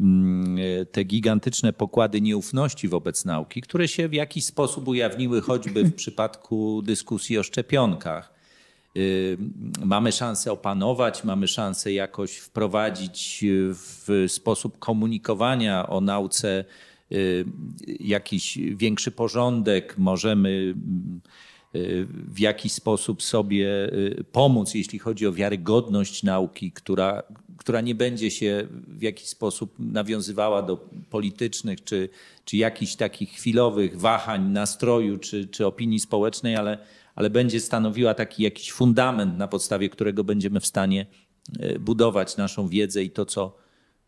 mm, 0.00 0.56
te 0.92 1.04
gigantyczne 1.04 1.72
pokłady 1.72 2.20
nieufności 2.20 2.88
wobec 2.88 3.24
nauki, 3.24 3.60
które 3.60 3.88
się 3.88 4.08
w 4.08 4.12
jakiś 4.12 4.44
sposób 4.44 4.88
ujawniły 4.88 5.40
choćby 5.40 5.84
w 5.84 5.94
przypadku 6.02 6.82
dyskusji 6.82 7.38
o 7.38 7.42
szczepionkach, 7.42 8.34
mamy 9.84 10.12
szansę 10.12 10.52
opanować, 10.52 11.24
mamy 11.24 11.48
szansę 11.48 11.92
jakoś 11.92 12.36
wprowadzić 12.36 13.44
w 13.72 14.24
sposób 14.28 14.78
komunikowania 14.78 15.88
o 15.88 16.00
nauce 16.00 16.64
jakiś 18.00 18.58
większy 18.76 19.10
porządek, 19.10 19.94
możemy 19.98 20.74
w 22.28 22.38
jakiś 22.38 22.72
sposób 22.72 23.22
sobie 23.22 23.92
y, 23.92 24.24
pomóc, 24.32 24.74
jeśli 24.74 24.98
chodzi 24.98 25.26
o 25.26 25.32
wiarygodność 25.32 26.22
nauki, 26.22 26.72
która, 26.72 27.22
która 27.56 27.80
nie 27.80 27.94
będzie 27.94 28.30
się 28.30 28.68
w 28.88 29.02
jakiś 29.02 29.26
sposób 29.26 29.74
nawiązywała 29.78 30.62
do 30.62 30.88
politycznych 31.10 31.84
czy, 31.84 32.08
czy 32.44 32.56
jakichś 32.56 32.94
takich 32.94 33.30
chwilowych 33.30 34.00
wahań 34.00 34.50
nastroju 34.50 35.18
czy, 35.18 35.48
czy 35.48 35.66
opinii 35.66 36.00
społecznej, 36.00 36.56
ale, 36.56 36.78
ale 37.14 37.30
będzie 37.30 37.60
stanowiła 37.60 38.14
taki 38.14 38.42
jakiś 38.42 38.72
fundament, 38.72 39.38
na 39.38 39.48
podstawie 39.48 39.88
którego 39.88 40.24
będziemy 40.24 40.60
w 40.60 40.66
stanie 40.66 41.06
y, 41.62 41.78
budować 41.78 42.36
naszą 42.36 42.68
wiedzę 42.68 43.02
i 43.02 43.10
to, 43.10 43.26
co, 43.26 43.63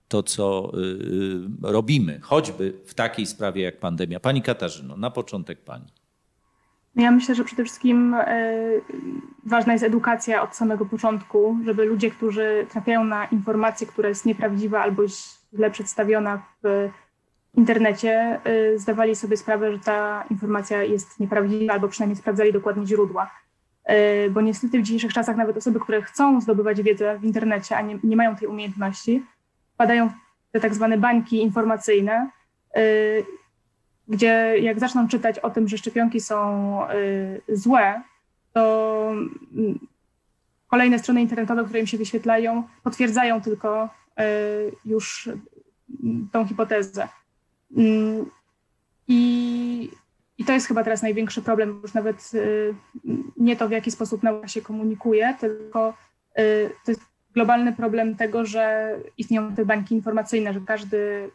to, 0.08 0.22
co 0.22 0.72
y, 0.74 1.72
robimy, 1.72 2.20
choćby 2.22 2.80
w 2.84 2.94
takiej 2.94 3.26
sprawie 3.26 3.62
jak 3.62 3.78
pandemia. 3.78 4.20
Pani 4.20 4.42
Katarzyno, 4.42 4.96
na 4.96 5.10
początek 5.10 5.64
pani. 5.64 5.86
Ja 6.96 7.10
myślę, 7.10 7.34
że 7.34 7.44
przede 7.44 7.64
wszystkim 7.64 8.14
e, 8.14 8.56
ważna 9.46 9.72
jest 9.72 9.84
edukacja 9.84 10.42
od 10.42 10.56
samego 10.56 10.86
początku, 10.86 11.58
żeby 11.64 11.84
ludzie, 11.84 12.10
którzy 12.10 12.66
trafiają 12.70 13.04
na 13.04 13.24
informację, 13.24 13.86
która 13.86 14.08
jest 14.08 14.26
nieprawdziwa 14.26 14.80
albo 14.80 15.02
źle 15.54 15.70
przedstawiona 15.70 16.42
w 16.62 16.90
internecie, 17.56 18.40
e, 18.44 18.78
zdawali 18.78 19.16
sobie 19.16 19.36
sprawę, 19.36 19.72
że 19.72 19.78
ta 19.78 20.24
informacja 20.30 20.82
jest 20.82 21.20
nieprawdziwa 21.20 21.72
albo 21.72 21.88
przynajmniej 21.88 22.16
sprawdzali 22.16 22.52
dokładnie 22.52 22.86
źródła. 22.86 23.30
E, 23.84 24.30
bo 24.30 24.40
niestety 24.40 24.78
w 24.78 24.82
dzisiejszych 24.82 25.12
czasach 25.12 25.36
nawet 25.36 25.56
osoby, 25.56 25.80
które 25.80 26.02
chcą 26.02 26.40
zdobywać 26.40 26.82
wiedzę 26.82 27.18
w 27.18 27.24
internecie, 27.24 27.76
a 27.76 27.82
nie, 27.82 27.98
nie 28.04 28.16
mają 28.16 28.36
tej 28.36 28.48
umiejętności, 28.48 29.22
wpadają 29.76 30.08
w 30.08 30.52
te 30.52 30.60
tak 30.60 30.74
zwane 30.74 30.98
bańki 30.98 31.42
informacyjne 31.42 32.30
gdzie 34.08 34.54
jak 34.60 34.80
zaczną 34.80 35.08
czytać 35.08 35.38
o 35.38 35.50
tym, 35.50 35.68
że 35.68 35.78
szczepionki 35.78 36.20
są 36.20 36.90
y, 36.90 37.42
złe, 37.48 38.02
to 38.52 39.12
mm, 39.54 39.78
kolejne 40.68 40.98
strony 40.98 41.20
internetowe, 41.20 41.64
które 41.64 41.80
im 41.80 41.86
się 41.86 41.98
wyświetlają, 41.98 42.62
potwierdzają 42.82 43.40
tylko 43.40 43.84
y, 44.20 44.72
już 44.84 45.28
tą 46.32 46.46
hipotezę. 46.46 47.08
Mm, 47.76 48.30
I, 49.08 49.90
I 50.38 50.44
to 50.44 50.52
jest 50.52 50.66
chyba 50.66 50.84
teraz 50.84 51.02
największy 51.02 51.42
problem, 51.42 51.80
już 51.82 51.94
nawet 51.94 52.30
y, 52.34 52.74
nie 53.36 53.56
to, 53.56 53.68
w 53.68 53.70
jaki 53.70 53.90
sposób 53.90 54.22
nauka 54.22 54.48
się 54.48 54.62
komunikuje, 54.62 55.36
tylko 55.40 55.94
to 56.84 56.90
jest 56.90 57.00
globalny 57.36 57.72
problem 57.72 58.16
tego, 58.16 58.46
że 58.46 58.94
istnieją 59.18 59.54
te 59.54 59.64
bańki 59.64 59.94
informacyjne, 59.94 60.52
że 60.52 60.60
każdy, 60.60 61.30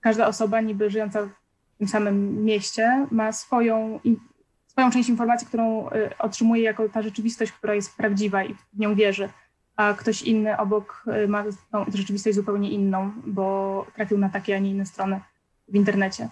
każda 0.00 0.26
osoba 0.26 0.60
niby 0.60 0.90
żyjąca 0.90 1.28
tym 1.78 1.88
samym 1.88 2.44
mieście, 2.44 3.06
ma 3.10 3.32
swoją, 3.32 4.00
swoją 4.66 4.90
część 4.90 5.08
informacji, 5.08 5.46
którą 5.46 5.90
y, 5.90 6.18
otrzymuje 6.18 6.62
jako 6.62 6.88
ta 6.88 7.02
rzeczywistość, 7.02 7.52
która 7.52 7.74
jest 7.74 7.96
prawdziwa 7.96 8.44
i 8.44 8.54
w 8.54 8.78
nią 8.78 8.94
wierzy, 8.94 9.28
a 9.76 9.94
ktoś 9.94 10.22
inny 10.22 10.56
obok 10.56 11.04
y, 11.24 11.28
ma 11.28 11.44
tą 11.72 11.84
rzeczywistość 11.94 12.36
zupełnie 12.36 12.70
inną, 12.70 13.12
bo 13.26 13.86
trafił 13.94 14.18
na 14.18 14.28
takie, 14.28 14.56
a 14.56 14.58
nie 14.58 14.70
inne 14.70 14.86
strony 14.86 15.20
w 15.68 15.74
internecie. 15.76 16.28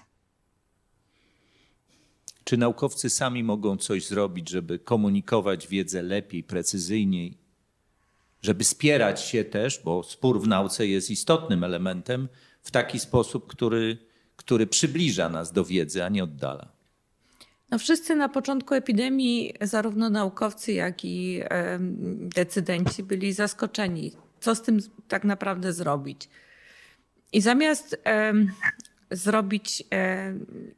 Czy 2.45 2.57
naukowcy 2.57 3.11
sami 3.11 3.45
mogą 3.45 3.77
coś 3.77 4.07
zrobić, 4.07 4.49
żeby 4.49 4.79
komunikować 4.79 5.69
wiedzę 5.69 6.03
lepiej, 6.03 6.45
precyzyjniej, 6.45 7.40
żeby 8.43 8.65
spierać 8.65 9.21
się 9.21 9.45
też, 9.45 9.81
bo 9.85 10.03
spór 10.03 10.41
w 10.41 10.47
nauce 10.47 10.87
jest 10.87 11.11
istotnym 11.11 11.65
elementem, 11.65 12.29
w 12.63 12.71
taki 12.71 12.99
sposób, 12.99 13.47
który 13.47 14.11
który 14.37 14.67
przybliża 14.67 15.29
nas 15.29 15.53
do 15.53 15.65
wiedzy, 15.65 16.05
a 16.05 16.09
nie 16.09 16.25
oddala. 16.25 16.69
No 17.71 17.79
wszyscy 17.79 18.15
na 18.15 18.29
początku 18.29 18.75
epidemii, 18.75 19.55
zarówno 19.61 20.11
naukowcy, 20.11 20.73
jak 20.73 21.05
i 21.05 21.43
decydenci, 22.35 23.03
byli 23.03 23.33
zaskoczeni 23.33 24.13
co 24.41 24.55
z 24.55 24.63
tym 24.63 24.79
tak 25.09 25.25
naprawdę 25.25 25.73
zrobić. 25.73 26.29
I 27.33 27.41
zamiast 27.41 28.03
zrobić 29.11 29.85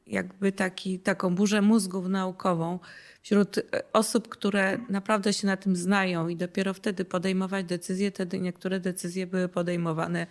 jakby 0.06 0.52
taki, 0.52 0.98
taką 0.98 1.34
burzę 1.34 1.62
mózgów 1.62 2.08
naukową 2.08 2.78
wśród 3.22 3.56
osób, 3.92 4.28
które 4.28 4.78
naprawdę 4.88 5.32
się 5.32 5.46
na 5.46 5.56
tym 5.56 5.76
znają 5.76 6.28
i 6.28 6.36
dopiero 6.36 6.74
wtedy 6.74 7.04
podejmować 7.04 7.66
decyzje, 7.66 8.10
wtedy 8.10 8.40
niektóre 8.40 8.80
decyzje 8.80 9.26
były 9.26 9.48
podejmowane, 9.48 10.26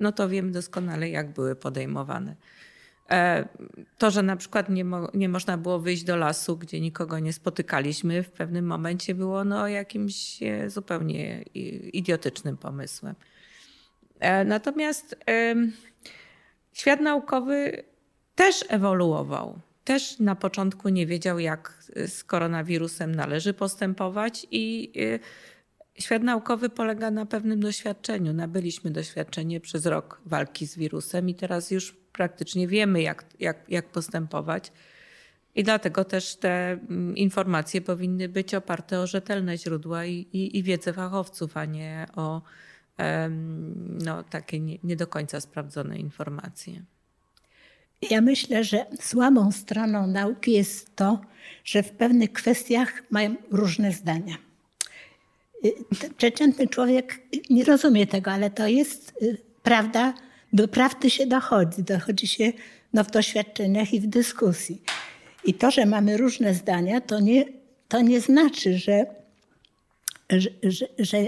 no 0.00 0.12
to 0.12 0.28
wiemy 0.28 0.50
doskonale, 0.50 1.08
jak 1.08 1.32
były 1.32 1.56
podejmowane. 1.56 2.36
E, 3.10 3.48
to, 3.98 4.10
że 4.10 4.22
na 4.22 4.36
przykład 4.36 4.68
nie, 4.68 4.84
mo 4.84 5.10
nie 5.14 5.28
można 5.28 5.58
było 5.58 5.78
wyjść 5.78 6.04
do 6.04 6.16
lasu, 6.16 6.56
gdzie 6.56 6.80
nikogo 6.80 7.18
nie 7.18 7.32
spotykaliśmy, 7.32 8.22
w 8.22 8.30
pewnym 8.30 8.66
momencie 8.66 9.14
było 9.14 9.44
no, 9.44 9.68
jakimś 9.68 10.42
e, 10.42 10.70
zupełnie 10.70 11.42
idiotycznym 11.92 12.56
pomysłem. 12.56 13.14
E, 14.20 14.44
natomiast 14.44 15.16
świat 16.72 17.00
naukowy 17.00 17.84
też 18.34 18.64
ewoluował. 18.68 19.60
Też 19.86 20.18
na 20.18 20.36
początku 20.36 20.88
nie 20.88 21.06
wiedział, 21.06 21.38
jak 21.38 21.84
z 22.06 22.24
koronawirusem 22.24 23.14
należy 23.14 23.54
postępować, 23.54 24.46
i 24.50 24.92
świat 25.98 26.22
naukowy 26.22 26.68
polega 26.68 27.10
na 27.10 27.26
pewnym 27.26 27.60
doświadczeniu. 27.60 28.32
Nabyliśmy 28.32 28.90
doświadczenie 28.90 29.60
przez 29.60 29.86
rok 29.86 30.20
walki 30.26 30.66
z 30.66 30.76
wirusem, 30.76 31.28
i 31.28 31.34
teraz 31.34 31.70
już 31.70 31.92
praktycznie 32.12 32.68
wiemy, 32.68 33.02
jak, 33.02 33.24
jak, 33.40 33.64
jak 33.68 33.88
postępować. 33.88 34.72
I 35.54 35.64
dlatego 35.64 36.04
też 36.04 36.36
te 36.36 36.72
mm, 36.72 37.16
informacje 37.16 37.80
powinny 37.80 38.28
być 38.28 38.54
oparte 38.54 39.00
o 39.00 39.06
rzetelne 39.06 39.58
źródła 39.58 40.04
i, 40.04 40.14
i, 40.32 40.58
i 40.58 40.62
wiedzę 40.62 40.92
fachowców, 40.92 41.56
a 41.56 41.64
nie 41.64 42.06
o 42.16 42.42
no, 44.04 44.22
takie 44.22 44.60
nie, 44.60 44.78
nie 44.84 44.96
do 44.96 45.06
końca 45.06 45.40
sprawdzone 45.40 45.98
informacje. 45.98 46.82
Ja 48.10 48.20
myślę, 48.20 48.64
że 48.64 48.86
słabą 49.00 49.52
stroną 49.52 50.06
nauki 50.06 50.52
jest 50.52 50.96
to, 50.96 51.20
że 51.64 51.82
w 51.82 51.90
pewnych 51.90 52.32
kwestiach 52.32 53.02
mają 53.10 53.34
różne 53.50 53.92
zdania. 53.92 54.36
Y, 55.64 55.72
przeciętny 56.16 56.68
człowiek 56.68 57.20
nie 57.50 57.64
rozumie 57.64 58.06
tego, 58.06 58.30
ale 58.30 58.50
to 58.50 58.66
jest 58.66 59.12
y, 59.22 59.38
prawda 59.62 60.14
do 60.52 60.68
prawdy 60.68 61.10
się 61.10 61.26
dochodzi. 61.26 61.82
Dochodzi 61.82 62.26
się 62.26 62.52
no, 62.92 63.04
w 63.04 63.10
doświadczeniach 63.10 63.94
i 63.94 64.00
w 64.00 64.06
dyskusji. 64.06 64.82
I 65.44 65.54
to, 65.54 65.70
że 65.70 65.86
mamy 65.86 66.16
różne 66.16 66.54
zdania, 66.54 67.00
to 67.00 67.20
nie, 67.20 67.44
to 67.88 68.00
nie 68.00 68.20
znaczy, 68.20 68.78
że, 68.78 69.06
że, 70.30 70.50
że, 70.62 70.86
że 70.98 71.18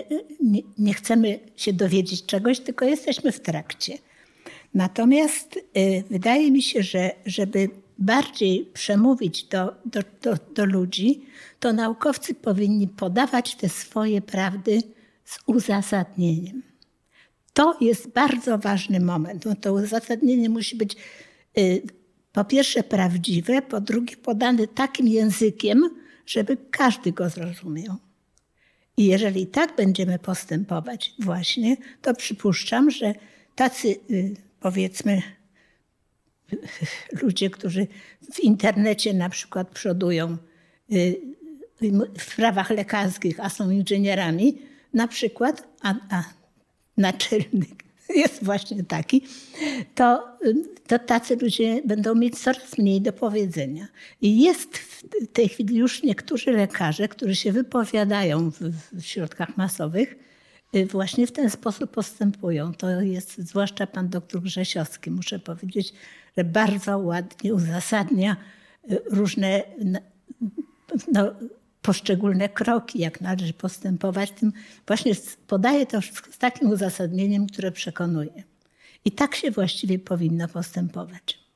nie, 0.40 0.62
nie, 0.78 0.94
chcemy 0.94 1.38
się 1.56 1.72
dowiedzieć 1.72 2.26
czegoś, 2.26 2.60
tylko 2.60 2.84
jesteśmy 2.84 3.32
w 3.32 3.40
trakcie. 3.40 3.98
Natomiast 4.78 5.56
y, 5.56 6.04
wydaje 6.10 6.50
mi 6.50 6.62
się, 6.62 6.82
że 6.82 7.10
żeby 7.26 7.68
bardziej 7.98 8.70
przemówić 8.74 9.44
do, 9.44 9.74
do, 9.84 10.00
do, 10.22 10.34
do 10.54 10.64
ludzi, 10.64 11.22
to 11.60 11.72
naukowcy 11.72 12.34
powinni 12.34 12.88
podawać 12.88 13.54
te 13.54 13.68
swoje 13.68 14.20
prawdy 14.20 14.82
z 15.24 15.38
uzasadnieniem. 15.46 16.62
To 17.52 17.76
jest 17.80 18.08
bardzo 18.08 18.58
ważny 18.58 19.00
moment. 19.00 19.44
No 19.44 19.56
to 19.56 19.72
uzasadnienie 19.72 20.48
musi 20.48 20.76
być 20.76 20.96
y, 21.58 21.82
po 22.32 22.44
pierwsze 22.44 22.82
prawdziwe, 22.82 23.62
po 23.62 23.80
drugie 23.80 24.16
podane 24.16 24.66
takim 24.66 25.08
językiem, 25.08 25.90
żeby 26.26 26.56
każdy 26.70 27.12
go 27.12 27.28
zrozumiał. 27.30 27.96
I 28.96 29.04
jeżeli 29.04 29.46
tak 29.46 29.76
będziemy 29.76 30.18
postępować 30.18 31.14
właśnie, 31.18 31.76
to 32.02 32.14
przypuszczam, 32.14 32.90
że 32.90 33.14
tacy 33.54 33.88
y, 34.10 34.47
powiedzmy 34.61 35.22
ludzie, 37.22 37.50
którzy 37.50 37.86
w 38.32 38.40
internecie 38.40 39.14
na 39.14 39.28
przykład 39.28 39.68
przodują 39.68 40.36
y, 40.92 41.20
w 42.18 42.22
sprawach 42.22 42.70
lekarskich, 42.70 43.40
a 43.40 43.50
są 43.50 43.70
inżynierami, 43.70 44.59
na 44.94 45.09
przykład, 45.09 45.68
a, 45.82 45.94
a 46.11 46.24
naczelnik 46.96 47.84
jest 48.22 48.44
właśnie 48.44 48.84
taki, 48.84 49.22
to, 49.94 50.28
to 50.86 50.98
tacy 50.98 51.36
ludzie 51.36 51.82
będą 51.84 52.14
mieć 52.14 52.38
coraz 52.38 52.78
mniej 52.78 53.00
do 53.00 53.12
powiedzenia. 53.12 53.88
I 54.20 54.42
jest 54.42 54.78
w 54.78 55.02
tej 55.32 55.48
chwili 55.48 55.76
już 55.76 56.02
niektórzy 56.02 56.50
lekarze, 56.52 57.09
którzy 57.09 57.36
się 57.36 57.52
wypowiadają 57.52 58.50
w, 58.50 58.61
w 58.92 59.02
środkach 59.02 59.56
masowych, 59.56 60.27
właśnie 60.90 61.26
w 61.26 61.32
ten 61.32 61.50
sposób 61.50 61.90
postępują. 61.90 62.74
To 62.74 63.00
jest 63.00 63.38
zwłaszcza 63.38 63.86
pan 63.86 64.08
doktor 64.08 64.42
Grzesiowski, 64.42 65.10
muszę 65.10 65.38
powiedzieć, 65.38 65.92
że 66.36 66.44
bardzo 66.44 66.98
ładnie 66.98 67.54
uzasadnia 67.54 68.36
y, 68.90 69.02
różne 69.10 69.62
no, 71.12 71.32
poszczególne 71.82 72.48
kroki, 72.48 72.98
jak 72.98 73.20
należy 73.20 73.52
postępować, 73.52 74.30
tym 74.30 74.52
właśnie 74.86 75.12
podaje 75.46 75.86
to 75.86 76.00
wszystko 76.00 76.32
z 76.32 76.38
takim 76.38 76.70
uzasadnieniem, 76.70 77.46
które 77.46 77.72
przekonuje. 77.72 78.42
I 79.04 79.12
tak 79.12 79.34
się 79.34 79.50
właściwie 79.50 79.98
powinno 79.98 80.48
postępować. 80.48 81.47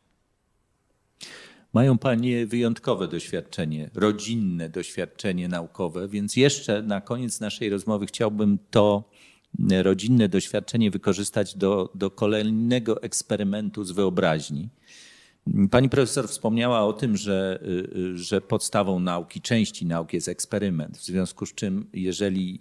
Mają 1.72 1.98
Panie 1.98 2.46
wyjątkowe 2.46 3.08
doświadczenie, 3.08 3.90
rodzinne 3.94 4.68
doświadczenie 4.68 5.48
naukowe, 5.48 6.08
więc 6.08 6.36
jeszcze 6.36 6.82
na 6.82 7.00
koniec 7.00 7.40
naszej 7.40 7.70
rozmowy 7.70 8.06
chciałbym 8.06 8.58
to 8.70 9.10
rodzinne 9.82 10.28
doświadczenie 10.28 10.90
wykorzystać 10.90 11.56
do, 11.56 11.90
do 11.94 12.10
kolejnego 12.10 13.02
eksperymentu 13.02 13.84
z 13.84 13.90
wyobraźni. 13.90 14.68
Pani 15.70 15.88
profesor 15.88 16.28
wspomniała 16.28 16.84
o 16.84 16.92
tym, 16.92 17.16
że, 17.16 17.58
y, 17.62 17.98
y, 17.98 18.18
że 18.18 18.40
podstawą 18.40 19.00
nauki, 19.00 19.40
części 19.40 19.86
nauki 19.86 20.16
jest 20.16 20.28
eksperyment. 20.28 20.98
W 20.98 21.04
związku 21.04 21.46
z 21.46 21.54
czym, 21.54 21.86
jeżeli 21.92 22.60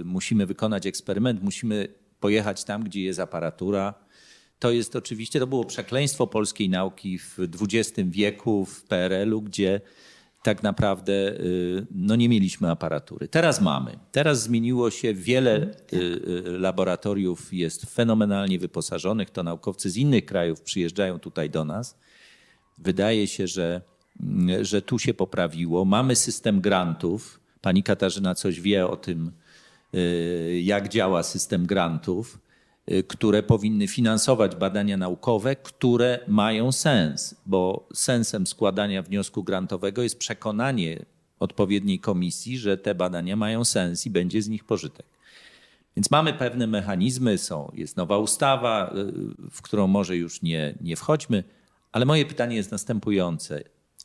y, 0.00 0.04
musimy 0.04 0.46
wykonać 0.46 0.86
eksperyment, 0.86 1.42
musimy 1.42 1.88
pojechać 2.20 2.64
tam, 2.64 2.84
gdzie 2.84 3.02
jest 3.02 3.20
aparatura. 3.20 3.94
To 4.62 4.70
jest 4.70 4.96
oczywiście, 4.96 5.40
to 5.40 5.46
było 5.46 5.64
przekleństwo 5.64 6.26
polskiej 6.26 6.68
nauki 6.68 7.18
w 7.18 7.38
XX 7.60 7.92
wieku, 8.10 8.64
w 8.64 8.84
PRL-u, 8.84 9.42
gdzie 9.42 9.80
tak 10.42 10.62
naprawdę 10.62 11.34
no 11.90 12.16
nie 12.16 12.28
mieliśmy 12.28 12.70
aparatury. 12.70 13.28
Teraz 13.28 13.60
mamy. 13.60 13.98
Teraz 14.12 14.42
zmieniło 14.42 14.90
się 14.90 15.14
wiele 15.14 15.74
laboratoriów, 16.44 17.52
jest 17.52 17.94
fenomenalnie 17.94 18.58
wyposażonych. 18.58 19.30
To 19.30 19.42
naukowcy 19.42 19.90
z 19.90 19.96
innych 19.96 20.24
krajów 20.24 20.60
przyjeżdżają 20.60 21.18
tutaj 21.18 21.50
do 21.50 21.64
nas 21.64 21.96
Wydaje 22.82 23.26
się, 23.26 23.46
że, 23.46 23.80
że 24.62 24.82
tu 24.82 24.98
się 24.98 25.14
poprawiło. 25.14 25.84
Mamy 25.84 26.16
system 26.16 26.60
grantów. 26.60 27.40
Pani 27.60 27.82
Katarzyna 27.82 28.34
coś 28.34 28.60
wie 28.60 28.86
o 28.86 28.96
tym, 28.96 29.32
y, 29.94 30.60
jak 30.64 30.88
działa 30.88 31.22
system 31.22 31.66
grantów, 31.66 32.34
y, 32.36 32.41
które 33.08 33.42
powinny 33.42 33.88
finansować 33.88 34.56
badania 34.56 34.96
naukowe, 34.96 35.56
które 35.56 36.18
mają 36.28 36.72
sens, 36.72 37.34
bo 37.46 37.88
sensem 37.94 38.46
składania 38.46 39.02
wniosku 39.02 39.44
grantowego 39.44 40.02
jest 40.02 40.18
przekonanie 40.18 41.04
odpowiedniej 41.40 41.98
komisji, 41.98 42.58
że 42.58 42.76
te 42.76 42.94
badania 42.94 43.36
mają 43.36 43.64
sens 43.64 44.06
i 44.06 44.10
będzie 44.10 44.42
z 44.42 44.48
nich 44.48 44.64
pożytek. 44.64 45.06
Więc 45.96 46.10
mamy 46.10 46.32
pewne 46.32 46.66
mechanizmy, 46.66 47.38
są, 47.38 47.72
jest 47.74 47.96
nowa 47.96 48.18
ustawa, 48.18 48.94
y, 48.94 49.50
w 49.50 49.62
którą 49.62 49.86
może 49.86 50.16
już 50.16 50.42
nie, 50.42 50.74
nie 50.80 50.96
wchodźmy. 50.96 51.44
Ale 51.92 52.04
moje 52.04 52.26
pytanie 52.26 52.56
jest 52.56 52.70
następujące. 52.70 53.62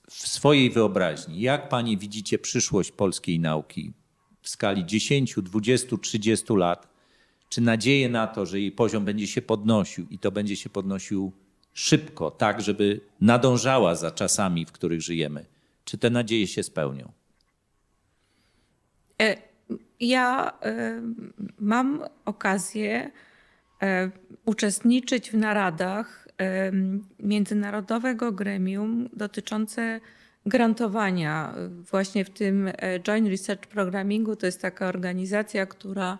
W 0.09 0.27
swojej 0.27 0.69
wyobraźni, 0.69 1.41
jak 1.41 1.69
Panie 1.69 1.97
widzicie 1.97 2.39
przyszłość 2.39 2.91
polskiej 2.91 3.39
nauki 3.39 3.93
w 4.41 4.49
skali 4.49 4.85
10, 4.85 5.35
20, 5.41 5.97
30 6.01 6.53
lat? 6.53 6.96
Czy 7.49 7.61
nadzieję 7.61 8.09
na 8.09 8.27
to, 8.27 8.45
że 8.45 8.59
jej 8.59 8.71
poziom 8.71 9.05
będzie 9.05 9.27
się 9.27 9.41
podnosił 9.41 10.07
i 10.09 10.19
to 10.19 10.31
będzie 10.31 10.55
się 10.55 10.69
podnosił 10.69 11.31
szybko, 11.73 12.31
tak 12.31 12.61
żeby 12.61 13.01
nadążała 13.21 13.95
za 13.95 14.11
czasami, 14.11 14.65
w 14.65 14.71
których 14.71 15.01
żyjemy? 15.01 15.45
Czy 15.85 15.97
te 15.97 16.09
nadzieje 16.09 16.47
się 16.47 16.63
spełnią? 16.63 17.11
E, 19.21 19.37
ja 19.99 20.51
e, 20.61 21.01
mam 21.59 22.03
okazję 22.25 23.11
e, 23.81 24.11
uczestniczyć 24.45 25.31
w 25.31 25.33
naradach 25.33 26.27
międzynarodowego 27.19 28.31
gremium 28.31 29.09
dotyczące 29.13 29.99
grantowania 30.45 31.53
właśnie 31.91 32.25
w 32.25 32.29
tym 32.29 32.71
Joint 33.03 33.27
Research 33.27 33.67
Programmingu. 33.67 34.35
To 34.35 34.45
jest 34.45 34.61
taka 34.61 34.87
organizacja, 34.87 35.65
która 35.65 36.17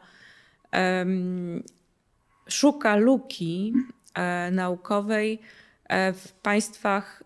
szuka 2.50 2.96
luki 2.96 3.74
e, 4.14 4.52
naukowej 4.52 5.40
e, 5.90 6.14
w 6.14 6.34
państwach 6.34 7.24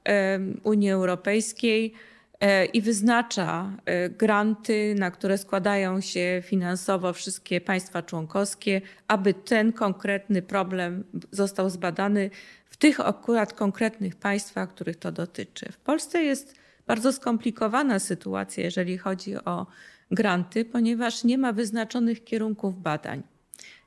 Unii 0.64 0.92
Europejskiej 0.92 1.94
e, 2.39 2.66
i 2.66 2.82
wyznacza 2.82 3.72
granty, 4.18 4.96
na 4.98 5.12
które 5.12 5.38
składają 5.38 6.02
się 6.02 6.42
finansowo 6.46 7.14
wszystkie 7.14 7.62
państwa 7.62 8.02
członkowskie, 8.02 8.82
aby 9.08 9.34
ten 9.34 9.74
konkretny 9.74 10.42
problem 10.42 11.04
został 11.32 11.70
zbadany 11.70 12.30
w 12.66 12.78
tych 12.78 13.00
akurat 13.00 13.54
konkretnych 13.54 14.16
państwach, 14.16 14.70
których 14.70 14.96
to 14.96 15.12
dotyczy. 15.12 15.72
W 15.72 15.78
Polsce 15.78 16.24
jest 16.24 16.56
bardzo 16.88 17.14
skomplikowana 17.14 18.00
sytuacja, 18.00 18.64
jeżeli 18.64 18.98
chodzi 18.98 19.36
o 19.36 19.68
granty, 20.12 20.66
ponieważ 20.66 21.24
nie 21.24 21.38
ma 21.38 21.54
wyznaczonych 21.54 22.24
kierunków 22.24 22.82
badań. 22.82 23.24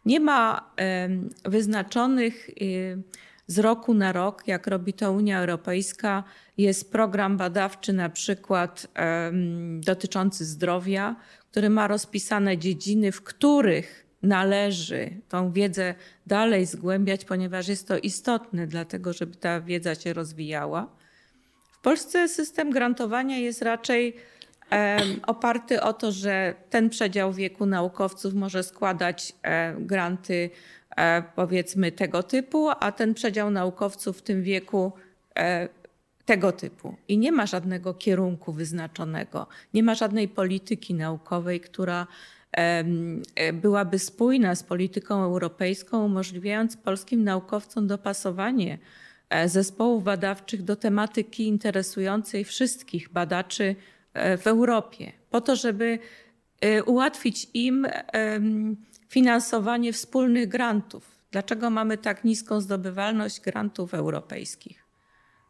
Nie 0.06 0.20
ma 0.20 0.70
wyznaczonych 1.44 2.48
y, 2.48 3.02
z 3.46 3.58
roku 3.58 3.94
na 3.94 4.12
rok, 4.12 4.42
jak 4.46 4.66
robi 4.66 4.92
to 4.92 5.12
Unia 5.12 5.40
Europejska, 5.40 6.24
jest 6.58 6.92
program 6.92 7.36
badawczy 7.36 7.92
na 7.92 8.08
przykład 8.08 8.86
dotyczący 9.80 10.44
zdrowia, 10.44 11.16
który 11.50 11.70
ma 11.70 11.86
rozpisane 11.86 12.58
dziedziny, 12.58 13.12
w 13.12 13.22
których 13.22 14.06
należy 14.22 15.10
tą 15.28 15.52
wiedzę 15.52 15.94
dalej 16.26 16.66
zgłębiać, 16.66 17.24
ponieważ 17.24 17.68
jest 17.68 17.88
to 17.88 17.98
istotne, 17.98 18.66
dlatego 18.66 19.12
żeby 19.12 19.36
ta 19.36 19.60
wiedza 19.60 19.94
się 19.94 20.12
rozwijała. 20.12 20.86
W 21.72 21.80
Polsce 21.80 22.28
system 22.28 22.70
grantowania 22.70 23.38
jest 23.38 23.62
raczej 23.62 24.16
oparty 25.26 25.80
o 25.80 25.92
to, 25.92 26.12
że 26.12 26.54
ten 26.70 26.90
przedział 26.90 27.32
wieku 27.32 27.66
naukowców 27.66 28.34
może 28.34 28.62
składać 28.62 29.32
e, 29.42 29.74
granty 29.78 30.50
e, 30.96 31.22
powiedzmy 31.36 31.92
tego 31.92 32.22
typu, 32.22 32.68
a 32.80 32.92
ten 32.92 33.14
przedział 33.14 33.50
naukowców 33.50 34.18
w 34.18 34.22
tym 34.22 34.42
wieku 34.42 34.92
e, 35.36 35.68
tego 36.24 36.52
typu. 36.52 36.96
I 37.08 37.18
nie 37.18 37.32
ma 37.32 37.46
żadnego 37.46 37.94
kierunku 37.94 38.52
wyznaczonego, 38.52 39.46
nie 39.74 39.82
ma 39.82 39.94
żadnej 39.94 40.28
polityki 40.28 40.94
naukowej, 40.94 41.60
która 41.60 42.06
byłaby 43.52 43.98
spójna 43.98 44.54
z 44.54 44.62
polityką 44.62 45.22
europejską, 45.22 46.04
umożliwiając 46.04 46.76
polskim 46.76 47.24
naukowcom 47.24 47.86
dopasowanie 47.86 48.78
zespołów 49.46 50.04
badawczych 50.04 50.62
do 50.62 50.76
tematyki 50.76 51.46
interesującej 51.46 52.44
wszystkich 52.44 53.08
badaczy 53.12 53.76
w 54.14 54.46
Europie, 54.46 55.12
po 55.30 55.40
to, 55.40 55.56
żeby 55.56 55.98
e, 56.60 56.84
ułatwić 56.84 57.46
im 57.54 57.86
finansowanie 59.08 59.92
wspólnych 59.92 60.48
grantów. 60.48 61.18
Dlaczego 61.30 61.70
mamy 61.70 61.98
tak 61.98 62.24
niską 62.24 62.60
zdobywalność 62.60 63.40
grantów 63.40 63.94
europejskich? 63.94 64.84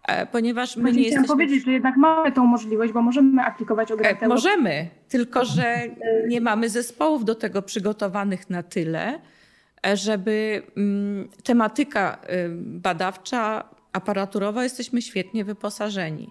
E, 0.08 0.26
ponieważ 0.26 0.76
my 0.76 0.92
nie 0.92 1.02
jesteśmy... 1.02 1.28
powiedzieć, 1.28 1.64
że 1.64 1.72
jednak 1.72 1.96
mamy 1.96 2.32
tą 2.32 2.46
możliwość, 2.46 2.92
bo 2.92 3.02
możemy 3.02 3.42
aplikować 3.42 3.92
o 3.92 3.96
granty 3.96 4.28
Możemy, 4.28 4.88
tylko 5.08 5.44
że 5.44 5.82
nie 6.28 6.40
mamy 6.40 6.68
zespołów 6.68 7.24
do 7.24 7.34
tego 7.34 7.62
przygotowanych 7.62 8.50
na 8.50 8.62
tyle, 8.62 9.20
żeby 9.94 10.62
mm, 10.76 11.28
tematyka 11.44 12.18
badawcza, 12.56 13.64
aparaturowa 13.92 14.62
jesteśmy 14.62 15.02
świetnie 15.02 15.44
wyposażeni. 15.44 16.30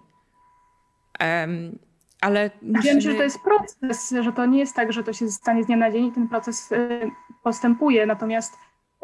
Ale 2.24 2.51
musimy... 2.61 2.84
Wiem, 2.84 3.01
że 3.01 3.13
to 3.13 3.24
jest 3.24 3.39
proces, 3.39 4.13
że 4.21 4.34
to 4.34 4.45
nie 4.45 4.59
jest 4.59 4.76
tak, 4.76 4.93
że 4.93 5.03
to 5.03 5.13
się 5.13 5.32
stanie 5.32 5.63
z 5.63 5.67
dnia 5.67 5.78
na 5.78 5.91
dzień 5.91 6.05
i 6.05 6.11
ten 6.11 6.28
proces 6.28 6.71
y, 6.71 7.11
postępuje, 7.43 8.05
natomiast 8.05 8.53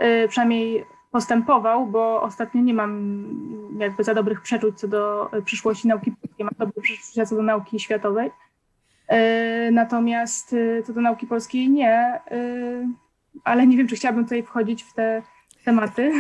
y, 0.04 0.28
przynajmniej 0.28 0.86
postępował, 1.12 1.88
bo 1.88 2.22
ostatnio 2.22 2.62
nie 2.62 2.74
mam 2.74 3.26
jakby 3.80 4.04
za 4.04 4.14
dobrych 4.14 4.42
przeczuć 4.42 4.80
co 4.80 4.88
do 4.88 5.32
przyszłości 5.46 5.88
nauki 5.88 6.12
polskiej, 6.12 6.46
mam 6.46 6.54
dobre 6.60 6.82
przeczucia 6.82 7.26
co 7.26 7.36
do 7.36 7.44
nauki 7.44 7.80
światowej. 7.80 8.32
Y, 9.12 9.72
natomiast 9.72 10.56
co 10.86 10.94
do 10.94 11.02
nauki 11.02 11.28
polskiej 11.28 11.70
nie, 11.70 12.20
ale 13.44 13.68
nie 13.68 13.78
wiem, 13.78 13.88
czy 13.88 13.96
chciałabym 13.96 14.24
tutaj 14.24 14.44
wchodzić 14.44 14.84
w 14.84 14.94
te 14.94 15.22
tematy. 15.66 16.12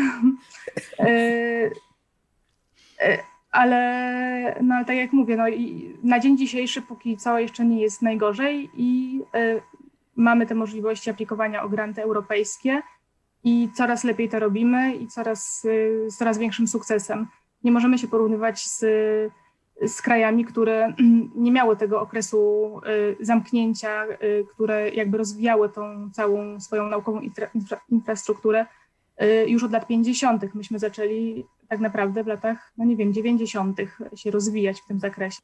ale 3.51 4.59
no, 4.61 4.85
tak 4.85 4.95
jak 4.95 5.13
mówię, 5.13 5.37
no, 5.37 5.43
na 6.03 6.19
dzień 6.19 6.37
dzisiejszy 6.37 6.81
póki 6.81 7.17
co 7.17 7.39
jeszcze 7.39 7.65
nie 7.65 7.81
jest 7.81 8.01
najgorzej 8.01 8.69
i 8.73 9.21
y, 9.35 9.61
mamy 10.15 10.45
te 10.45 10.55
możliwości 10.55 11.09
aplikowania 11.09 11.63
o 11.63 11.69
granty 11.69 12.03
europejskie 12.03 12.81
i 13.43 13.69
coraz 13.73 14.03
lepiej 14.03 14.29
to 14.29 14.39
robimy 14.39 14.95
i 14.95 15.07
coraz, 15.07 15.65
y, 15.65 16.05
z 16.09 16.17
coraz 16.17 16.37
większym 16.37 16.67
sukcesem. 16.67 17.27
Nie 17.63 17.71
możemy 17.71 17.97
się 17.97 18.07
porównywać 18.07 18.67
z, 18.67 18.79
z 19.85 20.01
krajami, 20.01 20.45
które 20.45 20.93
nie 21.35 21.51
miały 21.51 21.77
tego 21.77 22.01
okresu 22.01 22.81
y, 23.19 23.25
zamknięcia, 23.25 24.05
które 24.53 24.89
jakby 24.89 25.17
rozwijały 25.17 25.69
tą 25.69 26.09
całą 26.13 26.59
swoją 26.59 26.87
naukową 26.87 27.19
infra, 27.19 27.47
infrastrukturę 27.89 28.65
już 29.47 29.63
od 29.63 29.71
lat 29.71 29.87
50. 29.87 30.55
Myśmy 30.55 30.79
zaczęli 30.79 31.45
tak 31.67 31.79
naprawdę 31.79 32.23
w 32.23 32.27
latach, 32.27 32.73
no 32.77 32.85
nie 32.85 32.95
wiem, 32.95 33.13
90. 33.13 33.77
się 34.15 34.31
rozwijać 34.31 34.81
w 34.81 34.87
tym 34.87 34.99
zakresie. 34.99 35.41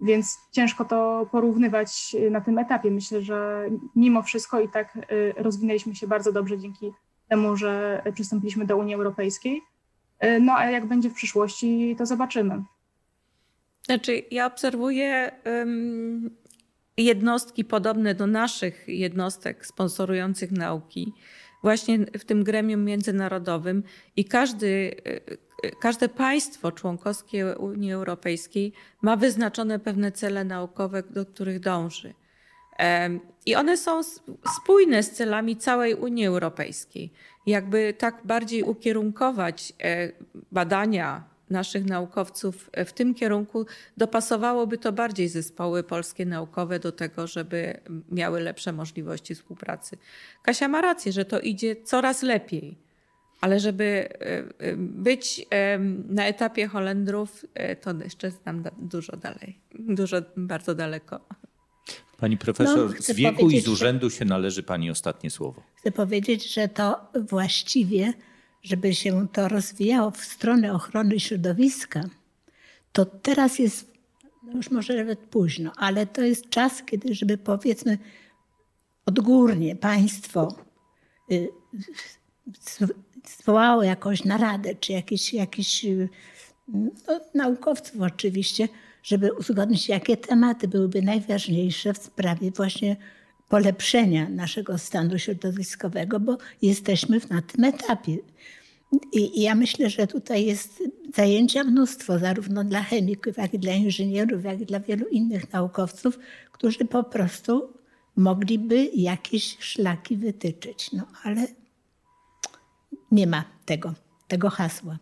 Więc 0.00 0.38
ciężko 0.52 0.84
to 0.84 1.28
porównywać 1.32 2.16
y, 2.26 2.30
na 2.30 2.40
tym 2.40 2.58
etapie. 2.58 2.90
Myślę, 2.90 3.22
że 3.22 3.68
mimo 3.96 4.22
wszystko 4.22 4.60
i 4.60 4.68
tak 4.68 4.96
y, 4.96 5.34
rozwinęliśmy 5.36 5.94
się 5.94 6.06
bardzo 6.06 6.32
dobrze 6.32 6.58
dzięki 6.58 6.90
temu, 7.28 7.56
że 7.56 8.02
przystąpiliśmy 8.14 8.66
do 8.66 8.76
Unii 8.76 8.94
Europejskiej. 8.94 9.62
Y, 10.24 10.40
no 10.40 10.52
a 10.52 10.70
jak 10.70 10.86
będzie 10.86 11.10
w 11.10 11.14
przyszłości, 11.14 11.94
to 11.98 12.06
zobaczymy. 12.06 12.62
Znaczy, 13.86 14.22
ja 14.30 14.46
obserwuję 14.46 15.32
um, 15.44 16.30
jednostki 16.96 17.64
podobne 17.64 18.14
do 18.14 18.26
naszych 18.26 18.88
jednostek 18.88 19.66
sponsorujących 19.66 20.52
nauki, 20.52 21.14
właśnie 21.62 21.98
w 21.98 22.24
tym 22.24 22.44
gremium 22.44 22.84
międzynarodowym 22.84 23.82
i 24.16 24.24
każdy 24.24 24.96
każde 25.80 26.08
państwo 26.08 26.72
członkowskie 26.72 27.58
Unii 27.58 27.92
Europejskiej 27.92 28.72
ma 29.02 29.16
wyznaczone 29.16 29.78
pewne 29.78 30.12
cele 30.12 30.44
naukowe, 30.44 31.02
do 31.02 31.26
których 31.26 31.60
dąży. 31.60 32.14
I 33.46 33.56
one 33.56 33.76
są 33.76 34.00
spójne 34.56 35.02
z 35.02 35.10
celami 35.10 35.56
całej 35.56 35.94
Unii 35.94 36.26
Europejskiej. 36.26 37.12
Jakby 37.46 37.94
tak 37.98 38.20
bardziej 38.24 38.62
ukierunkować 38.62 39.72
e, 39.82 40.12
badania 40.52 41.29
naszych 41.50 41.84
naukowców 41.84 42.70
w 42.86 42.92
tym 42.92 43.14
kierunku, 43.14 43.66
dopasowałoby 43.96 44.78
to 44.78 44.92
bardziej 44.92 45.28
zespoły 45.28 45.82
polskie 45.82 46.26
naukowe 46.26 46.78
do 46.78 46.92
tego, 46.92 47.26
żeby 47.26 47.80
miały 48.10 48.40
lepsze 48.40 48.72
możliwości 48.72 49.34
współpracy. 49.34 49.98
Kasia 50.42 50.68
ma 50.68 50.80
rację, 50.80 51.12
że 51.12 51.24
to 51.24 51.40
idzie 51.40 51.76
coraz 51.84 52.22
lepiej 52.22 52.90
ale 53.40 53.60
żeby 53.60 53.84
e, 53.84 54.44
e, 54.58 54.76
być 54.76 55.46
na 56.08 56.26
etapie 56.26 56.66
Holendrów, 56.66 57.46
e, 57.54 57.76
to 57.76 57.90
jeszcze 58.04 58.30
znam 58.30 58.64
dużo 58.78 59.16
dalej, 59.16 59.58
dużo 59.78 60.16
bardzo 60.36 60.74
daleko. 60.74 61.20
Pani 62.16 62.36
profesor, 62.36 62.94
no, 62.94 63.02
z 63.02 63.10
wieku 63.12 63.50
i 63.50 63.60
z 63.60 63.68
urzędu 63.68 64.10
się 64.10 64.24
należy 64.24 64.62
pani 64.62 64.90
ostatnie 64.90 65.30
słowo. 65.30 65.62
Chcę 65.74 65.92
powiedzieć, 65.92 66.54
że 66.54 66.68
to 66.68 67.00
właściwie, 67.20 68.12
żeby 68.62 68.94
się 68.94 69.28
to 69.28 69.48
rozwijało 69.48 70.10
w 70.10 70.24
stronę 70.24 70.72
ochrony 70.72 71.20
środowiska, 71.20 72.02
to 72.92 73.04
teraz 73.04 73.58
jest, 73.58 73.92
no 74.42 74.52
już 74.52 74.70
może 74.70 74.96
nawet 74.96 75.18
późno, 75.18 75.72
ale 75.76 76.06
to 76.06 76.22
jest 76.22 76.50
czas, 76.50 76.82
kiedy, 76.82 77.14
żeby 77.14 77.38
powiedzmy 77.38 77.98
odgórnie 79.06 79.76
państwo 79.76 80.56
y, 81.32 81.48
zwołało 83.38 83.82
jakąś 83.82 84.24
naradę, 84.24 84.74
czy 84.74 84.92
jakiś, 84.92 85.34
jakiś 85.34 85.84
y, 85.84 86.08
no, 86.68 87.20
naukowców 87.34 88.00
oczywiście, 88.00 88.68
żeby 89.02 89.32
uzgodnić, 89.32 89.88
jakie 89.88 90.16
tematy 90.16 90.68
byłyby 90.68 91.02
najważniejsze 91.02 91.94
w 91.94 91.98
sprawie 91.98 92.50
właśnie 92.50 92.96
polepszenia 93.50 94.28
naszego 94.28 94.78
stanu 94.78 95.18
środowiskowego, 95.18 96.20
bo 96.20 96.38
jesteśmy 96.62 97.20
na 97.30 97.42
tym 97.42 97.64
etapie. 97.64 98.16
I, 99.12 99.38
I, 99.38 99.42
ja 99.42 99.54
myślę, 99.54 99.90
że 99.90 100.06
tutaj 100.06 100.46
jest 100.46 100.82
zajęcia 101.14 101.64
mnóstwo, 101.64 102.18
zarówno 102.18 102.64
dla 102.64 102.82
chemików, 102.82 103.36
jak 103.36 103.54
i 103.54 103.58
dla 103.58 103.72
inżynierów, 103.72 104.44
jak 104.44 104.60
i 104.60 104.66
dla 104.66 104.80
wielu 104.80 105.06
innych 105.06 105.52
naukowców, 105.52 106.18
którzy 106.52 106.84
po 106.84 107.04
prostu 107.04 107.72
mogliby 108.16 108.90
jakieś 108.94 109.56
szlaki 109.58 110.16
wytyczyć. 110.16 110.92
No 110.92 111.06
ale 111.22 111.46
nie 113.12 113.26
ma 113.26 113.44
tego, 113.64 113.94
tego 114.28 114.50
hasła. 114.50 114.98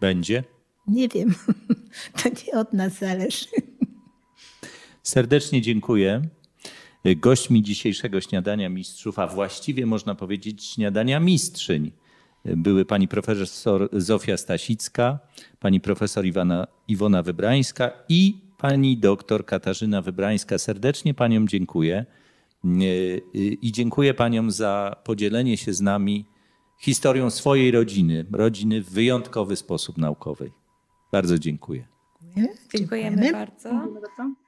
Będzie? 0.00 0.44
Nie 0.86 1.08
wiem. 1.08 1.34
To 2.22 2.28
nie 2.28 2.60
od 2.60 2.72
nas 2.72 2.98
zależy. 2.98 3.46
Serdecznie 5.02 5.62
dziękuję. 5.62 6.22
Gośćmi 7.04 7.62
dzisiejszego 7.62 8.20
śniadania 8.20 8.68
mistrzów, 8.68 9.18
a 9.18 9.26
właściwie 9.26 9.86
można 9.86 10.14
powiedzieć 10.14 10.64
śniadania 10.64 11.20
mistrzyń, 11.20 11.92
były 12.44 12.84
pani 12.84 13.08
profesor 13.08 13.88
Zofia 13.92 14.36
Stasicka, 14.36 15.18
pani 15.60 15.80
profesor 15.80 16.26
Iwana, 16.26 16.66
Iwona 16.88 17.22
Wybrańska 17.22 17.90
i 18.08 18.48
Pani 18.58 18.96
doktor 18.96 19.46
Katarzyna 19.46 20.02
Wybrańska. 20.02 20.58
Serdecznie 20.58 21.14
Paniom 21.14 21.48
dziękuję. 21.48 22.06
Y, 22.64 23.22
I 23.62 23.72
dziękuję 23.72 24.14
Paniom 24.14 24.50
za 24.50 24.96
podzielenie 25.04 25.56
się 25.56 25.72
z 25.72 25.80
nami 25.80 26.24
historią 26.78 27.30
swojej 27.30 27.70
rodziny, 27.70 28.26
rodziny 28.32 28.82
w 28.82 28.90
wyjątkowy 28.90 29.56
sposób 29.56 29.98
naukowej. 29.98 30.52
Bardzo 31.12 31.38
dziękuję. 31.38 31.86
Dziękujemy 32.74 33.32
bardzo. 33.32 33.70
Dziękuję 33.70 34.00
bardzo. 34.00 34.47